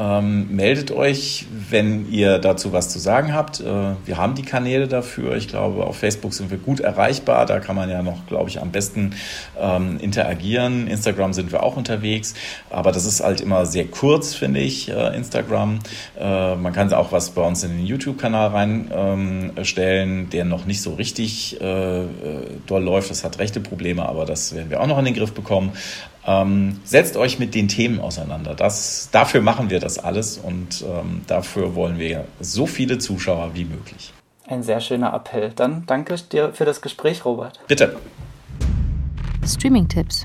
Ähm, 0.00 0.56
meldet 0.56 0.92
euch, 0.92 1.44
wenn 1.68 2.10
ihr 2.10 2.38
dazu 2.38 2.72
was 2.72 2.88
zu 2.88 2.98
sagen 2.98 3.34
habt. 3.34 3.60
Äh, 3.60 3.64
wir 4.06 4.16
haben 4.16 4.34
die 4.34 4.44
Kanäle 4.44 4.88
dafür. 4.88 5.36
Ich 5.36 5.46
glaube, 5.46 5.84
auf 5.84 5.98
Facebook 5.98 6.32
sind 6.32 6.50
wir 6.50 6.56
gut 6.56 6.80
erreichbar. 6.80 7.44
Da 7.44 7.60
kann 7.60 7.76
man 7.76 7.90
ja 7.90 8.02
noch, 8.02 8.26
glaube 8.26 8.48
ich, 8.48 8.62
am 8.62 8.72
besten 8.72 9.14
ähm, 9.60 9.98
interagieren. 10.00 10.86
Instagram 10.86 11.34
sind 11.34 11.52
wir 11.52 11.62
auch 11.62 11.76
unterwegs. 11.76 12.32
Aber 12.70 12.92
das 12.92 13.04
ist 13.04 13.22
halt 13.22 13.42
immer 13.42 13.66
sehr 13.66 13.88
kurz, 13.88 14.34
finde 14.34 14.60
ich, 14.60 14.88
äh, 14.88 15.14
Instagram. 15.14 15.80
Äh, 16.18 16.54
man 16.56 16.72
kann 16.72 16.90
auch 16.94 17.12
was 17.12 17.30
bei 17.30 17.42
uns 17.42 17.62
in 17.62 17.76
den 17.76 17.84
YouTube-Kanal 17.84 18.48
reinstellen, 18.48 20.18
ähm, 20.20 20.30
der 20.30 20.46
noch 20.46 20.64
nicht 20.64 20.80
so 20.80 20.94
richtig 20.94 21.60
äh, 21.60 22.00
äh, 22.04 22.06
doll 22.66 22.82
läuft. 22.82 23.10
Das 23.10 23.22
hat 23.22 23.38
rechte 23.38 23.60
Probleme, 23.60 24.08
aber 24.08 24.24
das 24.24 24.54
werden 24.54 24.70
wir 24.70 24.80
auch 24.80 24.86
noch 24.86 24.98
in 24.98 25.04
den 25.04 25.14
Griff 25.14 25.34
bekommen. 25.34 25.72
Ähm, 26.26 26.80
setzt 26.84 27.16
euch 27.16 27.38
mit 27.38 27.54
den 27.54 27.68
Themen 27.68 28.00
auseinander. 28.00 28.54
Das, 28.54 29.08
dafür 29.10 29.40
machen 29.40 29.70
wir 29.70 29.80
das 29.80 29.98
alles 29.98 30.38
und 30.38 30.82
ähm, 30.82 31.22
dafür 31.26 31.74
wollen 31.74 31.98
wir 31.98 32.26
so 32.40 32.66
viele 32.66 32.98
Zuschauer 32.98 33.52
wie 33.54 33.64
möglich. 33.64 34.12
Ein 34.46 34.62
sehr 34.62 34.80
schöner 34.80 35.14
Appell. 35.14 35.52
Dann 35.54 35.84
danke 35.86 36.16
dir 36.30 36.52
für 36.52 36.64
das 36.64 36.82
Gespräch, 36.82 37.24
Robert. 37.24 37.58
Bitte. 37.68 37.96
Streaming-Tipps. 39.46 40.24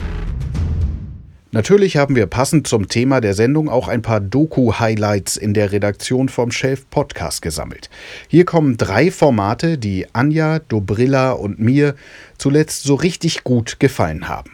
Natürlich 1.51 1.95
haben 1.95 2.17
wir 2.17 2.25
passend 2.25 2.67
zum 2.67 2.89
Thema 2.89 3.21
der 3.21 3.33
Sendung 3.33 3.69
auch 3.69 3.87
ein 3.87 4.01
paar 4.01 4.19
Doku-Highlights 4.19 5.37
in 5.37 5.53
der 5.53 5.71
Redaktion 5.71 6.27
vom 6.27 6.51
Shelf 6.51 6.89
Podcast 6.89 7.41
gesammelt. 7.41 7.89
Hier 8.27 8.43
kommen 8.43 8.75
drei 8.75 9.09
Formate, 9.09 9.77
die 9.77 10.05
Anja, 10.11 10.59
Dobrilla 10.59 11.31
und 11.31 11.59
mir 11.59 11.95
zuletzt 12.37 12.83
so 12.83 12.95
richtig 12.95 13.45
gut 13.45 13.79
gefallen 13.79 14.27
haben. 14.27 14.51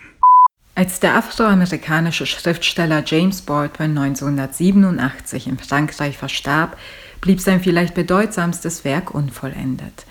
Als 0.81 0.99
der 0.99 1.15
afroamerikanische 1.15 2.25
Schriftsteller 2.25 3.03
James 3.05 3.43
Baldwin 3.43 3.95
1987 3.95 5.45
in 5.45 5.59
Frankreich 5.59 6.17
verstarb, 6.17 6.75
blieb 7.21 7.39
sein 7.39 7.61
vielleicht 7.61 7.93
bedeutsamstes 7.93 8.83
Werk 8.83 9.13
unvollendet. 9.13 10.07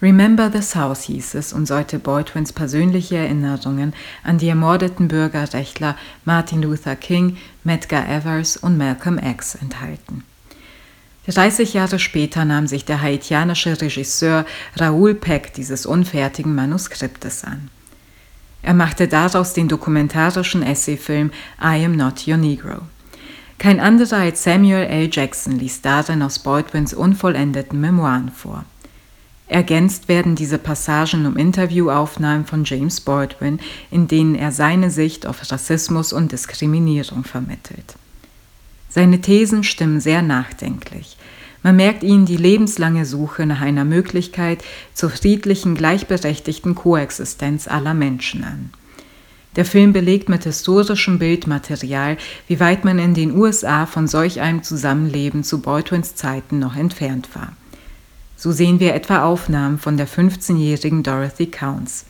Remember 0.00 0.52
the 0.52 0.62
South 0.62 1.00
hieß 1.00 1.34
es 1.34 1.52
und 1.52 1.66
sollte 1.66 1.98
Baldwins 1.98 2.52
persönliche 2.52 3.16
Erinnerungen 3.16 3.92
an 4.22 4.38
die 4.38 4.46
ermordeten 4.46 5.08
Bürgerrechtler 5.08 5.96
Martin 6.24 6.62
Luther 6.62 6.94
King, 6.94 7.36
Medgar 7.64 8.08
Evers 8.08 8.56
und 8.56 8.78
Malcolm 8.78 9.18
X 9.18 9.56
enthalten. 9.56 10.22
30 11.26 11.74
Jahre 11.74 11.98
später 11.98 12.44
nahm 12.44 12.68
sich 12.68 12.84
der 12.84 13.02
haitianische 13.02 13.80
Regisseur 13.80 14.46
Raoul 14.76 15.16
Peck 15.16 15.54
dieses 15.54 15.86
unfertigen 15.86 16.54
Manuskriptes 16.54 17.42
an. 17.42 17.68
Er 18.64 18.72
machte 18.72 19.08
daraus 19.08 19.52
den 19.52 19.68
dokumentarischen 19.68 20.62
Essayfilm 20.62 21.30
I 21.60 21.84
Am 21.84 21.96
Not 21.96 22.26
Your 22.26 22.38
Negro. 22.38 22.78
Kein 23.58 23.78
anderer 23.78 24.16
als 24.16 24.42
Samuel 24.42 24.86
L. 24.86 25.10
Jackson 25.12 25.58
liest 25.58 25.84
darin 25.84 26.22
aus 26.22 26.38
Baldwins 26.38 26.94
unvollendeten 26.94 27.78
Memoiren 27.78 28.30
vor. 28.30 28.64
Ergänzt 29.48 30.08
werden 30.08 30.34
diese 30.34 30.56
Passagen 30.56 31.26
um 31.26 31.36
Interviewaufnahmen 31.36 32.46
von 32.46 32.64
James 32.64 33.02
Baldwin, 33.02 33.60
in 33.90 34.08
denen 34.08 34.34
er 34.34 34.50
seine 34.50 34.90
Sicht 34.90 35.26
auf 35.26 35.52
Rassismus 35.52 36.14
und 36.14 36.32
Diskriminierung 36.32 37.24
vermittelt. 37.24 37.96
Seine 38.88 39.20
Thesen 39.20 39.62
stimmen 39.62 40.00
sehr 40.00 40.22
nachdenklich. 40.22 41.18
Man 41.64 41.76
merkt 41.76 42.02
ihnen 42.02 42.26
die 42.26 42.36
lebenslange 42.36 43.06
Suche 43.06 43.46
nach 43.46 43.62
einer 43.62 43.86
Möglichkeit 43.86 44.62
zur 44.92 45.08
friedlichen, 45.08 45.74
gleichberechtigten 45.74 46.74
Koexistenz 46.74 47.68
aller 47.68 47.94
Menschen 47.94 48.44
an. 48.44 48.70
Der 49.56 49.64
Film 49.64 49.94
belegt 49.94 50.28
mit 50.28 50.44
historischem 50.44 51.18
Bildmaterial, 51.18 52.18
wie 52.48 52.60
weit 52.60 52.84
man 52.84 52.98
in 52.98 53.14
den 53.14 53.34
USA 53.34 53.86
von 53.86 54.06
solch 54.06 54.42
einem 54.42 54.62
Zusammenleben 54.62 55.42
zu 55.42 55.62
Baldwins 55.62 56.14
Zeiten 56.14 56.58
noch 56.58 56.76
entfernt 56.76 57.30
war. 57.34 57.56
So 58.36 58.52
sehen 58.52 58.78
wir 58.78 58.94
etwa 58.94 59.24
Aufnahmen 59.24 59.78
von 59.78 59.96
der 59.96 60.06
15-jährigen 60.06 61.02
Dorothy 61.02 61.46
Counts. 61.46 62.04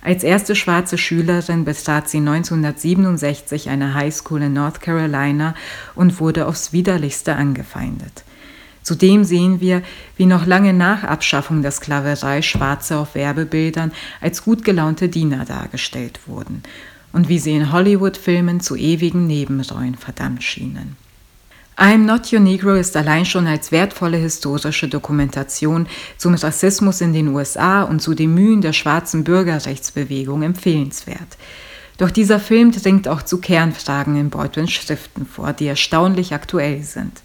Als 0.00 0.24
erste 0.24 0.56
schwarze 0.56 0.96
Schülerin 0.96 1.66
betrat 1.66 2.08
sie 2.08 2.18
1967 2.18 3.68
eine 3.68 3.92
Highschool 3.92 4.40
in 4.40 4.54
North 4.54 4.80
Carolina 4.80 5.54
und 5.94 6.18
wurde 6.18 6.46
aufs 6.46 6.72
widerlichste 6.72 7.36
angefeindet. 7.36 8.24
Zudem 8.90 9.22
sehen 9.22 9.60
wir, 9.60 9.84
wie 10.16 10.26
noch 10.26 10.46
lange 10.46 10.72
nach 10.72 11.04
Abschaffung 11.04 11.62
der 11.62 11.70
Sklaverei 11.70 12.42
Schwarze 12.42 12.98
auf 12.98 13.14
Werbebildern 13.14 13.92
als 14.20 14.42
gut 14.42 14.64
gelaunte 14.64 15.08
Diener 15.08 15.44
dargestellt 15.44 16.18
wurden 16.26 16.64
und 17.12 17.28
wie 17.28 17.38
sie 17.38 17.52
in 17.52 17.70
Hollywood-Filmen 17.70 18.58
zu 18.58 18.74
ewigen 18.74 19.28
Nebenrollen 19.28 19.94
verdammt 19.94 20.42
schienen. 20.42 20.96
I'm 21.76 21.98
Not 21.98 22.32
Your 22.32 22.40
Negro 22.40 22.74
ist 22.74 22.96
allein 22.96 23.26
schon 23.26 23.46
als 23.46 23.70
wertvolle 23.70 24.16
historische 24.16 24.88
Dokumentation 24.88 25.86
zum 26.16 26.34
Rassismus 26.34 27.00
in 27.00 27.12
den 27.12 27.28
USA 27.28 27.84
und 27.84 28.02
zu 28.02 28.14
den 28.14 28.34
Mühen 28.34 28.60
der 28.60 28.72
schwarzen 28.72 29.22
Bürgerrechtsbewegung 29.22 30.42
empfehlenswert. 30.42 31.38
Doch 31.96 32.10
dieser 32.10 32.40
Film 32.40 32.72
dringt 32.72 33.06
auch 33.06 33.22
zu 33.22 33.40
Kernfragen 33.40 34.16
in 34.16 34.30
Baldwins 34.30 34.72
Schriften 34.72 35.26
vor, 35.26 35.52
die 35.52 35.68
erstaunlich 35.68 36.34
aktuell 36.34 36.82
sind. 36.82 37.22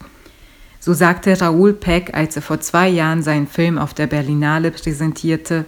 So 0.86 0.93
sagte 0.93 1.41
Raoul 1.41 1.74
Peck, 1.74 2.13
als 2.13 2.36
er 2.36 2.43
vor 2.43 2.60
zwei 2.60 2.88
Jahren 2.88 3.24
seinen 3.24 3.48
Film 3.48 3.80
auf 3.80 3.95
der 3.95 4.06
Berlinale 4.06 4.69
präsentierte, 4.69 5.65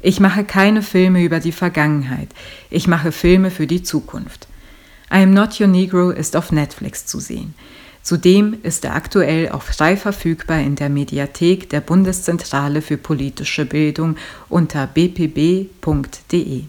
ich 0.00 0.20
mache 0.20 0.44
keine 0.44 0.82
Filme 0.82 1.24
über 1.24 1.40
die 1.40 1.50
Vergangenheit, 1.50 2.28
ich 2.70 2.86
mache 2.86 3.10
Filme 3.10 3.50
für 3.50 3.66
die 3.66 3.82
Zukunft. 3.82 4.46
I 5.12 5.24
Am 5.24 5.34
Not 5.34 5.58
Your 5.60 5.66
Negro 5.66 6.10
ist 6.10 6.36
auf 6.36 6.52
Netflix 6.52 7.06
zu 7.06 7.18
sehen. 7.18 7.56
Zudem 8.04 8.56
ist 8.62 8.84
er 8.84 8.94
aktuell 8.94 9.48
auch 9.48 9.62
frei 9.62 9.96
verfügbar 9.96 10.60
in 10.60 10.76
der 10.76 10.90
Mediathek 10.90 11.68
der 11.70 11.80
Bundeszentrale 11.80 12.82
für 12.82 12.98
politische 12.98 13.66
Bildung 13.66 14.16
unter 14.48 14.86
bpb.de. 14.86 16.62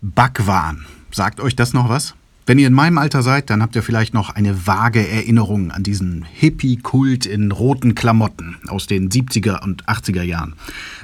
Backwahn. 0.00 0.86
Sagt 1.12 1.40
euch 1.40 1.54
das 1.54 1.72
noch 1.72 1.88
was? 1.88 2.16
Wenn 2.44 2.58
ihr 2.58 2.66
in 2.66 2.72
meinem 2.72 2.98
Alter 2.98 3.22
seid, 3.22 3.50
dann 3.50 3.62
habt 3.62 3.76
ihr 3.76 3.84
vielleicht 3.84 4.14
noch 4.14 4.30
eine 4.30 4.66
vage 4.66 5.06
Erinnerung 5.06 5.70
an 5.70 5.84
diesen 5.84 6.24
Hippie-Kult 6.24 7.24
in 7.24 7.52
roten 7.52 7.94
Klamotten 7.94 8.56
aus 8.66 8.88
den 8.88 9.10
70er 9.10 9.62
und 9.62 9.84
80er 9.86 10.22
Jahren. 10.22 10.54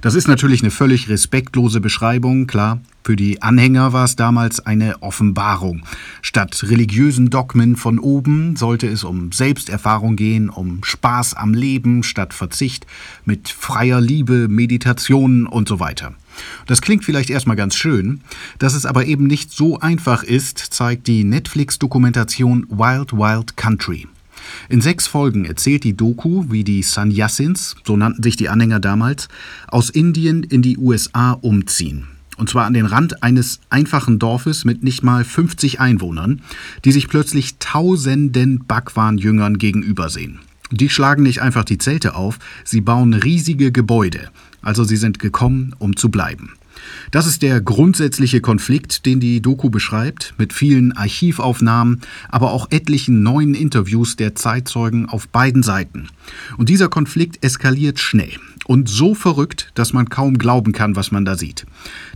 Das 0.03 0.17
ist 0.17 0.27
natürlich 0.27 0.63
eine 0.63 0.73
völlig 0.73 1.09
respektlose 1.09 1.81
Beschreibung, 1.81 2.49
klar. 2.49 2.81
Für 3.05 3.15
die 3.15 3.41
Anhänger 3.41 3.93
war 3.93 4.05
es 4.05 4.17
damals 4.17 4.59
eine 4.67 5.01
Offenbarung. 5.01 5.85
Statt 6.23 6.61
religiösen 6.65 7.31
Dogmen 7.31 7.77
von 7.77 8.01
oben 8.01 8.57
sollte 8.57 8.89
es 8.89 9.05
um 9.05 9.31
Selbsterfahrung 9.31 10.17
gehen, 10.17 10.51
um 10.51 10.83
Spaß 10.83 11.35
am 11.35 11.55
Leben 11.55 12.03
statt 12.03 12.35
Verzicht, 12.35 12.85
mit 13.25 13.49
freier 13.49 14.01
Liebe, 14.01 14.49
Meditation 14.49 15.47
und 15.47 15.69
so 15.69 15.79
weiter. 15.79 16.15
Das 16.67 16.81
klingt 16.81 17.05
vielleicht 17.05 17.31
erstmal 17.31 17.57
ganz 17.57 17.75
schön, 17.75 18.21
dass 18.59 18.75
es 18.75 18.87
aber 18.87 19.07
eben 19.07 19.27
nicht 19.27 19.53
so 19.53 19.79
einfach 19.81 20.23
ist, 20.23 20.59
zeigt 20.59 21.07
die 21.07 21.25
Netflix-Dokumentation 21.25 22.67
Wild 22.71 23.13
Wild 23.13 23.57
Country. 23.57 24.07
In 24.69 24.81
sechs 24.81 25.07
Folgen 25.07 25.45
erzählt 25.45 25.85
die 25.85 25.97
Doku, 25.97 26.47
wie 26.49 26.65
die 26.65 26.83
Sannyasins, 26.83 27.77
so 27.85 27.97
nannten 27.97 28.23
sich 28.23 28.37
die 28.37 28.49
Anhänger 28.49 28.81
damals, 28.81 29.29
aus 29.67 29.91
Indien 29.91 30.43
in 30.43 30.63
die 30.63 30.79
USA 30.79 31.33
umziehen. 31.33 32.09
Und 32.37 32.49
zwar 32.49 32.67
an 32.67 32.75
den 32.75 32.87
Rand 32.87 33.23
eines 33.23 33.61
einfachen 33.69 34.21
Dorfes 34.21 34.65
mit 34.65 34.85
nicht 34.85 35.03
mal 35.03 35.25
50 35.25 35.81
Einwohnern, 35.81 36.41
die 36.85 36.93
sich 36.93 37.09
plötzlich 37.09 37.59
tausenden 37.59 38.65
Bhagwan-Jüngern 38.65 39.59
gegenübersehen. 39.59 40.39
Die 40.71 40.89
schlagen 40.89 41.23
nicht 41.23 41.41
einfach 41.41 41.65
die 41.65 41.79
Zelte 41.79 42.15
auf, 42.15 42.39
sie 42.65 42.81
bauen 42.81 43.15
riesige 43.15 43.73
Gebäude. 43.73 44.31
Also 44.63 44.85
sie 44.85 44.97
sind 44.97 45.19
gekommen, 45.19 45.75
um 45.79 45.97
zu 45.97 46.11
bleiben. 46.11 46.53
Das 47.11 47.27
ist 47.27 47.43
der 47.43 47.61
grundsätzliche 47.61 48.41
Konflikt, 48.41 49.07
den 49.07 49.21
die 49.21 49.41
Doku 49.41 49.71
beschreibt, 49.71 50.35
mit 50.39 50.53
vielen 50.53 50.93
Archivaufnahmen, 50.93 52.01
aber 52.29 52.53
auch 52.53 52.71
etlichen 52.71 53.23
neuen 53.23 53.55
Interviews 53.55 54.17
der 54.17 54.35
Zeitzeugen 54.35 55.09
auf 55.09 55.29
beiden 55.29 55.63
Seiten. 55.63 56.09
Und 56.57 56.69
dieser 56.69 56.89
Konflikt 56.89 57.45
eskaliert 57.45 57.99
schnell 57.99 58.39
und 58.69 58.89
so 58.89 59.15
verrückt, 59.15 59.71
dass 59.75 59.95
man 59.95 60.11
kaum 60.11 60.37
glauben 60.37 60.73
kann, 60.73 60.95
was 60.95 61.11
man 61.11 61.25
da 61.25 61.37
sieht. 61.37 61.65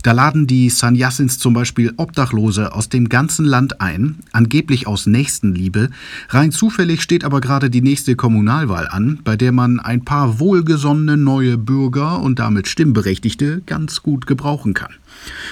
Da 0.03 0.11
laden 0.11 0.45
die 0.45 0.69
Sannyasins 0.69 1.39
zum 1.39 1.55
Beispiel 1.55 1.93
Obdachlose 1.97 2.73
aus 2.73 2.89
dem 2.89 3.09
ganzen 3.09 3.43
Land 3.43 3.81
ein, 3.81 4.19
angeblich 4.31 4.85
aus 4.85 5.07
Nächstenliebe. 5.07 5.89
Rein 6.29 6.51
zufällig 6.51 7.01
steht 7.01 7.25
aber 7.25 7.41
gerade 7.41 7.71
die 7.71 7.81
nächste 7.81 8.15
Kommunalwahl 8.15 8.87
an, 8.87 9.19
bei 9.23 9.35
der 9.35 9.51
man 9.51 9.79
ein 9.79 10.05
paar 10.05 10.39
wohlgesonnene 10.39 11.17
neue 11.17 11.57
Bürger 11.57 12.21
und 12.21 12.37
damit 12.37 12.67
Stimmberechtigte 12.67 13.63
ganz 13.65 14.03
gut 14.03 14.27
gebrauchen 14.27 14.75
kann. 14.75 14.93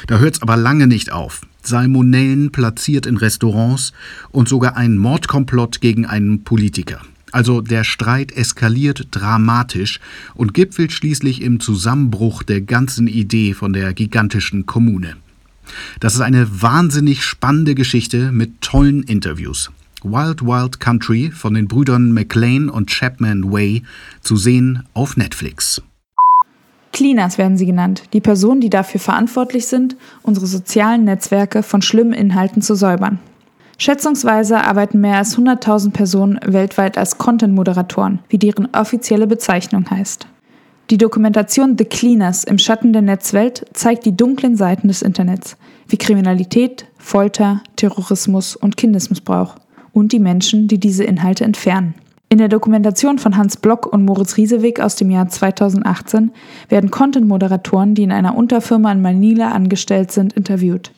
Da 0.06 0.20
hört's 0.20 0.44
aber 0.44 0.56
lange 0.56 0.86
nicht 0.86 1.12
auf. 1.12 1.42
Salmonellen 1.64 2.52
platziert 2.52 3.08
in 3.08 3.18
Restaurants 3.18 3.92
und 4.30 4.48
sogar 4.48 4.78
ein 4.78 4.98
Mordkomplott 4.98 5.82
gegen 5.82 6.06
einen 6.06 6.44
Politiker. 6.44 7.02
Also 7.32 7.62
der 7.62 7.84
Streit 7.84 8.32
eskaliert 8.32 9.08
dramatisch 9.12 10.00
und 10.36 10.54
gipfelt 10.54 10.92
schließlich 10.92 11.42
im 11.42 11.60
Zusammenbruch 11.60 12.44
der 12.44 12.62
ganzen 12.62 13.08
Idee 13.08 13.54
von 13.54 13.74
der 13.74 13.94
gigantischen 13.94 14.66
Kommune. 14.66 15.16
Das 16.00 16.16
ist 16.16 16.22
eine 16.22 16.62
wahnsinnig 16.62 17.24
spannende 17.24 17.76
Geschichte 17.76 18.32
mit 18.32 18.62
tollen 18.62 19.04
Interviews. 19.04 19.72
Wild 20.04 20.42
Wild 20.42 20.80
Country 20.80 21.32
von 21.32 21.54
den 21.54 21.68
Brüdern 21.68 22.12
McLean 22.12 22.70
und 22.70 22.90
Chapman 22.90 23.52
Way 23.52 23.84
zu 24.22 24.36
sehen 24.36 24.84
auf 24.94 25.16
Netflix. 25.16 25.82
Cleaners 26.92 27.38
werden 27.38 27.56
sie 27.56 27.66
genannt, 27.66 28.04
die 28.12 28.20
Personen, 28.20 28.60
die 28.60 28.70
dafür 28.70 29.00
verantwortlich 29.00 29.68
sind, 29.68 29.96
unsere 30.24 30.48
sozialen 30.48 31.06
Netzwerke 31.06 31.64
von 31.64 31.82
schlimmen 31.82 32.14
Inhalten 32.14 32.62
zu 32.62 32.76
säubern. 32.76 33.20
Schätzungsweise 33.82 34.64
arbeiten 34.64 35.02
mehr 35.02 35.18
als 35.18 35.40
100.000 35.40 35.90
Personen 35.90 36.40
weltweit 36.46 37.00
als 37.00 37.18
Content-Moderatoren, 37.18 38.20
wie 38.30 38.38
deren 38.38 38.68
offizielle 38.76 39.26
Bezeichnung 39.26 39.90
heißt. 39.90 40.28
Die 40.92 41.00
Dokumentation 41.00 41.76
The 41.76 41.86
Cleaners 41.86 42.44
im 42.44 42.60
Schatten 42.60 42.94
der 42.94 43.02
Netzwelt 43.02 43.66
zeigt 43.74 44.06
die 44.06 44.16
dunklen 44.16 44.56
Seiten 44.56 44.88
des 44.88 45.02
Internets, 45.02 45.58
wie 45.88 45.98
Kriminalität, 45.98 46.86
Folter, 47.00 47.64
Terrorismus 47.76 48.56
und 48.56 48.78
Kindesmissbrauch 48.78 49.56
und 49.94 50.12
die 50.12 50.20
Menschen, 50.20 50.68
die 50.68 50.80
diese 50.80 51.04
Inhalte 51.04 51.44
entfernen. 51.44 51.96
In 52.30 52.38
der 52.38 52.50
Dokumentation 52.50 53.18
von 53.18 53.36
Hans 53.36 53.58
Block 53.58 53.92
und 53.92 54.06
Moritz 54.06 54.38
Riesewig 54.38 54.80
aus 54.80 54.96
dem 54.96 55.10
Jahr 55.10 55.28
2018 55.28 56.30
werden 56.70 56.92
Content-Moderatoren, 56.92 57.96
die 57.96 58.04
in 58.04 58.12
einer 58.12 58.36
Unterfirma 58.38 58.92
in 58.92 59.02
Manila 59.02 59.50
angestellt 59.50 60.12
sind, 60.12 60.34
interviewt. 60.34 60.92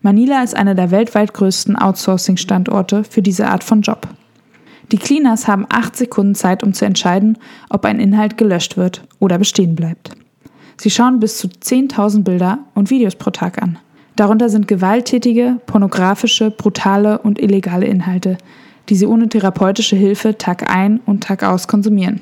Manila 0.00 0.42
ist 0.42 0.56
einer 0.56 0.74
der 0.74 0.90
weltweit 0.90 1.34
größten 1.34 1.76
Outsourcing-Standorte 1.76 3.04
für 3.04 3.22
diese 3.22 3.48
Art 3.48 3.64
von 3.64 3.82
Job. 3.82 4.06
Die 4.92 4.98
Cleaners 4.98 5.48
haben 5.48 5.66
acht 5.68 5.96
Sekunden 5.96 6.34
Zeit, 6.34 6.62
um 6.62 6.72
zu 6.72 6.84
entscheiden, 6.84 7.36
ob 7.68 7.84
ein 7.84 7.98
Inhalt 8.00 8.38
gelöscht 8.38 8.76
wird 8.76 9.04
oder 9.18 9.38
bestehen 9.38 9.74
bleibt. 9.74 10.12
Sie 10.80 10.90
schauen 10.90 11.18
bis 11.18 11.38
zu 11.38 11.48
10.000 11.48 12.22
Bilder 12.22 12.60
und 12.74 12.90
Videos 12.90 13.16
pro 13.16 13.30
Tag 13.30 13.60
an. 13.60 13.78
Darunter 14.14 14.48
sind 14.48 14.68
gewalttätige, 14.68 15.60
pornografische, 15.66 16.50
brutale 16.50 17.18
und 17.18 17.40
illegale 17.40 17.86
Inhalte, 17.86 18.38
die 18.88 18.94
sie 18.94 19.06
ohne 19.06 19.28
therapeutische 19.28 19.96
Hilfe 19.96 20.38
Tag 20.38 20.70
ein 20.74 21.00
und 21.04 21.24
Tag 21.24 21.42
aus 21.42 21.68
konsumieren. 21.68 22.20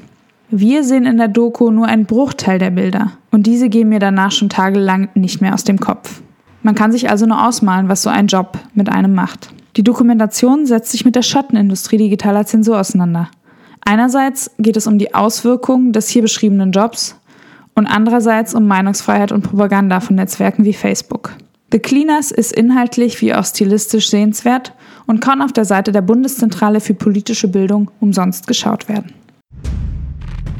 Wir 0.50 0.84
sehen 0.84 1.06
in 1.06 1.18
der 1.18 1.28
Doku 1.28 1.70
nur 1.70 1.86
einen 1.86 2.06
Bruchteil 2.06 2.58
der 2.58 2.70
Bilder 2.70 3.12
und 3.30 3.46
diese 3.46 3.68
gehen 3.68 3.88
mir 3.88 3.98
danach 3.98 4.32
schon 4.32 4.48
tagelang 4.48 5.08
nicht 5.14 5.40
mehr 5.40 5.54
aus 5.54 5.64
dem 5.64 5.78
Kopf. 5.78 6.22
Man 6.66 6.74
kann 6.74 6.90
sich 6.90 7.08
also 7.08 7.26
nur 7.26 7.46
ausmalen, 7.46 7.88
was 7.88 8.02
so 8.02 8.10
ein 8.10 8.26
Job 8.26 8.58
mit 8.74 8.88
einem 8.88 9.14
macht. 9.14 9.50
Die 9.76 9.84
Dokumentation 9.84 10.66
setzt 10.66 10.90
sich 10.90 11.04
mit 11.04 11.14
der 11.14 11.22
Schattenindustrie 11.22 11.96
digitaler 11.96 12.44
Zensur 12.44 12.80
auseinander. 12.80 13.30
Einerseits 13.84 14.50
geht 14.58 14.76
es 14.76 14.88
um 14.88 14.98
die 14.98 15.14
Auswirkungen 15.14 15.92
des 15.92 16.08
hier 16.08 16.22
beschriebenen 16.22 16.72
Jobs 16.72 17.20
und 17.76 17.86
andererseits 17.86 18.52
um 18.52 18.66
Meinungsfreiheit 18.66 19.30
und 19.30 19.42
Propaganda 19.42 20.00
von 20.00 20.16
Netzwerken 20.16 20.64
wie 20.64 20.72
Facebook. 20.72 21.36
The 21.70 21.78
Cleaners 21.78 22.32
ist 22.32 22.50
inhaltlich 22.50 23.20
wie 23.20 23.32
auch 23.32 23.44
stilistisch 23.44 24.10
sehenswert 24.10 24.72
und 25.06 25.20
kann 25.20 25.42
auf 25.42 25.52
der 25.52 25.66
Seite 25.66 25.92
der 25.92 26.02
Bundeszentrale 26.02 26.80
für 26.80 26.94
politische 26.94 27.46
Bildung 27.46 27.92
umsonst 28.00 28.48
geschaut 28.48 28.88
werden. 28.88 29.12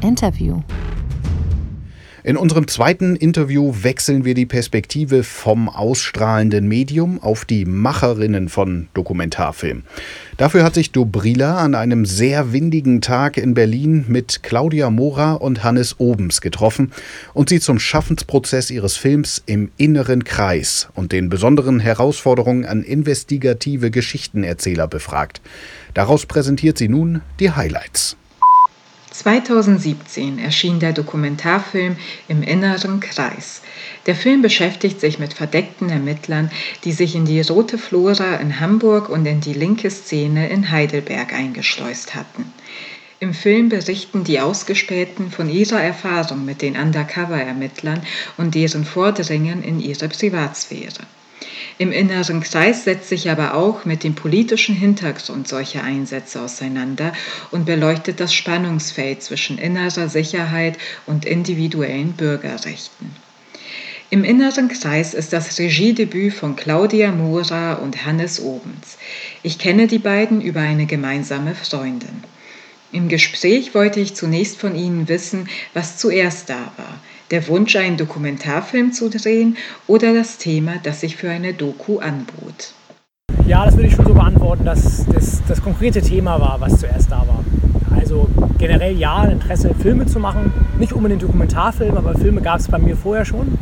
Interview 0.01 0.61
in 2.27 2.35
unserem 2.35 2.67
zweiten 2.67 3.15
Interview 3.15 3.73
wechseln 3.83 4.25
wir 4.25 4.33
die 4.33 4.45
Perspektive 4.45 5.23
vom 5.23 5.69
ausstrahlenden 5.69 6.67
Medium 6.67 7.23
auf 7.23 7.45
die 7.45 7.63
Macherinnen 7.63 8.49
von 8.49 8.89
Dokumentarfilm. 8.95 9.83
Dafür 10.35 10.65
hat 10.65 10.73
sich 10.73 10.91
Dobrila 10.91 11.55
an 11.59 11.73
einem 11.73 12.05
sehr 12.05 12.51
windigen 12.51 12.99
Tag 12.99 13.37
in 13.37 13.53
Berlin 13.53 14.03
mit 14.09 14.43
Claudia 14.43 14.89
Mora 14.89 15.35
und 15.35 15.63
Hannes 15.63 16.01
Obens 16.01 16.41
getroffen 16.41 16.91
und 17.33 17.47
sie 17.47 17.61
zum 17.61 17.79
Schaffensprozess 17.79 18.71
ihres 18.71 18.97
Films 18.97 19.41
im 19.45 19.71
inneren 19.77 20.25
Kreis 20.25 20.89
und 20.95 21.13
den 21.13 21.29
besonderen 21.29 21.79
Herausforderungen 21.79 22.65
an 22.65 22.83
investigative 22.83 23.89
Geschichtenerzähler 23.89 24.89
befragt. 24.89 25.39
Daraus 25.93 26.25
präsentiert 26.25 26.77
sie 26.77 26.89
nun 26.89 27.21
die 27.39 27.51
Highlights. 27.51 28.17
2017 29.17 30.37
erschien 30.37 30.79
der 30.79 30.93
Dokumentarfilm 30.93 31.95
Im 32.27 32.43
inneren 32.43 32.99
Kreis. 32.99 33.61
Der 34.05 34.15
Film 34.15 34.43
beschäftigt 34.43 35.01
sich 35.01 35.17
mit 35.17 35.33
verdeckten 35.33 35.89
Ermittlern, 35.89 36.51
die 36.83 36.91
sich 36.91 37.15
in 37.15 37.25
die 37.25 37.41
Rote 37.41 37.79
Flora 37.79 38.35
in 38.35 38.59
Hamburg 38.59 39.09
und 39.09 39.25
in 39.25 39.41
die 39.41 39.53
linke 39.53 39.89
Szene 39.89 40.49
in 40.49 40.69
Heidelberg 40.69 41.33
eingeschleust 41.33 42.13
hatten. 42.13 42.53
Im 43.19 43.33
Film 43.33 43.69
berichten 43.69 44.23
die 44.23 44.39
Ausgespähten 44.39 45.31
von 45.31 45.49
ihrer 45.49 45.81
Erfahrung 45.81 46.45
mit 46.45 46.61
den 46.61 46.77
Undercover-Ermittlern 46.77 48.03
und 48.37 48.53
deren 48.53 48.85
Vordringen 48.85 49.63
in 49.63 49.79
ihre 49.79 50.07
Privatsphäre. 50.07 51.01
Im 51.77 51.91
inneren 51.91 52.41
Kreis 52.41 52.83
setzt 52.83 53.09
sich 53.09 53.29
aber 53.29 53.53
auch 53.53 53.85
mit 53.85 54.03
dem 54.03 54.15
politischen 54.15 54.75
Hintergrund 54.75 55.47
solcher 55.47 55.83
Einsätze 55.83 56.41
auseinander 56.41 57.13
und 57.51 57.65
beleuchtet 57.65 58.19
das 58.19 58.33
Spannungsfeld 58.33 59.21
zwischen 59.23 59.57
innerer 59.57 60.09
Sicherheit 60.09 60.77
und 61.05 61.25
individuellen 61.25 62.13
Bürgerrechten. 62.13 63.15
Im 64.09 64.23
inneren 64.23 64.69
Kreis 64.69 65.13
ist 65.13 65.33
das 65.33 65.59
Regiedebüt 65.59 66.33
von 66.33 66.55
Claudia 66.55 67.11
Mora 67.11 67.73
und 67.73 68.05
Hannes 68.05 68.39
Obens. 68.39 68.97
Ich 69.43 69.59
kenne 69.59 69.87
die 69.87 69.99
beiden 69.99 70.41
über 70.41 70.61
eine 70.61 70.85
gemeinsame 70.85 71.55
Freundin. 71.55 72.23
Im 72.93 73.09
Gespräch 73.09 73.75
wollte 73.75 73.99
ich 73.99 74.15
zunächst 74.15 74.57
von 74.57 74.75
ihnen 74.75 75.09
wissen, 75.09 75.49
was 75.73 75.97
zuerst 75.97 76.49
da 76.49 76.71
war 76.77 76.99
der 77.31 77.47
Wunsch, 77.47 77.75
einen 77.75 77.97
Dokumentarfilm 77.97 78.93
zu 78.93 79.09
drehen 79.09 79.57
oder 79.87 80.13
das 80.13 80.37
Thema, 80.37 80.75
das 80.83 81.01
sich 81.01 81.17
für 81.17 81.29
eine 81.29 81.53
Doku 81.53 81.99
anbot? 81.99 82.73
Ja, 83.45 83.65
das 83.65 83.75
würde 83.75 83.87
ich 83.87 83.95
schon 83.95 84.05
so 84.05 84.13
beantworten, 84.13 84.65
dass 84.65 85.05
das, 85.05 85.41
das 85.47 85.61
konkrete 85.61 86.01
Thema 86.01 86.39
war, 86.39 86.59
was 86.59 86.79
zuerst 86.79 87.11
da 87.11 87.19
war. 87.27 87.43
Also 87.95 88.27
generell 88.57 88.97
ja, 88.97 89.17
ein 89.17 89.31
Interesse, 89.31 89.73
Filme 89.73 90.05
zu 90.05 90.19
machen. 90.19 90.51
Nicht 90.79 90.93
unbedingt 90.93 91.23
Dokumentarfilme, 91.23 91.97
aber 91.97 92.15
Filme 92.15 92.41
gab 92.41 92.59
es 92.59 92.67
bei 92.67 92.77
mir 92.77 92.95
vorher 92.95 93.25
schon. 93.25 93.57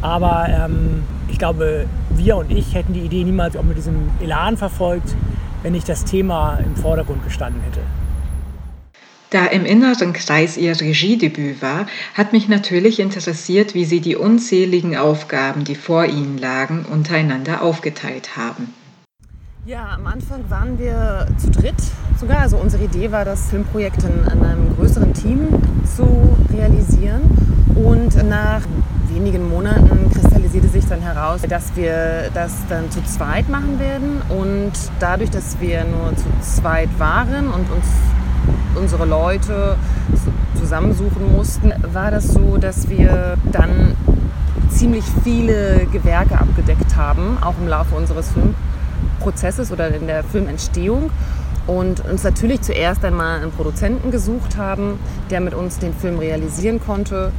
Aber 0.00 0.46
ähm, 0.48 1.02
ich 1.28 1.38
glaube, 1.38 1.86
wir 2.10 2.36
und 2.36 2.50
ich 2.50 2.74
hätten 2.74 2.92
die 2.92 3.00
Idee 3.00 3.24
niemals 3.24 3.56
auch 3.56 3.62
mit 3.62 3.76
diesem 3.76 4.10
Elan 4.20 4.56
verfolgt, 4.56 5.14
wenn 5.62 5.72
nicht 5.72 5.88
das 5.88 6.04
Thema 6.04 6.58
im 6.64 6.76
Vordergrund 6.76 7.24
gestanden 7.24 7.60
hätte. 7.62 7.80
Da 9.32 9.46
im 9.46 9.64
inneren 9.64 10.12
Kreis 10.12 10.58
ihr 10.58 10.78
Regiedebüt 10.78 11.62
war, 11.62 11.86
hat 12.12 12.34
mich 12.34 12.48
natürlich 12.48 13.00
interessiert, 13.00 13.72
wie 13.72 13.86
Sie 13.86 14.02
die 14.02 14.14
unzähligen 14.14 14.94
Aufgaben, 14.94 15.64
die 15.64 15.74
vor 15.74 16.04
Ihnen 16.04 16.36
lagen, 16.36 16.84
untereinander 16.84 17.62
aufgeteilt 17.62 18.36
haben. 18.36 18.74
Ja, 19.64 19.88
am 19.94 20.06
Anfang 20.06 20.44
waren 20.50 20.78
wir 20.78 21.28
zu 21.38 21.50
dritt 21.50 21.80
sogar. 22.20 22.40
Also 22.40 22.58
unsere 22.58 22.84
Idee 22.84 23.10
war, 23.10 23.24
das 23.24 23.48
Filmprojekt 23.48 24.02
in, 24.02 24.10
in 24.30 24.44
einem 24.44 24.76
größeren 24.76 25.14
Team 25.14 25.48
zu 25.96 26.36
realisieren. 26.52 27.22
Und 27.74 28.14
nach 28.28 28.60
wenigen 29.08 29.48
Monaten 29.48 30.10
kristallisierte 30.12 30.68
sich 30.68 30.84
dann 30.84 31.00
heraus, 31.00 31.40
dass 31.48 31.74
wir 31.74 32.30
das 32.34 32.52
dann 32.68 32.90
zu 32.90 33.02
zweit 33.04 33.48
machen 33.48 33.78
werden. 33.78 34.20
Und 34.28 34.72
dadurch, 35.00 35.30
dass 35.30 35.58
wir 35.58 35.86
nur 35.86 36.14
zu 36.16 36.26
zweit 36.42 36.90
waren 36.98 37.46
und 37.46 37.70
uns 37.70 37.86
unsere 38.74 39.04
Leute 39.04 39.76
zusammensuchen 40.58 41.32
mussten, 41.32 41.72
war 41.92 42.10
das 42.10 42.32
so, 42.32 42.56
dass 42.56 42.88
wir 42.88 43.36
dann 43.50 43.96
ziemlich 44.68 45.04
viele 45.22 45.86
Gewerke 45.92 46.38
abgedeckt 46.38 46.96
haben, 46.96 47.38
auch 47.42 47.54
im 47.60 47.68
Laufe 47.68 47.94
unseres 47.94 48.30
Filmprozesses 48.30 49.70
oder 49.72 49.94
in 49.94 50.06
der 50.06 50.24
Filmentstehung. 50.24 51.10
Und 51.66 52.04
uns 52.04 52.24
natürlich 52.24 52.62
zuerst 52.62 53.04
einmal 53.04 53.40
einen 53.40 53.52
Produzenten 53.52 54.10
gesucht 54.10 54.56
haben, 54.56 54.98
der 55.30 55.40
mit 55.40 55.54
uns 55.54 55.78
den 55.78 55.94
Film 55.94 56.18
realisieren 56.18 56.80
konnte. 56.80 57.30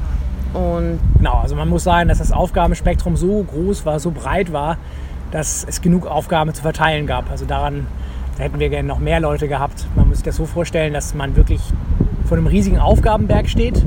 Und 0.53 0.99
genau, 1.17 1.39
also 1.39 1.55
man 1.55 1.67
muss 1.67 1.83
sagen, 1.83 2.07
dass 2.07 2.19
das 2.19 2.31
Aufgabenspektrum 2.31 3.17
so 3.17 3.43
groß 3.43 3.85
war, 3.85 3.99
so 3.99 4.11
breit 4.11 4.53
war, 4.53 4.77
dass 5.31 5.65
es 5.67 5.81
genug 5.81 6.05
Aufgaben 6.05 6.53
zu 6.53 6.61
verteilen 6.61 7.07
gab. 7.07 7.29
Also 7.31 7.45
daran 7.45 7.87
da 8.37 8.43
hätten 8.43 8.59
wir 8.59 8.69
gerne 8.69 8.87
noch 8.87 8.99
mehr 8.99 9.19
Leute 9.19 9.47
gehabt. 9.47 9.85
Man 9.95 10.07
muss 10.07 10.17
sich 10.17 10.25
das 10.25 10.35
so 10.35 10.45
vorstellen, 10.45 10.93
dass 10.93 11.13
man 11.13 11.35
wirklich 11.35 11.61
vor 12.25 12.37
einem 12.37 12.47
riesigen 12.47 12.79
Aufgabenberg 12.79 13.47
steht 13.49 13.83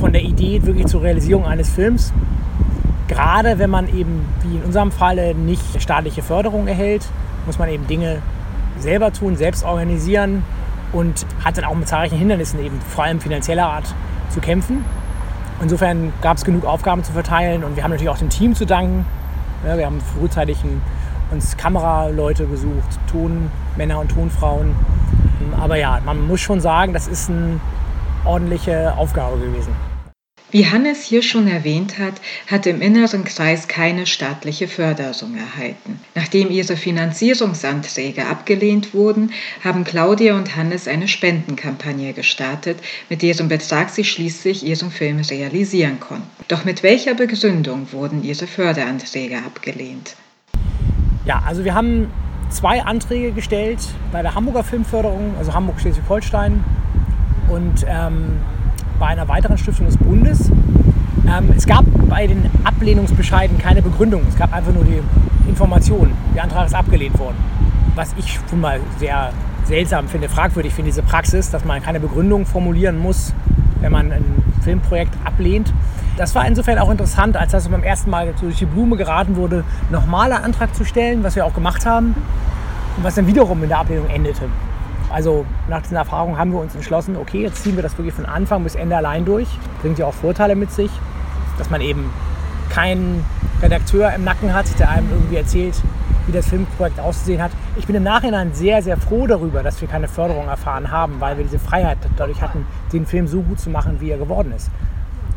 von 0.00 0.12
der 0.12 0.22
Idee 0.22 0.64
wirklich 0.64 0.86
zur 0.86 1.02
Realisierung 1.02 1.44
eines 1.44 1.68
Films. 1.68 2.12
Gerade 3.06 3.58
wenn 3.58 3.70
man 3.70 3.86
eben, 3.88 4.24
wie 4.42 4.56
in 4.56 4.62
unserem 4.62 4.90
Falle, 4.90 5.34
nicht 5.34 5.80
staatliche 5.80 6.22
Förderung 6.22 6.66
erhält, 6.66 7.06
muss 7.46 7.58
man 7.58 7.68
eben 7.68 7.86
Dinge 7.86 8.22
selber 8.78 9.12
tun, 9.12 9.36
selbst 9.36 9.64
organisieren 9.64 10.42
und 10.92 11.26
hat 11.44 11.58
dann 11.58 11.64
auch 11.64 11.74
mit 11.74 11.86
zahlreichen 11.86 12.16
Hindernissen 12.16 12.64
eben 12.64 12.80
vor 12.80 13.04
allem 13.04 13.20
finanzieller 13.20 13.66
Art 13.66 13.94
zu 14.30 14.40
kämpfen. 14.40 14.84
Insofern 15.60 16.12
gab 16.22 16.38
es 16.38 16.44
genug 16.44 16.64
Aufgaben 16.64 17.04
zu 17.04 17.12
verteilen 17.12 17.62
und 17.62 17.76
wir 17.76 17.84
haben 17.84 17.90
natürlich 17.90 18.08
auch 18.08 18.18
dem 18.18 18.30
Team 18.30 18.54
zu 18.54 18.64
danken. 18.64 19.04
Ja, 19.66 19.76
wir 19.76 19.84
haben 19.84 20.00
frühzeitig 20.00 20.56
uns 21.30 21.56
Kameraleute 21.56 22.46
gesucht, 22.46 22.98
Tonmänner 23.10 24.00
und 24.00 24.10
Tonfrauen. 24.10 24.74
Aber 25.60 25.76
ja, 25.76 26.00
man 26.04 26.26
muss 26.26 26.40
schon 26.40 26.60
sagen, 26.60 26.92
das 26.92 27.08
ist 27.08 27.30
eine 27.30 27.60
ordentliche 28.24 28.96
Aufgabe 28.96 29.38
gewesen. 29.38 29.74
Wie 30.52 30.66
Hannes 30.66 31.04
hier 31.04 31.22
schon 31.22 31.46
erwähnt 31.46 32.00
hat, 32.00 32.14
hat 32.48 32.66
im 32.66 32.82
inneren 32.82 33.22
Kreis 33.22 33.68
keine 33.68 34.04
staatliche 34.04 34.66
Förderung 34.66 35.36
erhalten. 35.36 36.00
Nachdem 36.16 36.50
ihre 36.50 36.76
Finanzierungsanträge 36.76 38.26
abgelehnt 38.26 38.92
wurden, 38.92 39.32
haben 39.62 39.84
Claudia 39.84 40.36
und 40.36 40.56
Hannes 40.56 40.88
eine 40.88 41.06
Spendenkampagne 41.06 42.14
gestartet, 42.14 42.78
mit 43.08 43.22
deren 43.22 43.46
Betrag 43.46 43.90
sie 43.90 44.02
schließlich 44.02 44.66
ihren 44.66 44.90
Film 44.90 45.20
realisieren 45.20 46.00
konnten. 46.00 46.26
Doch 46.48 46.64
mit 46.64 46.82
welcher 46.82 47.14
Begründung 47.14 47.92
wurden 47.92 48.24
ihre 48.24 48.48
Förderanträge 48.48 49.38
abgelehnt? 49.38 50.16
Ja, 51.24 51.42
also 51.46 51.64
wir 51.64 51.74
haben 51.74 52.08
zwei 52.48 52.82
Anträge 52.82 53.32
gestellt 53.32 53.78
bei 54.10 54.22
der 54.22 54.34
Hamburger 54.34 54.64
Filmförderung, 54.64 55.34
also 55.38 55.52
Hamburg-Schleswig-Holstein 55.54 56.64
und 57.48 57.84
ähm, 57.86 58.38
bei 58.98 59.06
einer 59.06 59.28
weiteren 59.28 59.58
Stiftung 59.58 59.86
des 59.86 59.98
Bundes. 59.98 60.50
Ähm, 61.26 61.52
es 61.56 61.66
gab 61.66 61.84
bei 62.08 62.26
den 62.26 62.50
Ablehnungsbescheiden 62.64 63.58
keine 63.58 63.82
Begründung. 63.82 64.22
Es 64.28 64.36
gab 64.36 64.52
einfach 64.54 64.72
nur 64.72 64.84
die 64.84 65.00
Information, 65.48 66.12
der 66.34 66.44
Antrag 66.44 66.66
ist 66.66 66.74
abgelehnt 66.74 67.18
worden. 67.18 67.36
Was 67.94 68.14
ich 68.18 68.40
schon 68.48 68.60
mal 68.60 68.80
sehr 68.98 69.32
seltsam 69.64 70.08
finde, 70.08 70.28
fragwürdig 70.28 70.72
finde, 70.72 70.90
diese 70.90 71.02
Praxis, 71.02 71.50
dass 71.50 71.64
man 71.64 71.82
keine 71.82 72.00
Begründung 72.00 72.46
formulieren 72.46 72.98
muss, 72.98 73.34
wenn 73.80 73.92
man 73.92 74.10
ein 74.10 74.24
Filmprojekt 74.62 75.14
ablehnt. 75.24 75.72
Das 76.20 76.34
war 76.34 76.46
insofern 76.46 76.78
auch 76.78 76.90
interessant, 76.90 77.34
als 77.38 77.52
das 77.52 77.66
beim 77.68 77.82
ersten 77.82 78.10
Mal 78.10 78.34
durch 78.38 78.58
die 78.58 78.66
Blume 78.66 78.98
geraten 78.98 79.36
wurde, 79.36 79.64
nochmaler 79.88 80.44
Antrag 80.44 80.74
zu 80.74 80.84
stellen, 80.84 81.24
was 81.24 81.34
wir 81.34 81.46
auch 81.46 81.54
gemacht 81.54 81.86
haben 81.86 82.14
und 82.98 83.04
was 83.04 83.14
dann 83.14 83.26
wiederum 83.26 83.62
in 83.62 83.70
der 83.70 83.78
Ablehnung 83.78 84.06
endete. 84.10 84.42
Also 85.08 85.46
nach 85.70 85.80
diesen 85.80 85.96
Erfahrungen 85.96 86.36
haben 86.36 86.52
wir 86.52 86.60
uns 86.60 86.74
entschlossen, 86.74 87.16
okay, 87.16 87.40
jetzt 87.40 87.62
ziehen 87.62 87.74
wir 87.74 87.82
das 87.82 87.96
wirklich 87.96 88.12
von 88.12 88.26
Anfang 88.26 88.64
bis 88.64 88.74
Ende 88.74 88.98
allein 88.98 89.24
durch. 89.24 89.48
Bringt 89.80 89.98
ja 89.98 90.04
auch 90.04 90.12
Vorteile 90.12 90.56
mit 90.56 90.70
sich, 90.70 90.90
dass 91.56 91.70
man 91.70 91.80
eben 91.80 92.10
keinen 92.68 93.24
Redakteur 93.62 94.12
im 94.12 94.22
Nacken 94.22 94.52
hat, 94.52 94.66
der 94.78 94.90
einem 94.90 95.08
irgendwie 95.10 95.36
erzählt, 95.36 95.80
wie 96.26 96.32
das 96.32 96.48
Filmprojekt 96.48 97.00
auszusehen 97.00 97.40
hat. 97.40 97.52
Ich 97.78 97.86
bin 97.86 97.96
im 97.96 98.02
Nachhinein 98.02 98.52
sehr, 98.52 98.82
sehr 98.82 98.98
froh 98.98 99.26
darüber, 99.26 99.62
dass 99.62 99.80
wir 99.80 99.88
keine 99.88 100.06
Förderung 100.06 100.48
erfahren 100.48 100.90
haben, 100.90 101.14
weil 101.18 101.38
wir 101.38 101.44
diese 101.44 101.58
Freiheit 101.58 101.96
dadurch 102.18 102.42
hatten, 102.42 102.66
den 102.92 103.06
Film 103.06 103.26
so 103.26 103.40
gut 103.40 103.58
zu 103.58 103.70
machen, 103.70 104.02
wie 104.02 104.10
er 104.10 104.18
geworden 104.18 104.52
ist. 104.54 104.70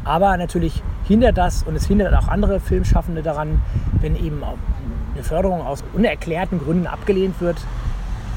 Aber 0.03 0.35
natürlich 0.37 0.83
hindert 1.05 1.37
das 1.37 1.63
und 1.63 1.75
es 1.75 1.85
hindert 1.85 2.13
auch 2.13 2.27
andere 2.27 2.59
Filmschaffende 2.59 3.21
daran, 3.21 3.61
wenn 4.01 4.15
eben 4.15 4.41
eine 5.13 5.23
Förderung 5.23 5.61
aus 5.61 5.83
unerklärten 5.93 6.59
Gründen 6.59 6.87
abgelehnt 6.87 7.39
wird, 7.39 7.57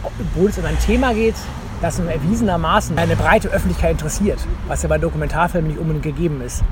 obwohl 0.05 0.51
es 0.51 0.59
um 0.59 0.65
ein 0.65 0.79
Thema 0.79 1.15
geht, 1.15 1.35
das 1.83 1.99
erwiesenermaßen 1.99 2.97
eine 2.99 3.17
breite 3.17 3.49
Öffentlichkeit 3.49 3.93
interessiert, 3.93 4.39
was 4.67 4.83
ja 4.83 4.89
bei 4.89 4.99
Dokumentarfilmen 4.99 5.71
nicht 5.71 5.81
unbedingt 5.81 6.05
gegeben 6.05 6.41
ist. 6.41 6.63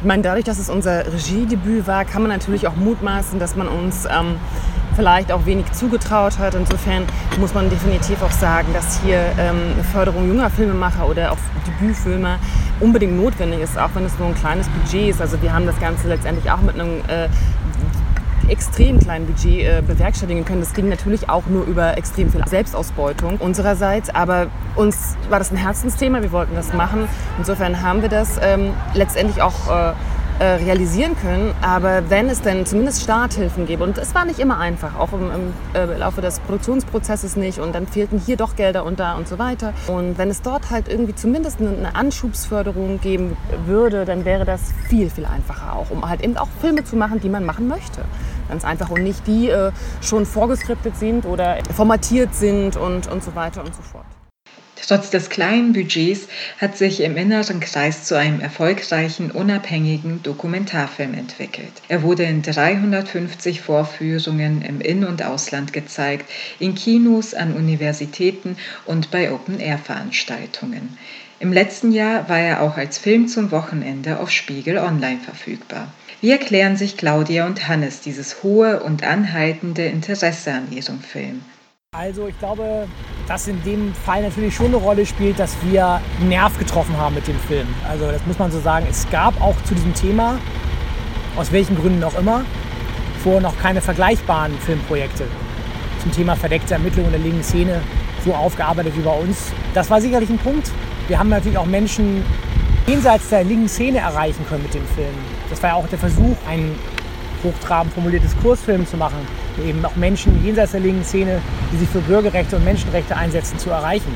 Ich 0.00 0.06
meine, 0.06 0.22
dadurch, 0.22 0.44
dass 0.44 0.58
es 0.58 0.70
unser 0.70 1.12
Regiedebüt 1.12 1.86
war, 1.86 2.04
kann 2.04 2.22
man 2.22 2.30
natürlich 2.30 2.68
auch 2.68 2.76
mutmaßen, 2.76 3.40
dass 3.40 3.56
man 3.56 3.66
uns 3.66 4.06
ähm, 4.06 4.36
vielleicht 4.98 5.30
auch 5.30 5.46
wenig 5.46 5.70
zugetraut 5.70 6.38
hat. 6.40 6.56
Insofern 6.56 7.04
muss 7.38 7.54
man 7.54 7.70
definitiv 7.70 8.20
auch 8.20 8.32
sagen, 8.32 8.66
dass 8.74 9.00
hier 9.00 9.20
ähm, 9.38 9.56
Förderung 9.92 10.26
junger 10.26 10.50
Filmemacher 10.50 11.08
oder 11.08 11.30
auch 11.30 11.36
Debütfilmer 11.66 12.40
unbedingt 12.80 13.16
notwendig 13.16 13.60
ist, 13.60 13.78
auch 13.78 13.90
wenn 13.94 14.04
es 14.04 14.18
nur 14.18 14.26
ein 14.26 14.34
kleines 14.34 14.66
Budget 14.68 15.10
ist. 15.10 15.20
Also 15.20 15.40
wir 15.40 15.52
haben 15.52 15.66
das 15.66 15.78
Ganze 15.78 16.08
letztendlich 16.08 16.50
auch 16.50 16.60
mit 16.62 16.74
einem 16.74 16.98
äh, 17.06 17.28
extrem 18.48 18.98
kleinen 18.98 19.26
Budget 19.26 19.60
äh, 19.62 19.82
bewerkstelligen 19.86 20.44
können. 20.44 20.62
Das 20.62 20.74
ging 20.74 20.88
natürlich 20.88 21.28
auch 21.30 21.46
nur 21.46 21.64
über 21.64 21.96
extrem 21.96 22.32
viel 22.32 22.44
Selbstausbeutung 22.48 23.36
unsererseits, 23.36 24.10
aber 24.10 24.48
uns 24.74 25.16
war 25.30 25.38
das 25.38 25.52
ein 25.52 25.58
Herzensthema, 25.58 26.22
wir 26.22 26.32
wollten 26.32 26.56
das 26.56 26.72
machen. 26.72 27.08
Insofern 27.38 27.82
haben 27.82 28.02
wir 28.02 28.08
das 28.08 28.40
ähm, 28.42 28.72
letztendlich 28.94 29.42
auch 29.42 29.70
äh, 29.70 29.92
äh, 30.38 30.44
realisieren 30.44 31.16
können. 31.20 31.54
Aber 31.62 32.10
wenn 32.10 32.28
es 32.28 32.42
denn 32.42 32.66
zumindest 32.66 33.02
Starthilfen 33.02 33.66
gäbe, 33.66 33.84
und 33.84 33.98
es 33.98 34.14
war 34.14 34.24
nicht 34.24 34.38
immer 34.38 34.58
einfach, 34.58 34.98
auch 34.98 35.12
im, 35.12 35.30
im 35.30 35.52
äh, 35.74 35.98
Laufe 35.98 36.20
des 36.20 36.40
Produktionsprozesses 36.40 37.36
nicht, 37.36 37.58
und 37.58 37.74
dann 37.74 37.86
fehlten 37.86 38.20
hier 38.24 38.36
doch 38.36 38.56
Gelder 38.56 38.84
und 38.84 39.00
da 39.00 39.16
und 39.16 39.28
so 39.28 39.38
weiter. 39.38 39.72
Und 39.86 40.18
wenn 40.18 40.30
es 40.30 40.42
dort 40.42 40.70
halt 40.70 40.88
irgendwie 40.88 41.14
zumindest 41.14 41.60
eine, 41.60 41.70
eine 41.70 41.94
Anschubsförderung 41.94 43.00
geben 43.00 43.36
würde, 43.66 44.04
dann 44.04 44.24
wäre 44.24 44.44
das 44.44 44.72
viel, 44.88 45.10
viel 45.10 45.26
einfacher 45.26 45.74
auch, 45.74 45.90
um 45.90 46.08
halt 46.08 46.22
eben 46.22 46.36
auch 46.36 46.48
Filme 46.60 46.84
zu 46.84 46.96
machen, 46.96 47.20
die 47.20 47.28
man 47.28 47.44
machen 47.44 47.68
möchte. 47.68 48.02
Ganz 48.48 48.64
einfach 48.64 48.90
und 48.90 49.02
nicht 49.02 49.26
die 49.26 49.48
äh, 49.50 49.72
schon 50.00 50.24
vorgeskriptet 50.24 50.96
sind 50.96 51.26
oder 51.26 51.58
formatiert 51.74 52.34
sind 52.34 52.76
und, 52.76 53.06
und 53.08 53.22
so 53.22 53.34
weiter 53.34 53.62
und 53.62 53.74
so 53.74 53.82
fort. 53.82 54.17
Trotz 54.88 55.10
des 55.10 55.28
kleinen 55.28 55.74
Budgets 55.74 56.28
hat 56.56 56.78
sich 56.78 57.02
im 57.02 57.18
inneren 57.18 57.60
Kreis 57.60 58.04
zu 58.04 58.14
einem 58.14 58.40
erfolgreichen, 58.40 59.30
unabhängigen 59.30 60.22
Dokumentarfilm 60.22 61.12
entwickelt. 61.12 61.72
Er 61.88 62.02
wurde 62.02 62.22
in 62.22 62.40
350 62.40 63.60
Vorführungen 63.60 64.62
im 64.62 64.80
In- 64.80 65.04
und 65.04 65.22
Ausland 65.22 65.74
gezeigt, 65.74 66.30
in 66.58 66.74
Kinos, 66.74 67.34
an 67.34 67.52
Universitäten 67.52 68.56
und 68.86 69.10
bei 69.10 69.30
Open-Air-Veranstaltungen. 69.30 70.96
Im 71.38 71.52
letzten 71.52 71.92
Jahr 71.92 72.26
war 72.30 72.38
er 72.38 72.62
auch 72.62 72.78
als 72.78 72.96
Film 72.96 73.28
zum 73.28 73.50
Wochenende 73.50 74.18
auf 74.18 74.30
Spiegel 74.30 74.78
Online 74.78 75.20
verfügbar. 75.22 75.92
Wie 76.22 76.30
erklären 76.30 76.78
sich 76.78 76.96
Claudia 76.96 77.44
und 77.44 77.68
Hannes 77.68 78.00
dieses 78.00 78.42
hohe 78.42 78.82
und 78.82 79.04
anhaltende 79.04 79.84
Interesse 79.84 80.50
an 80.50 80.72
ihrem 80.72 81.00
Film? 81.00 81.42
Also 81.96 82.28
ich 82.28 82.38
glaube, 82.38 82.86
dass 83.26 83.48
in 83.48 83.62
dem 83.64 83.94
Fall 83.94 84.22
natürlich 84.22 84.54
schon 84.54 84.66
eine 84.66 84.76
Rolle 84.76 85.06
spielt, 85.06 85.38
dass 85.38 85.56
wir 85.64 86.00
einen 86.20 86.28
Nerv 86.28 86.58
getroffen 86.58 86.94
haben 86.98 87.14
mit 87.14 87.26
dem 87.26 87.38
Film. 87.40 87.66
Also 87.88 88.06
das 88.12 88.24
muss 88.26 88.38
man 88.38 88.52
so 88.52 88.60
sagen. 88.60 88.86
Es 88.90 89.08
gab 89.10 89.40
auch 89.40 89.56
zu 89.64 89.74
diesem 89.74 89.94
Thema, 89.94 90.38
aus 91.36 91.50
welchen 91.50 91.76
Gründen 91.76 92.04
auch 92.04 92.16
immer, 92.18 92.44
vorher 93.22 93.40
noch 93.40 93.58
keine 93.58 93.80
vergleichbaren 93.80 94.52
Filmprojekte 94.60 95.24
zum 96.02 96.12
Thema 96.12 96.36
verdeckte 96.36 96.74
Ermittlungen 96.74 97.10
der 97.10 97.20
linken 97.20 97.42
Szene 97.42 97.80
so 98.24 98.34
aufgearbeitet 98.34 98.92
wie 98.94 99.02
bei 99.02 99.18
uns. 99.18 99.50
Das 99.72 99.88
war 99.88 100.00
sicherlich 100.00 100.28
ein 100.28 100.38
Punkt. 100.38 100.70
Wir 101.08 101.18
haben 101.18 101.30
natürlich 101.30 101.56
auch 101.56 101.66
Menschen 101.66 102.22
jenseits 102.86 103.30
der 103.30 103.44
linken 103.44 103.68
Szene 103.68 103.98
erreichen 103.98 104.44
können 104.46 104.62
mit 104.62 104.74
dem 104.74 104.86
Film. 104.88 105.14
Das 105.50 105.62
war 105.62 105.70
ja 105.70 105.76
auch 105.76 105.88
der 105.88 105.98
Versuch, 105.98 106.36
einen 106.46 106.78
hochtrabend 107.44 107.92
formuliertes 107.92 108.36
Kursfilm 108.42 108.86
zu 108.86 108.96
machen, 108.96 109.18
eben 109.66 109.84
auch 109.84 109.96
Menschen 109.96 110.44
jenseits 110.44 110.72
der 110.72 110.80
linken 110.80 111.04
Szene, 111.04 111.40
die 111.72 111.76
sich 111.76 111.88
für 111.88 112.00
Bürgerrechte 112.00 112.56
und 112.56 112.64
Menschenrechte 112.64 113.16
einsetzen, 113.16 113.58
zu 113.58 113.70
erreichen. 113.70 114.14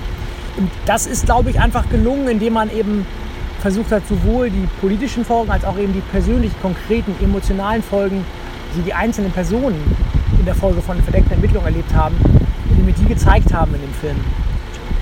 Und 0.57 0.71
das 0.87 1.07
ist, 1.07 1.27
glaube 1.27 1.51
ich, 1.51 1.61
einfach 1.61 1.89
gelungen, 1.89 2.29
indem 2.29 2.55
man 2.55 2.71
eben 2.71 3.07
versucht 3.61 3.93
hat, 3.93 4.07
sowohl 4.09 4.51
die 4.51 4.69
politischen 4.81 5.25
Folgen 5.25 5.51
als 5.51 5.65
auch 5.65 5.79
eben 5.79 5.93
die 5.93 6.01
persönlichen, 6.01 6.55
konkreten, 6.61 7.15
emotionalen 7.23 7.83
Folgen, 7.83 8.25
die 8.77 8.83
die 8.83 8.93
einzelnen 8.93 9.31
Personen 9.31 9.81
in 10.39 10.45
der 10.45 10.55
Folge 10.55 10.83
von 10.83 11.01
verdeckten 11.03 11.33
Ermittlungen 11.33 11.67
erlebt 11.67 11.95
haben, 11.95 12.17
indem 12.71 12.87
wir 12.87 12.95
die 12.95 13.05
gezeigt 13.05 13.55
haben 13.55 13.75
in 13.75 13.81
dem 13.81 13.95
Film. 13.95 14.17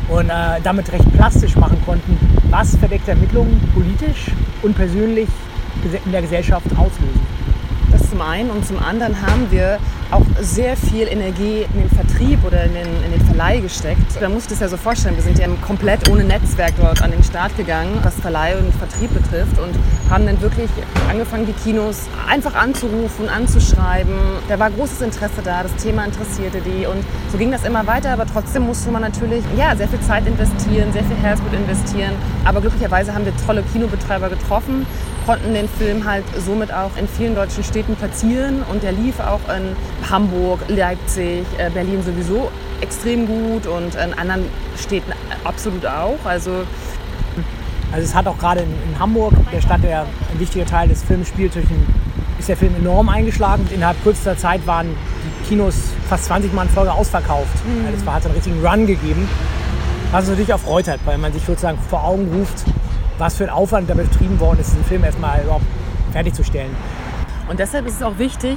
Und 0.09 0.29
äh, 0.29 0.61
damit 0.63 0.93
recht 0.93 1.11
plastisch 1.13 1.57
machen 1.57 1.81
konnten, 1.87 2.19
was 2.51 2.77
verdeckte 2.77 3.13
Ermittlungen 3.13 3.61
politisch 3.73 4.27
und 4.63 4.75
persönlich 4.77 5.29
in 6.05 6.13
der 6.13 6.21
Gesellschaft 6.21 6.67
auslösen. 6.73 7.40
Das 7.91 8.09
zum 8.09 8.21
einen 8.21 8.51
und 8.51 8.67
zum 8.67 8.79
anderen 8.79 9.21
haben 9.23 9.51
wir 9.51 9.79
auch 10.11 10.25
sehr 10.41 10.77
viel 10.77 11.07
Energie 11.07 11.67
in 11.73 11.81
den 11.81 11.91
Vertrieb 11.91 12.45
oder 12.45 12.65
in 12.65 12.75
den, 12.75 12.89
in 13.05 13.13
den 13.13 13.21
Verleih 13.27 13.61
gesteckt. 13.61 14.21
Da 14.21 14.29
muss 14.29 14.47
das 14.47 14.61
ja 14.61 14.69
so 14.69 14.77
vorstellen, 14.77 15.17
wir 15.17 15.23
sind 15.23 15.39
ja 15.39 15.47
komplett 15.67 16.09
ohne 16.11 16.25
Netzwerk 16.25 16.75
dort 16.79 17.03
an 17.03 17.11
den 17.11 17.23
Start 17.23 17.57
gegangen, 17.57 17.99
was 18.03 18.15
Verleih 18.15 18.57
und 18.59 18.75
Vertrieb 18.75 19.13
betrifft 19.15 19.59
und 19.59 19.75
haben 20.11 20.27
dann 20.27 20.41
wirklich 20.41 20.69
angefangen, 21.09 21.47
die 21.47 21.53
Kinos 21.53 22.09
einfach 22.29 22.55
anzurufen, 22.55 23.29
anzuschreiben. 23.29 24.15
Da 24.49 24.59
war 24.59 24.71
großes 24.71 25.01
Interesse 25.03 25.43
da, 25.45 25.63
das 25.63 25.75
Thema 25.77 26.05
interessierte 26.05 26.61
die 26.61 26.87
und 26.87 27.05
so 27.31 27.39
ging 27.39 27.53
das 27.53 27.65
immer 27.65 27.87
weiter, 27.87 28.11
aber 28.11 28.27
trotzdem 28.27 28.67
musste 28.67 28.91
man 28.91 29.03
natürlich 29.03 29.45
ja, 29.57 29.77
sehr 29.77 29.89
viel 29.89 30.01
Zeit 30.01 30.27
investieren, 30.27 30.93
sehr 30.93 31.05
viel 31.05 31.17
Herzblut 31.17 31.53
investieren. 31.53 32.13
Aber 32.45 32.61
glücklicherweise 32.61 33.15
haben 33.15 33.25
wir 33.25 33.33
tolle 33.47 33.63
Kinobetreiber 33.73 34.29
getroffen, 34.29 34.87
konnten 35.27 35.55
den 35.55 35.69
Film 35.69 36.05
halt 36.05 36.25
somit 36.45 36.73
auch 36.73 36.97
in 36.97 37.07
vielen 37.07 37.35
deutschen 37.35 37.63
Städten 37.63 37.95
platzieren 37.95 38.63
und 38.71 38.83
der 38.83 38.93
lief 38.93 39.21
auch 39.21 39.41
in 39.55 39.77
Hamburg, 40.09 40.61
Leipzig, 40.69 41.45
äh, 41.59 41.71
Berlin 41.71 42.03
sowieso 42.03 42.51
extrem 42.81 43.27
gut 43.27 43.67
und 43.67 43.95
in 43.95 44.15
anderen 44.15 44.45
Städten 44.77 45.13
absolut 45.45 45.85
auch. 45.87 46.19
Also 46.25 46.65
also 47.93 48.05
es 48.05 48.15
hat 48.15 48.27
auch 48.29 48.39
gerade 48.39 48.61
in, 48.61 48.71
in, 48.71 48.99
Hamburg, 48.99 49.33
der 49.53 49.61
Stadt, 49.61 49.83
der 49.83 50.03
ein 50.03 50.39
wichtiger 50.39 50.65
Teil 50.65 50.89
des 50.89 51.03
Films 51.03 51.29
spielt, 51.29 51.57
ist 52.39 52.49
der 52.49 52.57
Film 52.57 52.75
enorm 52.77 53.09
eingeschlagen. 53.09 53.69
Innerhalb 53.75 54.01
kürzester 54.05 54.37
Zeit 54.37 54.65
waren 54.67 54.87
die 54.89 55.49
Kinos 55.49 55.75
fast 56.09 56.27
20 56.27 56.53
Mal 56.53 56.65
in 56.65 56.69
Folge 56.69 56.93
ausverkauft. 56.93 57.49
Mhm. 57.67 57.87
Also 57.87 57.99
es 57.99 58.07
hat 58.07 58.25
einen 58.25 58.35
richtigen 58.35 58.65
Run 58.65 58.87
gegeben, 58.87 59.29
was 60.13 60.21
uns 60.21 60.31
natürlich 60.31 60.55
auch 60.55 60.61
freut 60.61 60.87
hat, 60.87 61.01
weil 61.05 61.19
man 61.19 61.33
sich 61.33 61.45
sozusagen 61.45 61.79
vor 61.79 62.05
Augen 62.05 62.29
ruft, 62.33 62.65
was 63.19 63.37
für 63.37 63.45
ein 63.45 63.51
Aufwand 63.51 63.91
da 63.91 63.95
betrieben 63.95 64.39
worden 64.39 64.61
ist, 64.61 64.71
diesen 64.71 64.85
Film 64.85 65.03
erstmal 65.03 65.43
überhaupt 65.43 65.65
fertigzustellen. 66.13 66.71
Und 67.49 67.59
deshalb 67.59 67.87
ist 67.87 67.97
es 67.97 68.03
auch 68.03 68.19
wichtig, 68.19 68.57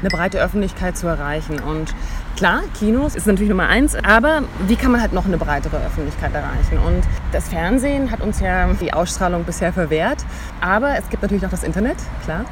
eine 0.00 0.10
breite 0.10 0.40
Öffentlichkeit 0.40 0.96
zu 0.96 1.06
erreichen. 1.06 1.58
Und 1.60 1.94
klar, 2.36 2.62
Kinos 2.78 3.14
ist 3.14 3.26
natürlich 3.26 3.50
Nummer 3.50 3.68
eins, 3.68 3.96
aber 3.96 4.42
wie 4.66 4.76
kann 4.76 4.92
man 4.92 5.00
halt 5.00 5.12
noch 5.12 5.26
eine 5.26 5.38
breitere 5.38 5.76
Öffentlichkeit 5.76 6.34
erreichen? 6.34 6.78
Und 6.78 7.02
das 7.32 7.48
Fernsehen 7.48 8.10
hat 8.10 8.20
uns 8.20 8.40
ja 8.40 8.68
die 8.80 8.92
Ausstrahlung 8.92 9.44
bisher 9.44 9.72
verwehrt, 9.72 10.24
aber 10.60 10.98
es 10.98 11.08
gibt 11.08 11.22
natürlich 11.22 11.42
noch 11.42 11.50
das 11.50 11.64
Internet, 11.64 11.96
klar. 12.24 12.44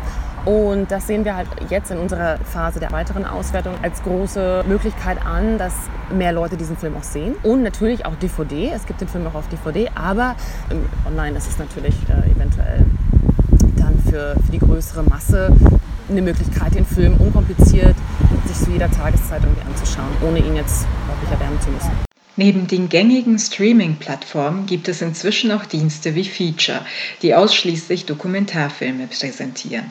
Und 0.45 0.91
das 0.91 1.07
sehen 1.07 1.25
wir 1.25 1.37
halt 1.37 1.47
jetzt 1.71 1.93
in 1.93 1.99
unserer 1.99 2.39
Phase 2.39 2.81
der 2.81 2.91
weiteren 2.91 3.25
Auswertung 3.25 3.75
als 3.83 4.03
große 4.03 4.65
Möglichkeit 4.67 5.25
an, 5.25 5.57
dass 5.57 5.73
mehr 6.13 6.33
Leute 6.33 6.57
diesen 6.57 6.77
Film 6.77 6.97
auch 6.97 7.05
sehen. 7.05 7.37
Und 7.45 7.63
natürlich 7.63 8.05
auch 8.07 8.17
DVD. 8.17 8.73
Es 8.75 8.87
gibt 8.87 9.01
den 9.01 9.09
Film 9.09 9.27
auch 9.29 9.35
auf 9.35 9.49
DVD, 9.49 9.89
aber 9.95 10.35
online 11.07 11.39
ist 11.39 11.49
es 11.49 11.59
natürlich 11.59 11.95
äh, 12.09 12.31
eventuell 12.31 12.85
für, 14.13 14.37
für 14.45 14.53
die 14.53 14.59
größere 14.59 15.03
Masse 15.05 15.51
eine 16.11 16.21
Möglichkeit, 16.21 16.75
den 16.75 16.85
Film 16.85 17.17
unkompliziert 17.17 17.97
sich 18.47 18.57
zu 18.59 18.71
jeder 18.71 18.91
Tageszeit 18.91 19.43
irgendwie 19.43 19.63
anzuschauen, 19.63 20.11
ohne 20.27 20.39
ihn 20.39 20.57
jetzt 20.57 20.85
wirklich 21.07 21.31
erwärmen 21.31 21.59
zu 21.61 21.71
müssen. 21.71 21.91
Neben 22.37 22.67
den 22.67 22.89
gängigen 22.89 23.39
Streaming-Plattformen 23.39 24.67
gibt 24.67 24.89
es 24.89 25.01
inzwischen 25.01 25.51
auch 25.53 25.65
Dienste 25.65 26.15
wie 26.15 26.25
Feature, 26.25 26.85
die 27.23 27.35
ausschließlich 27.35 28.05
Dokumentarfilme 28.05 29.07
präsentieren. 29.07 29.91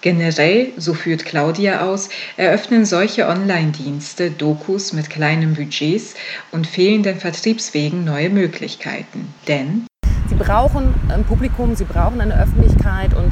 Generell, 0.00 0.72
so 0.76 0.94
führt 0.94 1.24
Claudia 1.24 1.88
aus, 1.88 2.08
eröffnen 2.36 2.84
solche 2.84 3.26
Online-Dienste 3.26 4.30
Dokus 4.30 4.92
mit 4.92 5.10
kleinen 5.10 5.54
Budgets 5.54 6.14
und 6.52 6.66
fehlenden 6.66 7.18
Vertriebswegen 7.18 8.04
neue 8.04 8.30
Möglichkeiten. 8.30 9.32
Denn 9.48 9.86
brauchen 10.38 10.94
ein 11.08 11.24
Publikum, 11.24 11.74
sie 11.74 11.84
brauchen 11.84 12.20
eine 12.20 12.38
Öffentlichkeit 12.40 13.14
und 13.14 13.30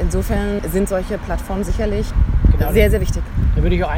insofern 0.00 0.60
sind 0.70 0.88
solche 0.88 1.18
Plattformen 1.18 1.64
sicherlich 1.64 2.06
genau. 2.52 2.72
sehr, 2.72 2.90
sehr 2.90 3.00
wichtig. 3.00 3.22
Da 3.54 3.62
würde 3.62 3.76
ich 3.76 3.84
auch 3.84 3.92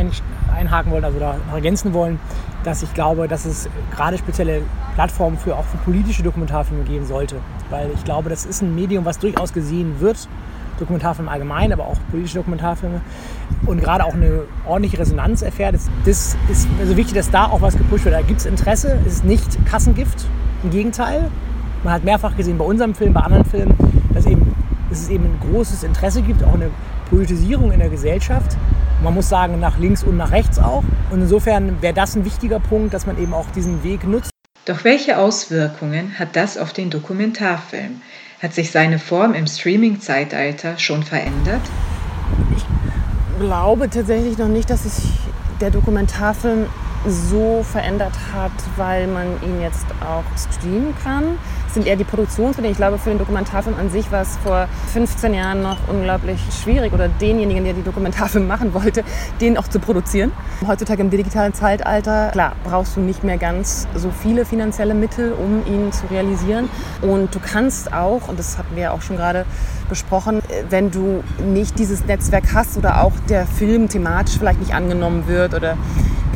einhaken 0.55 0.93
wollen, 0.93 1.05
also 1.05 1.19
da 1.19 1.37
ergänzen 1.53 1.93
wollen, 1.93 2.19
dass 2.65 2.83
ich 2.83 2.93
glaube, 2.95 3.29
dass 3.29 3.45
es 3.45 3.69
gerade 3.95 4.19
spezielle 4.19 4.63
Plattformen 4.95 5.39
für 5.39 5.57
auch 5.57 5.65
für 5.65 5.79
politische 5.79 6.23
Dokumentarfilme 6.23 6.85
geben 6.85 7.07
sollte. 7.07 7.37
Weil 7.71 7.91
ich 7.95 8.05
glaube, 8.05 8.31
das 8.31 8.45
ist 8.45 8.63
ein 8.63 8.75
Medium, 8.75 9.05
was 9.05 9.19
durchaus 9.19 9.53
gesehen 9.53 10.01
wird. 10.01 10.29
Dokumentarfilme 10.79 11.31
allgemein, 11.31 11.73
aber 11.73 11.87
auch 11.87 11.97
politische 12.11 12.37
Dokumentarfilme. 12.37 13.01
Und 13.65 13.81
gerade 13.81 14.05
auch 14.05 14.15
eine 14.15 14.43
ordentliche 14.67 14.99
Resonanz 14.99 15.43
erfährt. 15.43 15.75
Das, 15.75 15.89
das 16.05 16.37
ist 16.51 16.69
also 16.79 16.97
wichtig, 16.97 17.15
dass 17.15 17.31
da 17.31 17.47
auch 17.47 17.63
was 17.63 17.77
gepusht 17.79 18.05
wird. 18.05 18.15
Da 18.15 18.21
gibt 18.21 18.41
es 18.41 18.47
Interesse, 18.47 18.99
es 19.07 19.15
ist 19.15 19.25
nicht 19.25 19.65
Kassengift. 19.67 20.27
Im 20.63 20.71
Gegenteil. 20.71 21.31
Man 21.87 21.95
hat 21.95 22.03
mehrfach 22.03 22.37
gesehen 22.37 22.59
bei 22.59 22.65
unserem 22.65 22.97
Film, 22.97 23.13
bei 23.13 23.21
anderen 23.21 23.45
Filmen, 23.45 23.73
dass, 24.13 24.27
eben, 24.27 24.57
dass 24.91 25.03
es 25.03 25.09
eben 25.09 25.23
ein 25.27 25.39
großes 25.53 25.85
Interesse 25.85 26.21
gibt, 26.21 26.43
auch 26.43 26.55
eine 26.55 26.69
Politisierung 27.09 27.71
in 27.71 27.79
der 27.79 27.91
Gesellschaft. 27.91 28.57
Man 29.05 29.15
muss 29.15 29.29
sagen, 29.29 29.61
nach 29.61 29.79
links 29.79 30.03
und 30.03 30.17
nach 30.17 30.33
rechts 30.33 30.59
auch. 30.59 30.83
Und 31.13 31.21
insofern 31.21 31.81
wäre 31.81 31.95
das 31.95 32.17
ein 32.17 32.25
wichtiger 32.25 32.59
Punkt, 32.59 32.93
dass 32.93 33.07
man 33.07 33.17
eben 33.19 33.33
auch 33.33 33.47
diesen 33.55 33.85
Weg 33.85 34.03
nutzt. 34.03 34.33
Doch 34.65 34.83
welche 34.83 35.17
Auswirkungen 35.17 36.19
hat 36.19 36.35
das 36.35 36.59
auf 36.59 36.73
den 36.73 36.91
Dokumentarfilm? 36.91 38.01
Hat 38.43 38.53
sich 38.53 38.73
seine 38.73 38.99
Form 38.99 39.33
im 39.35 39.47
Streaming-Zeitalter 39.47 40.81
schon 40.81 41.05
verändert? 41.05 41.63
Ich 42.57 42.65
glaube 43.39 43.89
tatsächlich 43.91 44.37
noch 44.39 44.49
nicht, 44.49 44.71
dass 44.71 44.83
sich 44.83 45.09
der 45.61 45.71
Dokumentarfilm 45.71 46.67
so 47.07 47.63
verändert 47.63 48.15
hat, 48.35 48.53
weil 48.77 49.07
man 49.07 49.27
ihn 49.43 49.61
jetzt 49.61 49.87
auch 50.01 50.25
streamen 50.37 50.95
kann. 51.03 51.39
Es 51.69 51.75
sind 51.75 51.87
eher 51.87 51.97
die 51.97 52.05
Produktionsmittel. 52.05 52.71
Ich 52.71 52.77
glaube, 52.77 52.99
für 52.99 53.11
den 53.11 53.19
Dokumentarfilm 53.19 53.77
an 53.79 53.91
sich 53.91 54.11
war 54.11 54.23
es 54.23 54.37
vor 54.39 54.69
15 54.93 55.35
Jahren 55.35 55.63
noch 55.63 55.77
unglaublich 55.89 56.41
schwierig 56.63 56.93
oder 56.93 57.09
denjenigen, 57.09 57.65
der 57.65 57.75
die 57.75 57.83
Dokumentarfilm 57.83 58.47
machen 58.49 58.75
wollte, 58.75 59.05
den 59.41 59.57
auch 59.59 59.69
zu 59.69 59.79
produzieren. 59.79 60.33
Heutzutage 60.67 61.03
im 61.03 61.11
digitalen 61.11 61.55
Zeitalter, 61.55 62.31
klar, 62.31 62.53
brauchst 62.65 62.97
du 62.97 63.01
nicht 63.01 63.25
mehr 63.25 63.39
ganz 63.39 63.87
so 63.95 64.11
viele 64.11 64.45
finanzielle 64.45 64.95
Mittel, 64.95 65.33
um 65.33 65.65
ihn 65.67 65.93
zu 65.93 66.07
realisieren. 66.07 66.69
Und 67.03 67.35
du 67.35 67.41
kannst 67.41 67.93
auch, 67.93 68.29
und 68.29 68.39
das 68.39 68.59
hatten 68.59 68.75
wir 68.75 68.85
ja 68.85 68.91
auch 68.93 69.03
schon 69.03 69.17
gerade 69.17 69.45
besprochen, 69.89 70.43
wenn 70.71 70.91
du 70.91 71.23
nicht 71.45 71.79
dieses 71.79 72.05
Netzwerk 72.07 72.55
hast 72.55 72.77
oder 72.77 73.03
auch 73.03 73.13
der 73.29 73.47
Film 73.47 73.89
thematisch 73.89 74.39
vielleicht 74.39 74.61
nicht 74.61 74.75
angenommen 74.75 75.27
wird 75.27 75.55
oder 75.55 75.77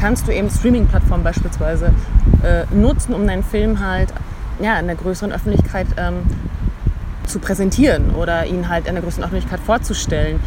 kannst 0.01 0.27
du 0.27 0.33
eben 0.33 0.51
Streaming-Plattformen 0.51 1.25
beispielsweise 1.25 1.93
äh, 2.43 2.65
nutzen, 2.75 3.15
um 3.15 3.27
deinen 3.27 3.45
Film 3.45 3.81
halt 3.81 4.13
ja, 4.61 4.79
in 4.79 4.87
der 4.87 4.97
größeren 4.97 5.33
Öffentlichkeit 5.33 5.87
ähm, 5.97 6.23
zu 7.27 7.39
präsentieren 7.39 8.15
oder 8.15 8.47
ihn 8.47 8.69
halt 8.69 8.87
in 8.87 8.95
der 8.95 9.03
größeren 9.03 9.25
Öffentlichkeit 9.25 9.61
vorzustellen. 9.61 10.41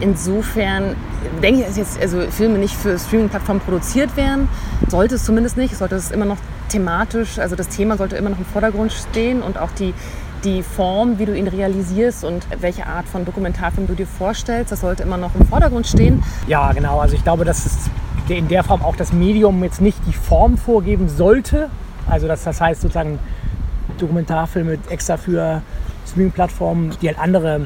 Insofern 0.00 0.94
denke 1.42 1.60
ich, 1.60 1.66
dass 1.66 1.76
jetzt 1.76 2.00
also 2.00 2.20
Filme 2.30 2.58
nicht 2.58 2.74
für 2.74 2.98
Streaming-Plattformen 2.98 3.60
produziert 3.60 4.16
werden. 4.16 4.48
Sollte 4.86 5.16
es 5.16 5.24
zumindest 5.24 5.56
nicht. 5.56 5.76
Sollte 5.76 5.96
es 5.96 6.10
immer 6.10 6.24
noch 6.24 6.36
thematisch, 6.68 7.38
also 7.38 7.56
das 7.56 7.68
Thema 7.68 7.96
sollte 7.96 8.16
immer 8.16 8.30
noch 8.30 8.38
im 8.38 8.44
Vordergrund 8.44 8.92
stehen 8.92 9.42
und 9.42 9.58
auch 9.58 9.70
die, 9.72 9.94
die 10.44 10.62
Form, 10.62 11.18
wie 11.18 11.26
du 11.26 11.36
ihn 11.36 11.48
realisierst 11.48 12.24
und 12.24 12.46
welche 12.60 12.86
Art 12.86 13.06
von 13.06 13.24
Dokumentarfilm 13.24 13.86
du 13.86 13.94
dir 13.94 14.06
vorstellst, 14.06 14.72
das 14.72 14.80
sollte 14.80 15.02
immer 15.02 15.16
noch 15.16 15.34
im 15.34 15.46
Vordergrund 15.46 15.86
stehen. 15.86 16.22
Ja, 16.46 16.72
genau. 16.72 17.00
Also 17.00 17.16
ich 17.16 17.24
glaube, 17.24 17.44
das 17.44 17.66
ist 17.66 17.90
in 18.28 18.48
der 18.48 18.62
Form 18.62 18.82
auch 18.82 18.96
das 18.96 19.12
Medium 19.12 19.62
jetzt 19.64 19.80
nicht 19.80 19.98
die 20.06 20.12
Form 20.12 20.58
vorgeben 20.58 21.08
sollte. 21.08 21.70
Also 22.08 22.28
das, 22.28 22.44
das 22.44 22.60
heißt 22.60 22.82
sozusagen 22.82 23.18
Dokumentarfilme 23.98 24.78
extra 24.90 25.16
für 25.16 25.62
Streaming-Plattformen, 26.06 26.94
die 27.02 27.08
halt 27.08 27.18
andere 27.18 27.62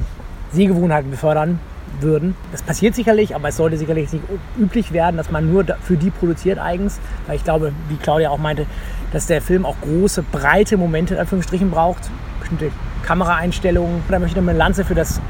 Sehgewohnheiten 0.52 1.10
befördern 1.10 1.58
würden. 2.00 2.34
Das 2.52 2.62
passiert 2.62 2.94
sicherlich, 2.94 3.34
aber 3.34 3.48
es 3.48 3.56
sollte 3.56 3.76
sicherlich 3.76 4.12
nicht 4.12 4.24
üblich 4.58 4.92
werden, 4.92 5.16
dass 5.16 5.30
man 5.30 5.52
nur 5.52 5.64
für 5.82 5.96
die 5.96 6.10
produziert 6.10 6.58
eigens. 6.58 6.98
Weil 7.26 7.36
ich 7.36 7.44
glaube, 7.44 7.72
wie 7.88 7.96
Claudia 7.96 8.30
auch 8.30 8.38
meinte, 8.38 8.66
dass 9.12 9.26
der 9.26 9.42
Film 9.42 9.66
auch 9.66 9.76
große, 9.82 10.22
breite 10.22 10.76
Momente 10.76 11.14
in 11.14 11.20
Anführungsstrichen 11.20 11.70
braucht. 11.70 12.10
Bestimmte 12.42 12.70
Kameraeinstellungen. 13.02 14.02
Da 14.08 14.18
möchte 14.18 14.38
ich 14.38 14.42
noch 14.42 14.48
eine 14.48 14.58
Lanze 14.58 14.84
für 14.84 14.94
das 14.94 15.20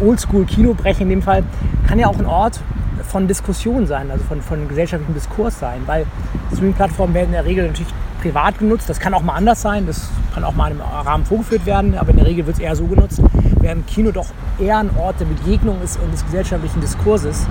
Oldschool-Kino 0.00 0.74
brechen 0.74 1.02
in 1.02 1.10
dem 1.10 1.22
Fall. 1.22 1.44
Kann 1.86 1.98
ja 1.98 2.06
auch 2.08 2.18
ein 2.18 2.26
Ort 2.26 2.60
von 3.08 3.28
Diskussion 3.28 3.86
sein, 3.86 4.10
also 4.10 4.24
von, 4.24 4.40
von 4.40 4.68
gesellschaftlichem 4.68 5.14
Diskurs 5.14 5.58
sein, 5.58 5.82
weil 5.86 6.06
Streaming-Plattformen 6.52 7.14
werden 7.14 7.26
in 7.26 7.32
der 7.32 7.44
Regel 7.44 7.66
natürlich 7.66 7.92
privat 8.22 8.58
genutzt. 8.58 8.88
Das 8.88 9.00
kann 9.00 9.12
auch 9.12 9.22
mal 9.22 9.34
anders 9.34 9.60
sein, 9.60 9.86
das 9.86 10.08
kann 10.32 10.44
auch 10.44 10.54
mal 10.54 10.70
im 10.70 10.80
Rahmen 10.80 11.26
vorgeführt 11.26 11.66
werden, 11.66 11.98
aber 11.98 12.10
in 12.10 12.16
der 12.16 12.26
Regel 12.26 12.46
wird 12.46 12.56
es 12.56 12.62
eher 12.62 12.74
so 12.74 12.86
genutzt, 12.86 13.20
während 13.60 13.86
Kino 13.86 14.12
doch 14.12 14.28
eher 14.58 14.78
ein 14.78 14.90
Ort 14.96 15.20
der 15.20 15.26
Begegnung 15.26 15.82
ist 15.82 15.98
und 16.00 16.12
des 16.12 16.24
gesellschaftlichen 16.24 16.80
Diskurses. 16.80 17.46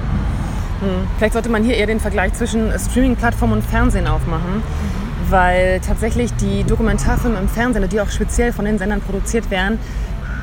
Hm. 0.80 1.08
Vielleicht 1.18 1.34
sollte 1.34 1.50
man 1.50 1.64
hier 1.64 1.76
eher 1.76 1.88
den 1.88 2.00
Vergleich 2.00 2.34
zwischen 2.34 2.72
Streaming-Plattform 2.78 3.52
und 3.52 3.64
Fernsehen 3.64 4.08
aufmachen, 4.08 4.64
weil 5.32 5.80
tatsächlich 5.80 6.34
die 6.36 6.64
Dokumentarfilme 6.64 7.40
im 7.40 7.50
Fernsehen, 7.50 7.88
die 7.90 8.02
auch 8.02 8.10
speziell 8.10 8.54
von 8.54 8.66
den 8.66 8.78
Sendern 8.78 9.02
produziert 9.02 9.50
werden, 9.50 9.80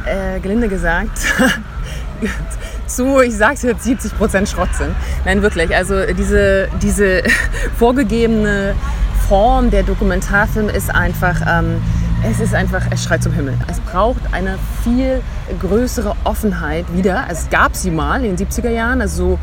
äh, 0.06 0.40
gelinde 0.40 0.68
gesagt, 0.68 1.18
zu, 2.86 3.20
ich 3.20 3.36
sag's 3.36 3.62
jetzt, 3.62 3.84
70 3.84 4.16
Prozent 4.16 4.48
Schrott 4.48 4.74
sind. 4.74 4.94
Nein, 5.24 5.42
wirklich. 5.42 5.74
Also 5.74 6.12
diese, 6.12 6.68
diese 6.82 7.22
vorgegebene 7.78 8.74
Form 9.28 9.70
der 9.70 9.82
Dokumentarfilm 9.82 10.68
ist 10.68 10.94
einfach 10.94 11.40
ähm, 11.46 11.82
es 12.24 12.40
ist 12.40 12.54
einfach, 12.54 12.82
es 12.90 13.04
schreit 13.04 13.22
zum 13.22 13.32
Himmel. 13.32 13.54
Es 13.68 13.78
braucht 13.80 14.20
eine 14.32 14.58
viel 14.82 15.22
größere 15.60 16.16
Offenheit 16.24 16.84
wieder. 16.92 17.26
Es 17.30 17.48
gab 17.48 17.76
sie 17.76 17.90
mal 17.90 18.24
in 18.24 18.36
den 18.36 18.48
70er 18.48 18.70
Jahren, 18.70 19.00
also 19.00 19.16
so 19.16 19.38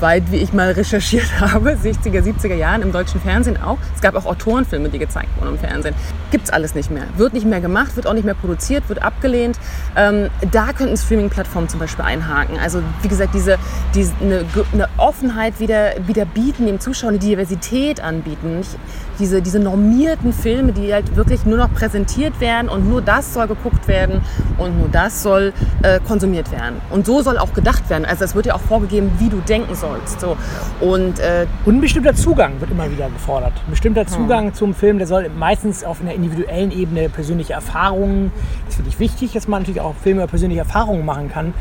weit 0.00 0.30
wie 0.30 0.36
ich 0.36 0.52
mal 0.52 0.70
recherchiert 0.72 1.28
habe, 1.40 1.70
60er, 1.70 2.22
70er 2.22 2.54
Jahren 2.54 2.82
im 2.82 2.92
deutschen 2.92 3.20
Fernsehen 3.20 3.60
auch. 3.62 3.78
Es 3.94 4.00
gab 4.00 4.14
auch 4.14 4.26
Autorenfilme, 4.26 4.88
die 4.88 4.98
gezeigt 4.98 5.28
wurden 5.38 5.54
im 5.54 5.58
Fernsehen. 5.58 5.94
Gibt 6.30 6.44
es 6.44 6.50
alles 6.50 6.74
nicht 6.74 6.90
mehr. 6.90 7.04
Wird 7.16 7.32
nicht 7.32 7.46
mehr 7.46 7.60
gemacht, 7.60 7.96
wird 7.96 8.06
auch 8.06 8.14
nicht 8.14 8.24
mehr 8.24 8.34
produziert, 8.34 8.88
wird 8.88 9.02
abgelehnt. 9.02 9.58
Ähm, 9.96 10.28
da 10.50 10.72
könnten 10.72 10.96
Streaming-Plattformen 10.96 11.68
zum 11.68 11.80
Beispiel 11.80 12.04
einhaken. 12.04 12.58
Also 12.58 12.82
wie 13.02 13.08
gesagt, 13.08 13.34
diese, 13.34 13.58
diese 13.94 14.12
eine, 14.20 14.44
eine 14.72 14.88
Offenheit 14.96 15.60
wieder, 15.60 15.92
wieder 16.06 16.24
bieten, 16.24 16.66
dem 16.66 16.80
Zuschauer 16.80 17.10
eine 17.10 17.18
Diversität 17.18 18.00
anbieten. 18.00 18.58
Nicht 18.58 18.76
diese, 19.18 19.42
diese 19.42 19.58
normierten 19.58 20.32
Filme, 20.32 20.72
die 20.72 20.92
halt 20.92 21.16
wirklich 21.16 21.44
nur 21.44 21.58
noch 21.58 21.72
präsentiert 21.72 22.40
werden 22.40 22.68
und 22.68 22.88
nur 22.88 23.02
das 23.02 23.34
soll 23.34 23.48
geguckt 23.48 23.88
werden 23.88 24.20
und 24.58 24.78
nur 24.78 24.88
das 24.88 25.22
soll 25.22 25.52
äh, 25.82 26.00
konsumiert 26.06 26.50
werden. 26.52 26.80
Und 26.90 27.06
so 27.06 27.22
soll 27.22 27.38
auch 27.38 27.52
gedacht 27.52 27.88
werden. 27.90 28.04
Also 28.04 28.24
es 28.24 28.34
wird 28.34 28.46
ja 28.46 28.54
auch 28.54 28.60
vorgegeben, 28.60 29.10
wie 29.18 29.28
du 29.28 29.38
denken 29.38 29.74
sollst. 29.74 29.87
So. 30.20 30.36
Und, 30.80 31.18
äh, 31.18 31.46
bestimmter 31.80 32.14
Zugang 32.14 32.60
wird 32.60 32.70
immer 32.70 32.90
wieder 32.90 33.08
gefordert. 33.08 33.52
Ein 33.66 33.70
bestimmter 33.70 34.02
hm. 34.02 34.08
Zugang 34.08 34.44
hm. 34.46 34.54
zum 34.54 34.74
Film, 34.74 34.98
der 34.98 35.06
soll 35.06 35.28
meistens 35.30 35.84
auf 35.84 36.00
einer 36.00 36.12
individuellen 36.12 36.70
Ebene 36.70 37.08
persönliche 37.08 37.52
Erfahrungen, 37.52 38.32
das 38.66 38.74
ist 38.74 38.80
wirklich 38.80 38.98
wichtig, 38.98 39.32
dass 39.32 39.48
man 39.48 39.62
natürlich 39.62 39.80
auch 39.80 39.94
Filme 39.94 40.26
persönliche 40.26 40.60
Erfahrungen 40.60 41.04
machen 41.04 41.30
kann. 41.30 41.46
Hm. 41.46 41.54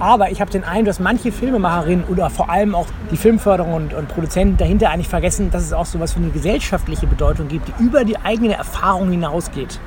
Aber 0.00 0.30
ich 0.30 0.40
habe 0.40 0.50
den 0.50 0.64
Eindruck, 0.64 0.86
dass 0.86 1.00
manche 1.00 1.32
Filmemacherinnen 1.32 2.04
oder 2.06 2.30
vor 2.30 2.48
allem 2.48 2.74
auch 2.74 2.86
die 3.10 3.16
Filmförderung 3.16 3.74
und, 3.74 3.94
und 3.94 4.08
Produzenten 4.08 4.56
dahinter 4.56 4.90
eigentlich 4.90 5.08
vergessen, 5.08 5.50
dass 5.50 5.62
es 5.62 5.72
auch 5.72 5.86
so 5.86 5.98
was 6.00 6.12
für 6.12 6.20
eine 6.20 6.30
gesellschaftliche 6.30 6.76
gesellschaftliche 6.76 7.06
Bedeutung 7.06 7.48
gibt, 7.48 7.68
die 7.68 7.82
über 7.82 8.04
die 8.04 8.16
eigene 8.18 8.54
Erfahrung 8.54 9.10
hinausgeht. 9.10 9.80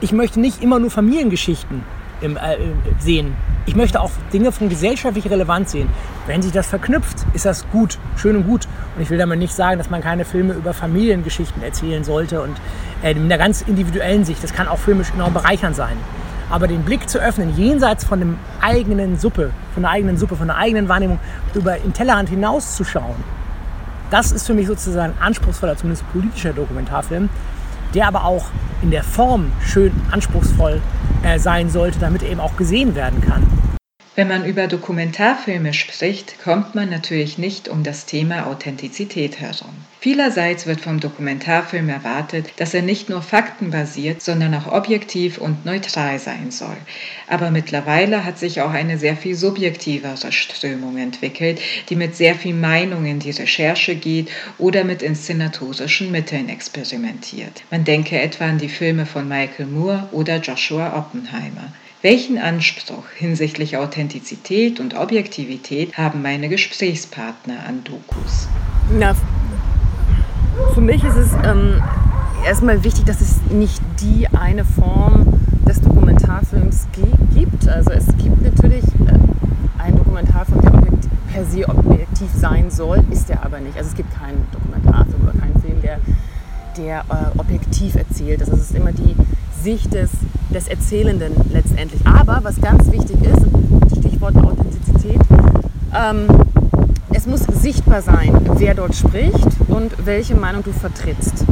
Ich 0.00 0.12
möchte 0.12 0.40
nicht 0.40 0.62
immer 0.62 0.78
nur 0.78 0.90
Familiengeschichten 0.90 1.82
im, 2.20 2.36
äh, 2.36 2.56
sehen. 2.98 3.34
Ich 3.68 3.74
möchte 3.74 4.00
auch 4.00 4.12
Dinge 4.32 4.52
von 4.52 4.68
gesellschaftlicher 4.68 5.30
Relevanz 5.30 5.72
sehen. 5.72 5.88
Wenn 6.28 6.40
sich 6.40 6.52
das 6.52 6.68
verknüpft, 6.68 7.26
ist 7.32 7.46
das 7.46 7.68
gut, 7.70 7.98
schön 8.16 8.36
und 8.36 8.46
gut. 8.46 8.68
Und 8.94 9.02
ich 9.02 9.10
will 9.10 9.18
damit 9.18 9.40
nicht 9.40 9.52
sagen, 9.52 9.76
dass 9.76 9.90
man 9.90 10.00
keine 10.00 10.24
Filme 10.24 10.54
über 10.54 10.72
Familiengeschichten 10.72 11.60
erzählen 11.64 12.04
sollte 12.04 12.42
und 12.42 12.56
äh, 13.02 13.10
in 13.10 13.24
einer 13.24 13.38
ganz 13.38 13.62
individuellen 13.62 14.24
Sicht. 14.24 14.42
Das 14.44 14.52
kann 14.52 14.68
auch 14.68 14.78
filmisch 14.78 15.10
enorm 15.12 15.34
bereichernd 15.34 15.74
sein. 15.74 15.96
Aber 16.48 16.68
den 16.68 16.82
Blick 16.82 17.10
zu 17.10 17.18
öffnen, 17.18 17.56
jenseits 17.56 18.04
von 18.04 18.20
dem 18.20 18.38
eigenen 18.60 19.18
Suppe, 19.18 19.50
von 19.74 19.82
der 19.82 19.90
eigenen 19.90 20.16
Suppe, 20.16 20.36
von 20.36 20.46
der 20.46 20.56
eigenen 20.56 20.88
Wahrnehmung, 20.88 21.18
über 21.52 21.74
den 21.74 21.92
Tellerrand 21.92 22.28
hinauszuschauen, 22.28 23.16
das 24.10 24.30
ist 24.30 24.46
für 24.46 24.54
mich 24.54 24.68
sozusagen 24.68 25.14
anspruchsvoller, 25.18 25.76
zumindest 25.76 26.08
politischer 26.12 26.52
Dokumentarfilm, 26.52 27.28
der 27.96 28.06
aber 28.06 28.24
auch 28.24 28.44
in 28.82 28.90
der 28.90 29.02
Form 29.02 29.50
schön 29.64 29.90
anspruchsvoll 30.10 30.80
äh, 31.24 31.38
sein 31.38 31.70
sollte, 31.70 31.98
damit 31.98 32.22
er 32.22 32.30
eben 32.30 32.40
auch 32.40 32.56
gesehen 32.56 32.94
werden 32.94 33.20
kann. 33.22 33.44
Wenn 34.16 34.28
man 34.28 34.46
über 34.46 34.66
Dokumentarfilme 34.66 35.74
spricht, 35.74 36.38
kommt 36.42 36.74
man 36.74 36.88
natürlich 36.88 37.36
nicht 37.36 37.68
um 37.68 37.82
das 37.82 38.06
Thema 38.06 38.46
Authentizität 38.46 39.40
herum. 39.40 39.74
Vielerseits 40.00 40.66
wird 40.66 40.80
vom 40.80 41.00
Dokumentarfilm 41.00 41.90
erwartet, 41.90 42.46
dass 42.56 42.72
er 42.72 42.80
nicht 42.80 43.10
nur 43.10 43.20
faktenbasiert, 43.20 44.22
sondern 44.22 44.54
auch 44.54 44.72
objektiv 44.72 45.36
und 45.36 45.66
neutral 45.66 46.18
sein 46.18 46.50
soll. 46.50 46.78
Aber 47.26 47.50
mittlerweile 47.50 48.24
hat 48.24 48.38
sich 48.38 48.62
auch 48.62 48.70
eine 48.70 48.96
sehr 48.96 49.18
viel 49.18 49.34
subjektivere 49.34 50.32
Strömung 50.32 50.96
entwickelt, 50.96 51.60
die 51.90 51.96
mit 51.96 52.16
sehr 52.16 52.36
viel 52.36 52.54
Meinung 52.54 53.04
in 53.04 53.18
die 53.18 53.32
Recherche 53.32 53.96
geht 53.96 54.30
oder 54.56 54.84
mit 54.84 55.02
inszenatorischen 55.02 56.10
Mitteln 56.10 56.48
experimentiert. 56.48 57.64
Man 57.70 57.84
denke 57.84 58.18
etwa 58.18 58.46
an 58.46 58.56
die 58.56 58.70
Filme 58.70 59.04
von 59.04 59.28
Michael 59.28 59.66
Moore 59.66 60.08
oder 60.12 60.38
Joshua 60.38 60.96
Oppenheimer. 60.96 61.70
Welchen 62.02 62.38
Anspruch 62.38 63.08
hinsichtlich 63.16 63.76
Authentizität 63.78 64.80
und 64.80 64.94
Objektivität 64.94 65.96
haben 65.96 66.20
meine 66.20 66.48
Gesprächspartner 66.48 67.66
an 67.66 67.84
Dokus? 67.84 68.48
Na, 68.98 69.16
für 70.74 70.80
mich 70.82 71.02
ist 71.02 71.16
es 71.16 71.32
ähm, 71.44 71.82
erstmal 72.44 72.84
wichtig, 72.84 73.06
dass 73.06 73.20
es 73.20 73.40
nicht 73.50 73.80
die 74.00 74.28
eine 74.28 74.64
Form 74.64 75.40
des 75.66 75.80
Dokumentarfilms 75.80 76.86
gibt. 77.34 77.66
Also 77.66 77.90
es 77.90 78.06
gibt 78.18 78.42
natürlich 78.42 78.84
äh, 78.84 79.82
einen 79.82 79.96
Dokumentarfilm, 79.96 80.60
der 80.60 80.76
per 81.32 81.44
se 81.44 81.68
objektiv 81.68 82.30
sein 82.34 82.70
soll, 82.70 83.04
ist 83.10 83.30
er 83.30 83.44
aber 83.44 83.60
nicht. 83.60 83.76
Also 83.76 83.90
es 83.90 83.96
gibt 83.96 84.10
keinen 84.14 84.46
Dokumentarfilm 84.52 85.22
oder 85.22 85.38
keinen 85.38 85.60
Film, 85.60 85.82
der, 85.82 85.98
der 86.76 87.00
äh, 87.08 87.38
objektiv 87.38 87.94
erzählt. 87.94 88.40
Es 88.40 88.48
ist 88.48 88.74
immer 88.74 88.92
die 88.92 89.16
Sicht 89.62 89.92
des, 89.94 90.10
des 90.50 90.68
Erzählenden 90.68 91.32
letztendlich. 91.52 92.00
Aber 92.06 92.40
was 92.42 92.60
ganz 92.60 92.90
wichtig 92.90 93.16
ist, 93.22 93.98
Stichwort 93.98 94.36
Authentizität, 94.36 95.20
ähm, 95.94 96.26
es 97.12 97.26
muss 97.26 97.40
sichtbar 97.40 98.02
sein, 98.02 98.38
wer 98.58 98.74
dort 98.74 98.94
spricht 98.94 99.46
und 99.68 99.92
welche 100.04 100.34
Meinung 100.34 100.62
du 100.62 100.72
vertrittst. 100.72 101.44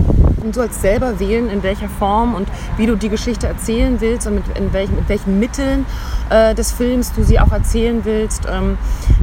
Du 0.43 0.53
sollst 0.53 0.83
selber 0.83 1.19
wählen, 1.19 1.49
in 1.49 1.63
welcher 1.63 1.89
Form 1.89 2.35
und 2.35 2.47
wie 2.77 2.87
du 2.87 2.97
die 2.97 3.09
Geschichte 3.09 3.47
erzählen 3.47 3.97
willst 4.01 4.27
und 4.27 4.35
mit, 4.35 4.45
in 4.59 4.73
welchen, 4.75 4.95
mit 4.97 5.09
welchen 5.09 5.39
Mitteln 5.39 5.87
äh, 6.29 6.55
des 6.55 6.71
Films 6.73 7.13
du 7.15 7.25
sie 7.25 7.41
auch 7.41 7.51
erzählen 7.51 8.05
willst. 8.05 8.47
Ähm, 8.53 8.77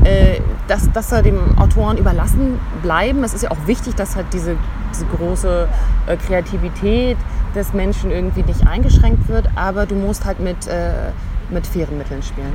äh, 0.04 0.40
dass, 0.72 0.90
dass 0.94 1.12
er 1.12 1.22
dem 1.22 1.58
Autoren 1.58 1.98
überlassen 1.98 2.58
bleiben. 2.82 3.26
Es 3.26 3.34
ist 3.34 3.44
ja 3.44 3.52
auch 3.52 3.68
wichtig, 3.68 3.96
dass 3.96 4.16
halt 4.16 4.28
diese, 4.32 4.56
diese 4.94 5.06
große 5.18 5.68
äh, 6.08 6.16
Kreativität 6.16 7.18
des 7.54 7.74
Menschen 7.74 8.10
irgendwie 8.10 8.42
nicht 8.44 8.66
eingeschränkt 8.66 9.28
wird, 9.28 9.50
aber 9.56 9.86
du 9.86 9.96
musst 9.96 10.24
halt 10.24 10.40
mit, 10.40 10.68
äh, 10.68 11.12
mit 11.50 11.68
fairen 11.68 11.98
Mitteln 11.98 12.24
spielen. 12.24 12.54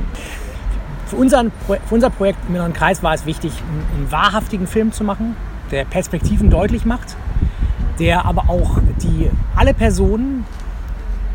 Für, 1.05 1.17
unseren, 1.17 1.51
für 1.67 1.79
unser 1.91 2.09
Projekt 2.09 2.39
im 2.49 2.55
Inneren 2.55 2.73
Kreis 2.73 3.03
war 3.03 3.13
es 3.13 3.27
wichtig, 3.27 3.51
einen, 3.69 3.85
einen 3.95 4.11
wahrhaftigen 4.11 4.65
Film 4.65 4.91
zu 4.91 5.03
machen, 5.03 5.35
der 5.69 5.85
Perspektiven 5.85 6.49
deutlich 6.49 6.85
macht, 6.85 7.15
der 7.99 8.25
aber 8.25 8.49
auch 8.49 8.79
die, 9.03 9.29
alle 9.55 9.75
Personen, 9.75 10.43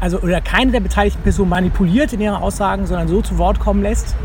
also 0.01 0.19
oder 0.19 0.41
keine 0.41 0.73
der 0.73 0.81
beteiligten 0.81 1.23
Personen 1.23 1.51
manipuliert 1.51 2.13
in 2.13 2.21
ihren 2.21 2.35
Aussagen, 2.35 2.89
sondern 2.89 3.07
so 3.07 3.23
zu 3.23 3.39
Wort 3.39 3.61
kommen 3.61 3.83
lässt. 3.83 4.17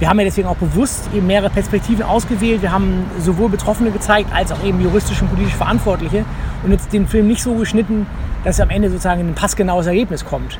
Wir 0.00 0.08
haben 0.08 0.18
ja 0.18 0.24
deswegen 0.24 0.48
auch 0.48 0.56
bewusst 0.56 1.10
eben 1.14 1.26
mehrere 1.26 1.50
Perspektiven 1.50 2.02
ausgewählt. 2.02 2.62
Wir 2.62 2.72
haben 2.72 3.04
sowohl 3.18 3.50
Betroffene 3.50 3.90
gezeigt, 3.90 4.32
als 4.32 4.50
auch 4.50 4.64
eben 4.64 4.80
juristisch 4.80 5.20
und 5.20 5.28
politisch 5.28 5.54
Verantwortliche 5.54 6.24
und 6.62 6.72
jetzt 6.72 6.90
den 6.94 7.06
Film 7.06 7.26
nicht 7.26 7.42
so 7.42 7.54
geschnitten, 7.54 8.06
dass 8.42 8.60
am 8.60 8.70
Ende 8.70 8.88
sozusagen 8.88 9.20
ein 9.20 9.34
passgenaues 9.34 9.86
Ergebnis 9.86 10.24
kommt. 10.24 10.58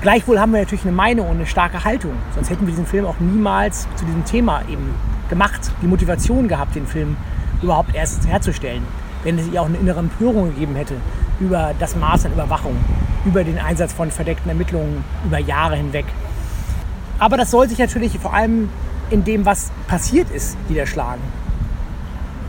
Gleichwohl 0.00 0.40
haben 0.40 0.50
wir 0.50 0.58
natürlich 0.58 0.84
eine 0.84 0.96
Meinung 0.96 1.28
und 1.28 1.36
eine 1.36 1.46
starke 1.46 1.84
Haltung. 1.84 2.10
Sonst 2.34 2.50
hätten 2.50 2.66
wir 2.66 2.72
diesen 2.72 2.86
Film 2.86 3.06
auch 3.06 3.20
niemals 3.20 3.86
zu 3.94 4.04
diesem 4.04 4.24
Thema 4.24 4.62
eben 4.68 4.96
gemacht, 5.30 5.60
die 5.80 5.86
Motivation 5.86 6.48
gehabt, 6.48 6.74
den 6.74 6.88
Film 6.88 7.16
überhaupt 7.62 7.94
erst 7.94 8.26
herzustellen. 8.26 8.82
Wenn 9.22 9.38
es 9.38 9.56
auch 9.56 9.66
eine 9.66 9.78
innere 9.78 10.00
Empörung 10.00 10.52
gegeben 10.52 10.74
hätte 10.74 10.94
über 11.38 11.72
das 11.78 11.94
Maß 11.94 12.26
an 12.26 12.32
Überwachung, 12.32 12.76
über 13.24 13.44
den 13.44 13.60
Einsatz 13.60 13.92
von 13.92 14.10
verdeckten 14.10 14.48
Ermittlungen 14.48 15.04
über 15.24 15.38
Jahre 15.38 15.76
hinweg. 15.76 16.06
Aber 17.18 17.36
das 17.36 17.50
soll 17.50 17.68
sich 17.68 17.78
natürlich 17.78 18.18
vor 18.18 18.34
allem 18.34 18.68
in 19.10 19.24
dem, 19.24 19.44
was 19.44 19.70
passiert 19.86 20.30
ist, 20.30 20.56
niederschlagen. 20.68 21.22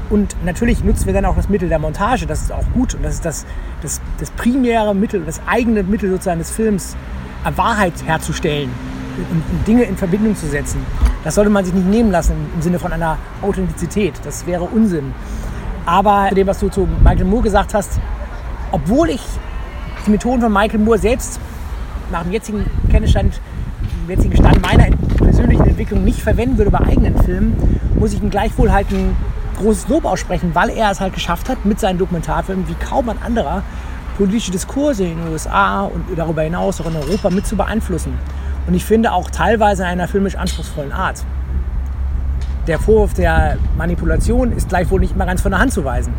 Und 0.09 0.35
natürlich 0.45 0.83
nutzen 0.83 1.05
wir 1.05 1.13
dann 1.13 1.25
auch 1.25 1.35
das 1.35 1.49
Mittel 1.49 1.67
der 1.67 1.79
Montage, 1.79 2.25
das 2.25 2.41
ist 2.41 2.51
auch 2.51 2.63
gut 2.73 2.95
und 2.95 3.03
das 3.03 3.15
ist 3.15 3.25
das, 3.25 3.45
das, 3.81 4.01
das 4.19 4.31
primäre 4.31 4.95
Mittel, 4.95 5.23
das 5.25 5.41
eigene 5.45 5.83
Mittel 5.83 6.09
sozusagen 6.09 6.39
des 6.39 6.51
Films, 6.51 6.95
Wahrheit 7.55 7.93
herzustellen 8.05 8.69
und, 9.31 9.67
Dinge 9.67 9.83
in 9.83 9.97
Verbindung 9.97 10.35
zu 10.35 10.47
setzen. 10.47 10.85
Das 11.23 11.35
sollte 11.35 11.49
man 11.49 11.65
sich 11.65 11.73
nicht 11.73 11.87
nehmen 11.87 12.11
lassen 12.11 12.35
im 12.55 12.61
Sinne 12.61 12.79
von 12.79 12.91
einer 12.91 13.17
Authentizität. 13.41 14.13
Das 14.23 14.45
wäre 14.45 14.63
Unsinn. 14.63 15.13
Aber 15.85 16.27
zu 16.29 16.35
dem, 16.35 16.47
was 16.47 16.59
du 16.59 16.69
zu 16.69 16.87
Michael 17.03 17.25
Moore 17.25 17.43
gesagt 17.43 17.73
hast, 17.73 17.99
obwohl 18.71 19.09
ich 19.09 19.21
die 20.05 20.11
Methoden 20.11 20.41
von 20.41 20.51
Michael 20.51 20.79
Moore 20.79 20.99
selbst 20.99 21.39
nach 22.11 22.23
dem 22.23 22.31
jetzigen 22.31 22.65
Kenntnisstand, 22.89 23.41
dem 24.07 24.11
jetzigen 24.11 24.37
Stand 24.37 24.61
meiner 24.61 24.95
persönlichen 25.17 25.65
Entwicklung 25.65 26.03
nicht 26.03 26.21
verwenden 26.21 26.57
würde 26.57 26.71
bei 26.71 26.79
eigenen 26.79 27.17
Filmen, 27.23 27.55
muss 27.99 28.13
ich 28.13 28.21
ihn 28.21 28.29
gleichwohl 28.29 28.71
halten 28.71 29.15
großes 29.57 29.87
Lob 29.89 30.05
aussprechen, 30.05 30.51
weil 30.53 30.69
er 30.69 30.91
es 30.91 31.01
halt 31.01 31.13
geschafft 31.13 31.49
hat, 31.49 31.65
mit 31.65 31.79
seinen 31.79 31.97
Dokumentarfilmen 31.97 32.67
wie 32.67 32.75
kaum 32.75 33.09
ein 33.09 33.21
anderer 33.21 33.63
politische 34.17 34.51
Diskurse 34.51 35.03
in 35.03 35.17
den 35.17 35.31
USA 35.31 35.81
und 35.81 36.05
darüber 36.15 36.41
hinaus 36.43 36.79
auch 36.79 36.85
in 36.85 36.95
Europa 36.95 37.29
mit 37.29 37.45
zu 37.45 37.55
beeinflussen. 37.55 38.13
Und 38.67 38.73
ich 38.73 38.85
finde 38.85 39.11
auch 39.11 39.29
teilweise 39.29 39.83
in 39.83 39.89
einer 39.89 40.07
filmisch 40.07 40.35
anspruchsvollen 40.35 40.91
Art. 40.91 41.23
Der 42.67 42.79
Vorwurf 42.79 43.13
der 43.13 43.57
Manipulation 43.77 44.51
ist 44.51 44.69
gleichwohl 44.69 45.01
nicht 45.01 45.15
immer 45.15 45.25
ganz 45.25 45.41
von 45.41 45.51
der 45.51 45.59
Hand 45.59 45.73
zu 45.73 45.83
weisen. 45.83 46.13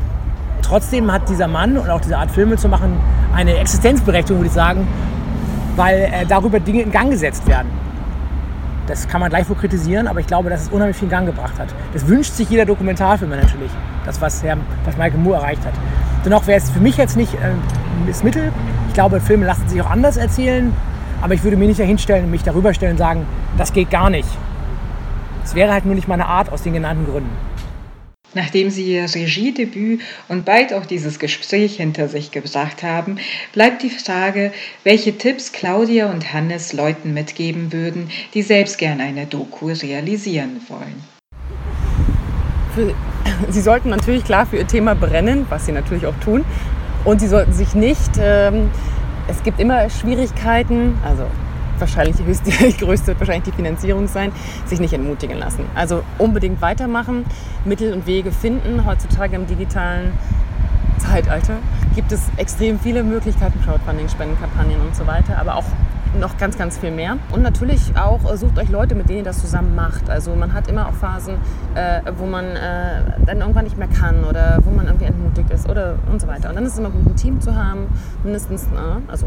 Trotzdem 0.62 1.12
hat 1.12 1.28
dieser 1.28 1.48
Mann 1.48 1.76
und 1.78 1.88
auch 1.90 2.00
diese 2.00 2.18
Art 2.18 2.30
Filme 2.30 2.56
zu 2.56 2.68
machen 2.68 2.96
eine 3.34 3.56
Existenzberechtigung, 3.56 4.40
würde 4.40 4.48
ich 4.48 4.54
sagen, 4.54 4.86
weil 5.78 6.00
äh, 6.00 6.26
darüber 6.26 6.58
Dinge 6.58 6.82
in 6.82 6.90
Gang 6.90 7.10
gesetzt 7.10 7.46
werden. 7.46 7.68
Das 8.88 9.06
kann 9.06 9.20
man 9.20 9.30
gleichwohl 9.30 9.56
kritisieren, 9.56 10.08
aber 10.08 10.20
ich 10.20 10.26
glaube, 10.26 10.50
dass 10.50 10.62
es 10.62 10.68
unheimlich 10.70 10.96
viel 10.96 11.04
in 11.06 11.10
Gang 11.10 11.26
gebracht 11.26 11.58
hat. 11.58 11.68
Das 11.92 12.06
wünscht 12.08 12.32
sich 12.32 12.50
jeder 12.50 12.64
Dokumentarfilmer 12.64 13.36
natürlich, 13.36 13.70
das, 14.04 14.20
was, 14.20 14.42
Herr, 14.42 14.56
was 14.84 14.96
Michael 14.96 15.20
Moore 15.20 15.36
erreicht 15.36 15.64
hat. 15.64 15.74
Dennoch 16.24 16.46
wäre 16.46 16.58
es 16.58 16.68
für 16.68 16.80
mich 16.80 16.96
jetzt 16.96 17.16
nicht 17.16 17.32
äh, 17.34 18.24
Mittel. 18.24 18.50
Ich 18.88 18.94
glaube, 18.94 19.20
Filme 19.20 19.46
lassen 19.46 19.68
sich 19.68 19.80
auch 19.80 19.90
anders 19.90 20.16
erzählen, 20.16 20.74
aber 21.20 21.34
ich 21.34 21.44
würde 21.44 21.56
mir 21.56 21.68
nicht 21.68 21.78
dahinstellen 21.78 22.24
und 22.24 22.30
mich 22.30 22.42
darüber 22.42 22.74
stellen 22.74 22.92
und 22.92 22.98
sagen, 22.98 23.26
das 23.56 23.72
geht 23.72 23.90
gar 23.90 24.10
nicht. 24.10 24.28
Es 25.44 25.54
wäre 25.54 25.72
halt 25.72 25.86
nur 25.86 25.94
nicht 25.94 26.08
meine 26.08 26.26
Art 26.26 26.50
aus 26.50 26.62
den 26.62 26.72
genannten 26.72 27.06
Gründen. 27.06 27.30
Nachdem 28.34 28.68
Sie 28.68 28.94
Ihr 28.94 29.04
Regiedebüt 29.04 30.02
und 30.28 30.44
bald 30.44 30.74
auch 30.74 30.84
dieses 30.84 31.18
Gespräch 31.18 31.76
hinter 31.76 32.08
sich 32.08 32.30
gebracht 32.30 32.82
haben, 32.82 33.18
bleibt 33.52 33.82
die 33.82 33.90
Frage, 33.90 34.52
welche 34.84 35.16
Tipps 35.16 35.52
Claudia 35.52 36.10
und 36.10 36.32
Hannes 36.32 36.74
Leuten 36.74 37.14
mitgeben 37.14 37.72
würden, 37.72 38.10
die 38.34 38.42
selbst 38.42 38.76
gern 38.76 39.00
eine 39.00 39.26
Doku 39.26 39.68
realisieren 39.68 40.60
wollen. 40.68 41.02
Sie 43.50 43.60
sollten 43.60 43.88
natürlich 43.88 44.24
klar 44.24 44.46
für 44.46 44.56
ihr 44.56 44.66
Thema 44.66 44.94
brennen, 44.94 45.46
was 45.48 45.66
sie 45.66 45.72
natürlich 45.72 46.06
auch 46.06 46.18
tun. 46.22 46.44
Und 47.04 47.20
sie 47.20 47.28
sollten 47.28 47.52
sich 47.52 47.74
nicht, 47.74 48.10
ähm, 48.20 48.70
es 49.28 49.42
gibt 49.42 49.60
immer 49.60 49.88
Schwierigkeiten, 49.88 50.98
also 51.04 51.24
wahrscheinlich 51.80 52.16
die, 52.46 52.76
größte 52.76 53.18
wahrscheinlich 53.18 53.44
die 53.44 53.52
Finanzierung 53.52 54.08
sein, 54.08 54.32
sich 54.66 54.80
nicht 54.80 54.92
entmutigen 54.92 55.38
lassen. 55.38 55.64
Also 55.74 56.02
unbedingt 56.18 56.60
weitermachen, 56.60 57.24
Mittel 57.64 57.92
und 57.92 58.06
Wege 58.06 58.32
finden. 58.32 58.84
Heutzutage 58.84 59.36
im 59.36 59.46
digitalen 59.46 60.12
Zeitalter 60.98 61.54
gibt 61.94 62.12
es 62.12 62.20
extrem 62.36 62.78
viele 62.78 63.02
Möglichkeiten, 63.02 63.60
Crowdfunding, 63.64 64.08
Spendenkampagnen 64.08 64.80
und 64.80 64.94
so 64.94 65.06
weiter, 65.06 65.38
aber 65.38 65.56
auch 65.56 65.64
noch 66.18 66.36
ganz, 66.38 66.56
ganz 66.56 66.78
viel 66.78 66.90
mehr. 66.90 67.18
Und 67.32 67.42
natürlich 67.42 67.96
auch 67.96 68.30
äh, 68.30 68.36
sucht 68.36 68.58
euch 68.58 68.68
Leute, 68.68 68.94
mit 68.94 69.08
denen 69.08 69.18
ihr 69.18 69.24
das 69.24 69.40
zusammen 69.40 69.74
macht. 69.74 70.08
Also 70.08 70.34
man 70.34 70.52
hat 70.52 70.68
immer 70.68 70.88
auch 70.88 70.94
Phasen, 70.94 71.34
äh, 71.74 72.00
wo 72.16 72.26
man 72.26 72.44
äh, 72.44 73.02
dann 73.26 73.40
irgendwann 73.40 73.64
nicht 73.64 73.78
mehr 73.78 73.88
kann 73.88 74.24
oder 74.24 74.58
wo 74.64 74.70
man 74.70 74.86
irgendwie 74.86 75.06
entmutigt 75.06 75.50
ist 75.50 75.68
oder 75.68 75.98
und 76.10 76.20
so 76.20 76.26
weiter. 76.26 76.48
Und 76.48 76.56
dann 76.56 76.64
ist 76.64 76.72
es 76.72 76.78
immer 76.78 76.90
gut, 76.90 77.06
ein 77.06 77.16
Team 77.16 77.40
zu 77.40 77.54
haben, 77.54 77.86
mindestens, 78.24 78.64
äh, 78.64 79.10
also 79.10 79.26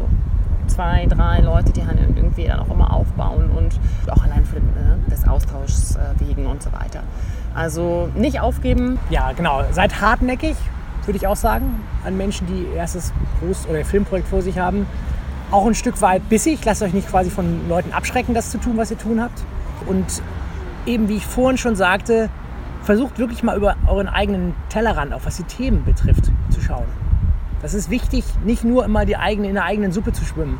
zwei, 0.71 1.05
drei 1.07 1.39
Leute, 1.39 1.71
die 1.71 1.85
halt 1.85 1.97
irgendwie 1.99 2.45
dann 2.45 2.59
auch 2.59 2.69
immer 2.69 2.93
aufbauen 2.93 3.49
und 3.55 3.79
auch 4.09 4.23
allein 4.23 4.45
für 4.45 4.57
äh, 4.57 5.09
des 5.09 5.27
Austauschs 5.27 5.95
äh, 5.95 6.19
wegen 6.19 6.45
und 6.45 6.63
so 6.63 6.71
weiter. 6.71 7.03
Also 7.53 8.09
nicht 8.15 8.39
aufgeben. 8.39 8.97
Ja, 9.09 9.31
genau. 9.33 9.63
Seid 9.71 10.01
hartnäckig, 10.01 10.55
würde 11.05 11.17
ich 11.17 11.27
auch 11.27 11.35
sagen, 11.35 11.81
an 12.05 12.17
Menschen, 12.17 12.47
die 12.47 12.65
erstes 12.75 13.11
Groß- 13.41 13.67
oder 13.69 13.83
Filmprojekt 13.83 14.27
vor 14.27 14.41
sich 14.41 14.57
haben. 14.57 14.85
Auch 15.51 15.65
ein 15.65 15.75
Stück 15.75 16.01
weit 16.01 16.29
bissig. 16.29 16.63
Lasst 16.63 16.81
euch 16.81 16.93
nicht 16.93 17.09
quasi 17.09 17.29
von 17.29 17.67
Leuten 17.67 17.91
abschrecken, 17.91 18.33
das 18.33 18.51
zu 18.51 18.57
tun, 18.57 18.77
was 18.77 18.91
ihr 18.91 18.97
tun 18.97 19.21
habt. 19.21 19.43
Und 19.87 20.21
eben, 20.85 21.09
wie 21.09 21.17
ich 21.17 21.25
vorhin 21.25 21.57
schon 21.57 21.75
sagte, 21.75 22.29
versucht 22.83 23.19
wirklich 23.19 23.43
mal 23.43 23.57
über 23.57 23.75
euren 23.87 24.07
eigenen 24.07 24.53
Tellerrand, 24.69 25.13
auch 25.13 25.21
was 25.25 25.37
die 25.37 25.43
Themen 25.43 25.83
betrifft, 25.83 26.31
zu 26.49 26.61
schauen. 26.61 26.85
Das 27.61 27.73
ist 27.73 27.89
wichtig, 27.89 28.23
nicht 28.43 28.63
nur 28.63 28.85
immer 28.85 29.05
die 29.05 29.17
eigene, 29.17 29.47
in 29.47 29.53
der 29.53 29.65
eigenen 29.65 29.91
Suppe 29.91 30.13
zu 30.13 30.25
schwimmen, 30.25 30.59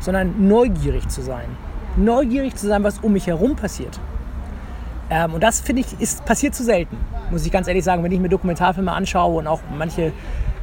sondern 0.00 0.48
neugierig 0.48 1.08
zu 1.08 1.22
sein. 1.22 1.46
Neugierig 1.96 2.56
zu 2.56 2.66
sein, 2.66 2.82
was 2.82 2.98
um 2.98 3.12
mich 3.12 3.26
herum 3.26 3.56
passiert. 3.56 3.98
Ähm, 5.10 5.34
und 5.34 5.42
das 5.42 5.60
finde 5.60 5.82
ich, 5.82 6.00
ist, 6.00 6.24
passiert 6.24 6.54
zu 6.54 6.64
selten, 6.64 6.96
muss 7.30 7.46
ich 7.46 7.52
ganz 7.52 7.66
ehrlich 7.66 7.84
sagen, 7.84 8.02
wenn 8.02 8.12
ich 8.12 8.20
mir 8.20 8.28
Dokumentarfilme 8.28 8.92
anschaue 8.92 9.38
und 9.38 9.46
auch 9.46 9.60
manche 9.76 10.12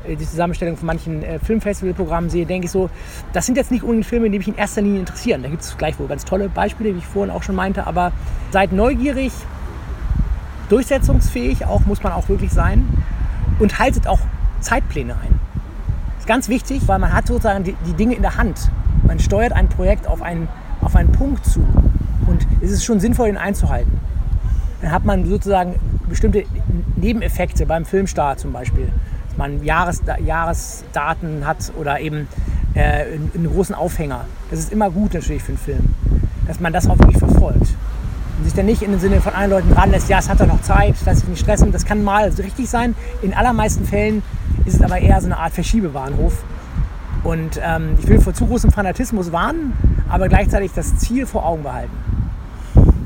äh, 0.07 0.15
die 0.15 0.25
Zusammenstellung 0.25 0.77
von 0.77 0.85
manchen 0.85 1.23
äh, 1.23 1.39
Filmfestivalprogrammen 1.39 2.29
sehe, 2.29 2.45
denke 2.45 2.65
ich 2.65 2.71
so, 2.71 2.89
das 3.33 3.45
sind 3.45 3.57
jetzt 3.57 3.71
nicht 3.71 3.83
unbedingt 3.83 4.05
Filme, 4.05 4.29
die 4.29 4.37
mich 4.37 4.47
in 4.47 4.55
erster 4.55 4.81
Linie 4.81 4.99
interessieren. 4.99 5.41
Da 5.41 5.49
gibt 5.49 5.63
es 5.63 5.77
gleichwohl 5.77 6.07
ganz 6.07 6.25
tolle 6.25 6.49
Beispiele, 6.49 6.93
wie 6.93 6.99
ich 6.99 7.05
vorhin 7.05 7.33
auch 7.33 7.43
schon 7.43 7.55
meinte, 7.55 7.87
aber 7.87 8.11
seid 8.51 8.71
neugierig, 8.71 9.31
durchsetzungsfähig, 10.69 11.65
auch 11.65 11.81
muss 11.85 12.03
man 12.03 12.13
auch 12.13 12.29
wirklich 12.29 12.51
sein 12.51 12.87
und 13.59 13.79
haltet 13.79 14.07
auch 14.07 14.19
Zeitpläne 14.59 15.13
ein. 15.13 15.44
Ist 16.25 16.29
ganz 16.29 16.49
wichtig, 16.49 16.81
weil 16.87 16.97
man 16.97 17.13
hat 17.13 17.27
sozusagen 17.27 17.63
die, 17.63 17.75
die 17.85 17.93
Dinge 17.93 18.15
in 18.15 18.23
der 18.23 18.35
Hand. 18.35 18.71
Man 19.05 19.19
steuert 19.19 19.53
ein 19.53 19.69
Projekt 19.69 20.07
auf 20.07 20.23
einen, 20.23 20.47
auf 20.81 20.95
einen 20.95 21.11
Punkt 21.11 21.45
zu 21.45 21.59
und 22.25 22.47
es 22.61 22.71
ist 22.71 22.83
schon 22.83 22.99
sinnvoll, 22.99 23.29
ihn 23.29 23.37
einzuhalten. 23.37 23.99
Dann 24.81 24.91
hat 24.91 25.05
man 25.05 25.23
sozusagen 25.27 25.75
bestimmte 26.09 26.45
Nebeneffekte 26.95 27.67
beim 27.67 27.85
Filmstart 27.85 28.39
zum 28.39 28.53
Beispiel. 28.53 28.89
Dass 29.27 29.37
man 29.37 29.63
Jahres, 29.63 30.01
Jahresdaten 30.25 31.45
hat 31.45 31.71
oder 31.77 31.99
eben 31.99 32.27
äh, 32.73 33.03
einen 33.35 33.47
großen 33.47 33.75
Aufhänger. 33.75 34.25
Das 34.49 34.57
ist 34.57 34.71
immer 34.71 34.89
gut 34.89 35.13
natürlich 35.13 35.43
für 35.43 35.49
einen 35.49 35.59
Film, 35.59 35.93
dass 36.47 36.59
man 36.59 36.73
das 36.73 36.89
auch 36.89 36.97
wirklich 36.97 37.19
verfolgt. 37.19 37.75
Sich 38.43 38.53
dann 38.53 38.65
nicht 38.65 38.81
in 38.81 38.91
den 38.91 38.99
Sinne 38.99 39.21
von 39.21 39.33
allen 39.33 39.49
Leuten 39.49 39.73
dran 39.73 39.91
lässt, 39.91 40.09
ja, 40.09 40.19
es 40.19 40.29
hat 40.29 40.39
doch 40.39 40.47
noch 40.47 40.61
Zeit, 40.61 40.95
lass 41.05 41.19
sich 41.19 41.27
nicht 41.27 41.41
stressen. 41.41 41.71
Das 41.71 41.85
kann 41.85 42.03
mal 42.03 42.29
richtig 42.29 42.69
sein. 42.69 42.95
In 43.21 43.33
allermeisten 43.33 43.85
Fällen 43.85 44.23
ist 44.65 44.75
es 44.75 44.81
aber 44.81 44.99
eher 44.99 45.19
so 45.21 45.27
eine 45.27 45.37
Art 45.37 45.53
Verschiebebahnhof. 45.53 46.43
Und 47.23 47.59
ähm, 47.63 47.95
ich 47.99 48.07
will 48.07 48.19
vor 48.21 48.33
zu 48.33 48.45
großem 48.45 48.71
Fanatismus 48.71 49.31
warnen, 49.31 49.73
aber 50.09 50.27
gleichzeitig 50.27 50.71
das 50.75 50.97
Ziel 50.97 51.25
vor 51.25 51.45
Augen 51.45 51.63
behalten. 51.63 51.91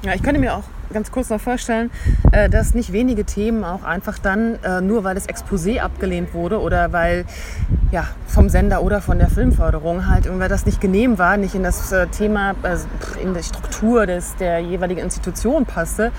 Ja, 0.04 0.14
ich 0.14 0.24
könnte 0.24 0.40
mir 0.40 0.56
auch 0.56 0.64
ganz 0.92 1.12
kurz 1.12 1.30
noch 1.30 1.42
vorstellen, 1.42 1.92
äh, 2.32 2.50
dass 2.50 2.74
nicht 2.74 2.92
wenige 2.92 3.26
Themen 3.26 3.64
auch 3.64 3.84
einfach 3.84 4.20
dann, 4.20 4.56
äh, 4.64 4.82
nur 4.82 5.04
weil 5.04 5.16
das 5.16 5.28
Exposé 5.28 5.80
abgelehnt 5.80 6.34
wurde 6.34 6.60
oder 6.60 6.92
weil 6.92 7.26
ja, 7.92 8.08
vom 8.28 8.50
Sender 8.50 8.84
oder 8.84 9.02
von 9.02 9.20
der 9.20 9.30
Filmförderung 9.30 10.08
halt, 10.08 10.28
weil 10.40 10.50
das 10.50 10.66
nicht 10.66 10.82
genehm 10.82 11.18
war, 11.18 11.38
nicht 11.38 11.56
in 11.56 11.64
das 11.64 11.92
äh, 11.92 12.08
Thema, 12.08 12.56
also 12.64 12.86
in 13.22 13.34
die 13.34 13.44
Struktur 13.44 14.06
des, 14.06 14.36
der 14.36 14.60
jeweiligen 14.60 15.02
Institution 15.02 15.66
passte, 15.66 16.12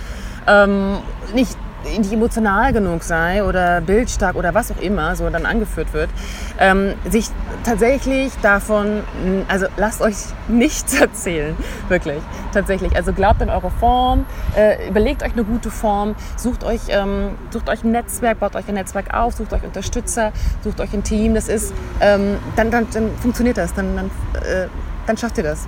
ähm, 0.46 0.98
nicht 1.34 1.56
nicht 1.84 2.12
emotional 2.12 2.72
genug 2.72 3.02
sei 3.02 3.44
oder 3.44 3.80
bildstark 3.80 4.36
oder 4.36 4.54
was 4.54 4.70
auch 4.70 4.80
immer 4.80 5.16
so 5.16 5.28
dann 5.30 5.46
angeführt 5.46 5.92
wird, 5.92 6.10
ähm, 6.58 6.94
sich 7.08 7.26
tatsächlich 7.64 8.32
davon, 8.42 9.02
also 9.48 9.66
lasst 9.76 10.00
euch 10.00 10.16
nichts 10.48 10.94
erzählen, 11.00 11.56
wirklich, 11.88 12.20
tatsächlich. 12.52 12.94
Also 12.96 13.12
glaubt 13.12 13.42
an 13.42 13.50
eure 13.50 13.70
Form, 13.70 14.24
äh, 14.56 14.88
überlegt 14.88 15.22
euch 15.22 15.32
eine 15.32 15.44
gute 15.44 15.70
Form, 15.70 16.14
sucht 16.36 16.64
euch, 16.64 16.80
ähm, 16.88 17.30
sucht 17.50 17.68
euch 17.68 17.84
ein 17.84 17.92
Netzwerk, 17.92 18.40
baut 18.40 18.56
euch 18.56 18.68
ein 18.68 18.74
Netzwerk 18.74 19.14
auf, 19.14 19.34
sucht 19.34 19.52
euch 19.52 19.62
Unterstützer, 19.62 20.32
sucht 20.62 20.80
euch 20.80 20.92
ein 20.92 21.02
Team, 21.02 21.34
das 21.34 21.48
ist, 21.48 21.72
ähm, 22.00 22.38
dann, 22.56 22.70
dann, 22.70 22.86
dann 22.92 23.10
funktioniert 23.20 23.58
das, 23.58 23.74
dann, 23.74 23.96
dann, 23.96 24.06
äh, 24.42 24.66
dann 25.06 25.16
schafft 25.16 25.38
ihr 25.38 25.44
das. 25.44 25.66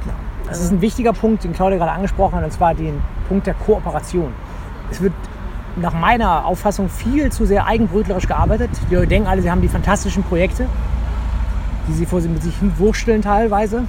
Das 0.49 0.61
ist 0.61 0.73
ein 0.73 0.81
wichtiger 0.81 1.13
Punkt, 1.13 1.45
den 1.45 1.53
Claudia 1.53 1.79
gerade 1.79 1.93
angesprochen 1.93 2.37
hat, 2.37 2.45
und 2.45 2.53
zwar 2.53 2.75
den 2.75 3.01
Punkt 3.29 3.47
der 3.47 3.55
Kooperation. 3.55 4.33
Es 4.91 5.01
wird 5.01 5.15
nach 5.77 5.95
meiner 5.95 6.45
Auffassung 6.45 6.89
viel 6.89 7.31
zu 7.33 7.47
sehr 7.47 7.67
eigenbrötlerisch 7.67 8.27
gearbeitet. 8.27 8.71
Die 8.91 8.95
Leute 8.95 9.09
denken 9.09 9.29
alle, 9.29 9.43
sie 9.43 9.51
haben 9.51 9.63
die 9.63 9.69
fantastischen 9.69 10.23
Projekte, 10.23 10.67
die 11.89 11.93
sie 11.93 12.07
vor 12.07 12.21
sich 12.21 12.31
mit 12.31 12.43
sich 12.43 12.57
hinwursteln 12.59 13.23
teilweise, 13.23 13.85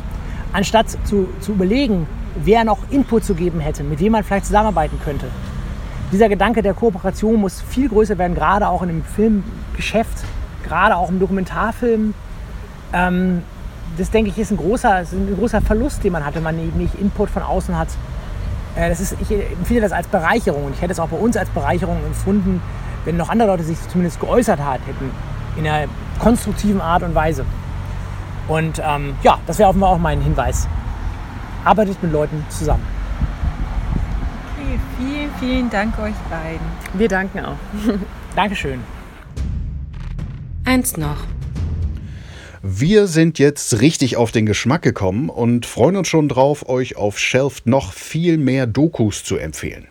anstatt 0.54 0.90
zu, 1.04 1.28
zu 1.40 1.52
überlegen, 1.52 2.08
wer 2.36 2.64
noch 2.64 2.80
Input 2.90 3.24
zu 3.24 3.36
geben 3.36 3.60
hätte, 3.60 3.84
mit 3.84 4.00
wem 4.00 4.14
man 4.14 4.24
vielleicht 4.24 4.46
zusammenarbeiten 4.46 5.00
könnte. 5.04 5.28
Dieser 6.12 6.30
Gedanke 6.30 6.62
der 6.62 6.74
Kooperation 6.74 7.36
muss 7.36 7.62
viel 7.62 7.90
größer 7.90 8.18
werden, 8.18 8.36
gerade 8.36 8.68
auch 8.68 8.82
in 8.82 8.90
dem 8.90 9.04
Filmgeschäft, 9.04 10.24
gerade 10.64 10.96
auch 10.96 11.10
im 11.10 11.20
Dokumentarfilm. 11.20 12.14
Ähm, 12.94 13.44
das 13.98 14.12
denke 14.12 14.30
ich 14.30 14.38
ist 14.38 14.52
ein 14.52 14.58
großer, 14.58 15.02
ist 15.02 15.14
ein 15.14 15.36
großer 15.38 15.62
Verlust, 15.62 16.04
den 16.04 16.14
man 16.14 16.26
hat, 16.26 16.36
wenn 16.36 16.44
man 16.44 16.58
eben 16.60 16.78
nicht 16.78 16.96
Input 16.96 17.30
von 17.30 17.44
außen 17.44 17.78
hat. 17.78 17.90
Äh, 18.76 18.89
das 18.89 18.99
ist, 18.99 19.15
ich 19.21 19.32
empfinde 19.32 19.82
das 19.82 19.91
als 19.91 20.07
Bereicherung 20.07 20.65
und 20.65 20.74
ich 20.74 20.82
hätte 20.82 20.93
es 20.93 20.99
auch 20.99 21.09
bei 21.09 21.17
uns 21.17 21.38
als 21.38 21.49
Bereicherung 21.49 21.97
empfunden, 22.05 22.61
wenn 23.05 23.17
noch 23.17 23.30
andere 23.30 23.49
Leute 23.49 23.63
sich 23.63 23.78
zumindest 23.89 24.19
geäußert 24.19 24.59
hat, 24.59 24.80
hätten 24.86 25.11
in 25.57 25.67
einer 25.67 25.88
konstruktiven 26.19 26.82
Art 26.82 27.03
und 27.03 27.13
Weise. 27.15 27.45
Und 28.47 28.82
ähm, 28.84 29.15
ja, 29.24 29.39
das 29.47 29.59
wäre 29.59 29.69
offenbar 29.69 29.89
auch 29.89 29.97
mein 29.97 30.21
Hinweis. 30.21 30.67
Arbeitet 31.63 32.01
mit 32.03 32.11
Leuten 32.11 32.45
zusammen. 32.49 32.86
Okay, 34.57 34.80
vielen, 34.97 35.32
vielen 35.39 35.69
Dank 35.69 35.97
euch 35.99 36.15
beiden. 36.30 36.67
Wir 36.93 37.07
danken 37.07 37.39
auch. 37.39 37.55
Dankeschön. 38.36 38.82
Eins 40.65 40.97
noch. 40.97 41.17
Wir 42.66 43.07
sind 43.07 43.39
jetzt 43.39 43.82
richtig 43.82 44.16
auf 44.16 44.32
den 44.32 44.45
Geschmack 44.45 44.84
gekommen 44.84 45.28
und 45.28 45.66
freuen 45.66 45.97
uns 45.97 46.07
schon 46.07 46.30
drauf, 46.30 46.70
euch 46.70 46.95
auf 46.95 47.20
Shelft 47.20 47.68
noch 47.68 47.91
viel 47.91 48.38
mehr 48.38 48.68
Dokus 48.68 49.26
zu 49.26 49.36
empfehlen. 49.36 49.89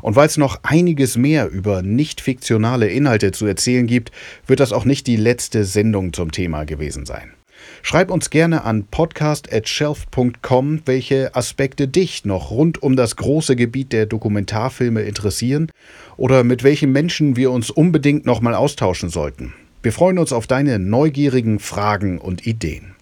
Und 0.00 0.16
weil 0.16 0.26
es 0.26 0.38
noch 0.38 0.60
einiges 0.62 1.18
mehr 1.18 1.50
über 1.50 1.82
nicht 1.82 2.22
fiktionale 2.22 2.88
Inhalte 2.88 3.32
zu 3.32 3.44
erzählen 3.44 3.86
gibt, 3.86 4.10
wird 4.46 4.60
das 4.60 4.72
auch 4.72 4.86
nicht 4.86 5.06
die 5.06 5.16
letzte 5.16 5.64
Sendung 5.66 6.14
zum 6.14 6.32
Thema 6.32 6.64
gewesen 6.64 7.04
sein. 7.04 7.34
Schreib 7.82 8.10
uns 8.10 8.30
gerne 8.30 8.64
an 8.64 8.86
podcast.shelf.com, 8.90 10.80
welche 10.86 11.36
Aspekte 11.36 11.88
dich 11.88 12.24
noch 12.24 12.50
rund 12.50 12.82
um 12.82 12.96
das 12.96 13.16
große 13.16 13.54
Gebiet 13.54 13.92
der 13.92 14.06
Dokumentarfilme 14.06 15.02
interessieren 15.02 15.70
oder 16.16 16.42
mit 16.42 16.64
welchen 16.64 16.90
Menschen 16.90 17.36
wir 17.36 17.50
uns 17.50 17.68
unbedingt 17.70 18.24
nochmal 18.24 18.54
austauschen 18.54 19.10
sollten. 19.10 19.52
Wir 19.84 19.92
freuen 19.92 20.18
uns 20.18 20.32
auf 20.32 20.46
deine 20.46 20.78
neugierigen 20.78 21.58
Fragen 21.58 22.18
und 22.18 22.46
Ideen. 22.46 22.94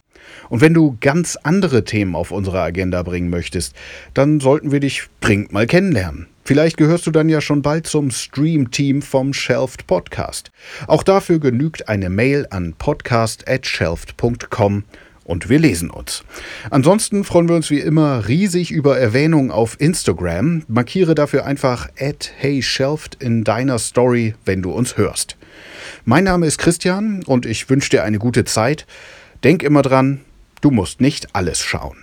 Und 0.48 0.60
wenn 0.60 0.74
du 0.74 0.96
ganz 1.00 1.38
andere 1.40 1.84
Themen 1.84 2.16
auf 2.16 2.32
unsere 2.32 2.60
Agenda 2.60 3.04
bringen 3.04 3.30
möchtest, 3.30 3.76
dann 4.14 4.40
sollten 4.40 4.72
wir 4.72 4.80
dich 4.80 5.04
dringend 5.20 5.52
mal 5.52 5.68
kennenlernen. 5.68 6.26
Vielleicht 6.44 6.76
gehörst 6.76 7.06
du 7.06 7.12
dann 7.12 7.28
ja 7.28 7.40
schon 7.40 7.62
bald 7.62 7.86
zum 7.86 8.10
Stream-Team 8.10 9.00
vom 9.00 9.32
Shelfed 9.32 9.86
Podcast. 9.86 10.50
Auch 10.88 11.04
dafür 11.04 11.38
genügt 11.38 11.88
eine 11.88 12.10
Mail 12.10 12.48
an 12.50 12.74
podcast@shelfed.com 12.76 14.82
und 15.22 15.48
wir 15.48 15.60
lesen 15.60 15.88
uns. 15.88 16.24
Ansonsten 16.70 17.22
freuen 17.22 17.48
wir 17.48 17.54
uns 17.54 17.70
wie 17.70 17.78
immer 17.78 18.26
riesig 18.26 18.72
über 18.72 18.98
Erwähnung 18.98 19.52
auf 19.52 19.80
Instagram. 19.80 20.64
Markiere 20.66 21.14
dafür 21.14 21.46
einfach 21.46 21.90
@heyshelfed 21.94 23.22
in 23.22 23.44
deiner 23.44 23.78
Story, 23.78 24.34
wenn 24.44 24.62
du 24.62 24.72
uns 24.72 24.96
hörst. 24.96 25.36
Mein 26.04 26.24
Name 26.24 26.46
ist 26.46 26.58
Christian 26.58 27.22
und 27.26 27.46
ich 27.46 27.70
wünsche 27.70 27.90
dir 27.90 28.02
eine 28.02 28.18
gute 28.18 28.44
Zeit. 28.44 28.86
Denk 29.44 29.62
immer 29.62 29.82
dran, 29.82 30.20
du 30.60 30.72
musst 30.72 31.00
nicht 31.00 31.36
alles 31.36 31.60
schauen. 31.60 32.01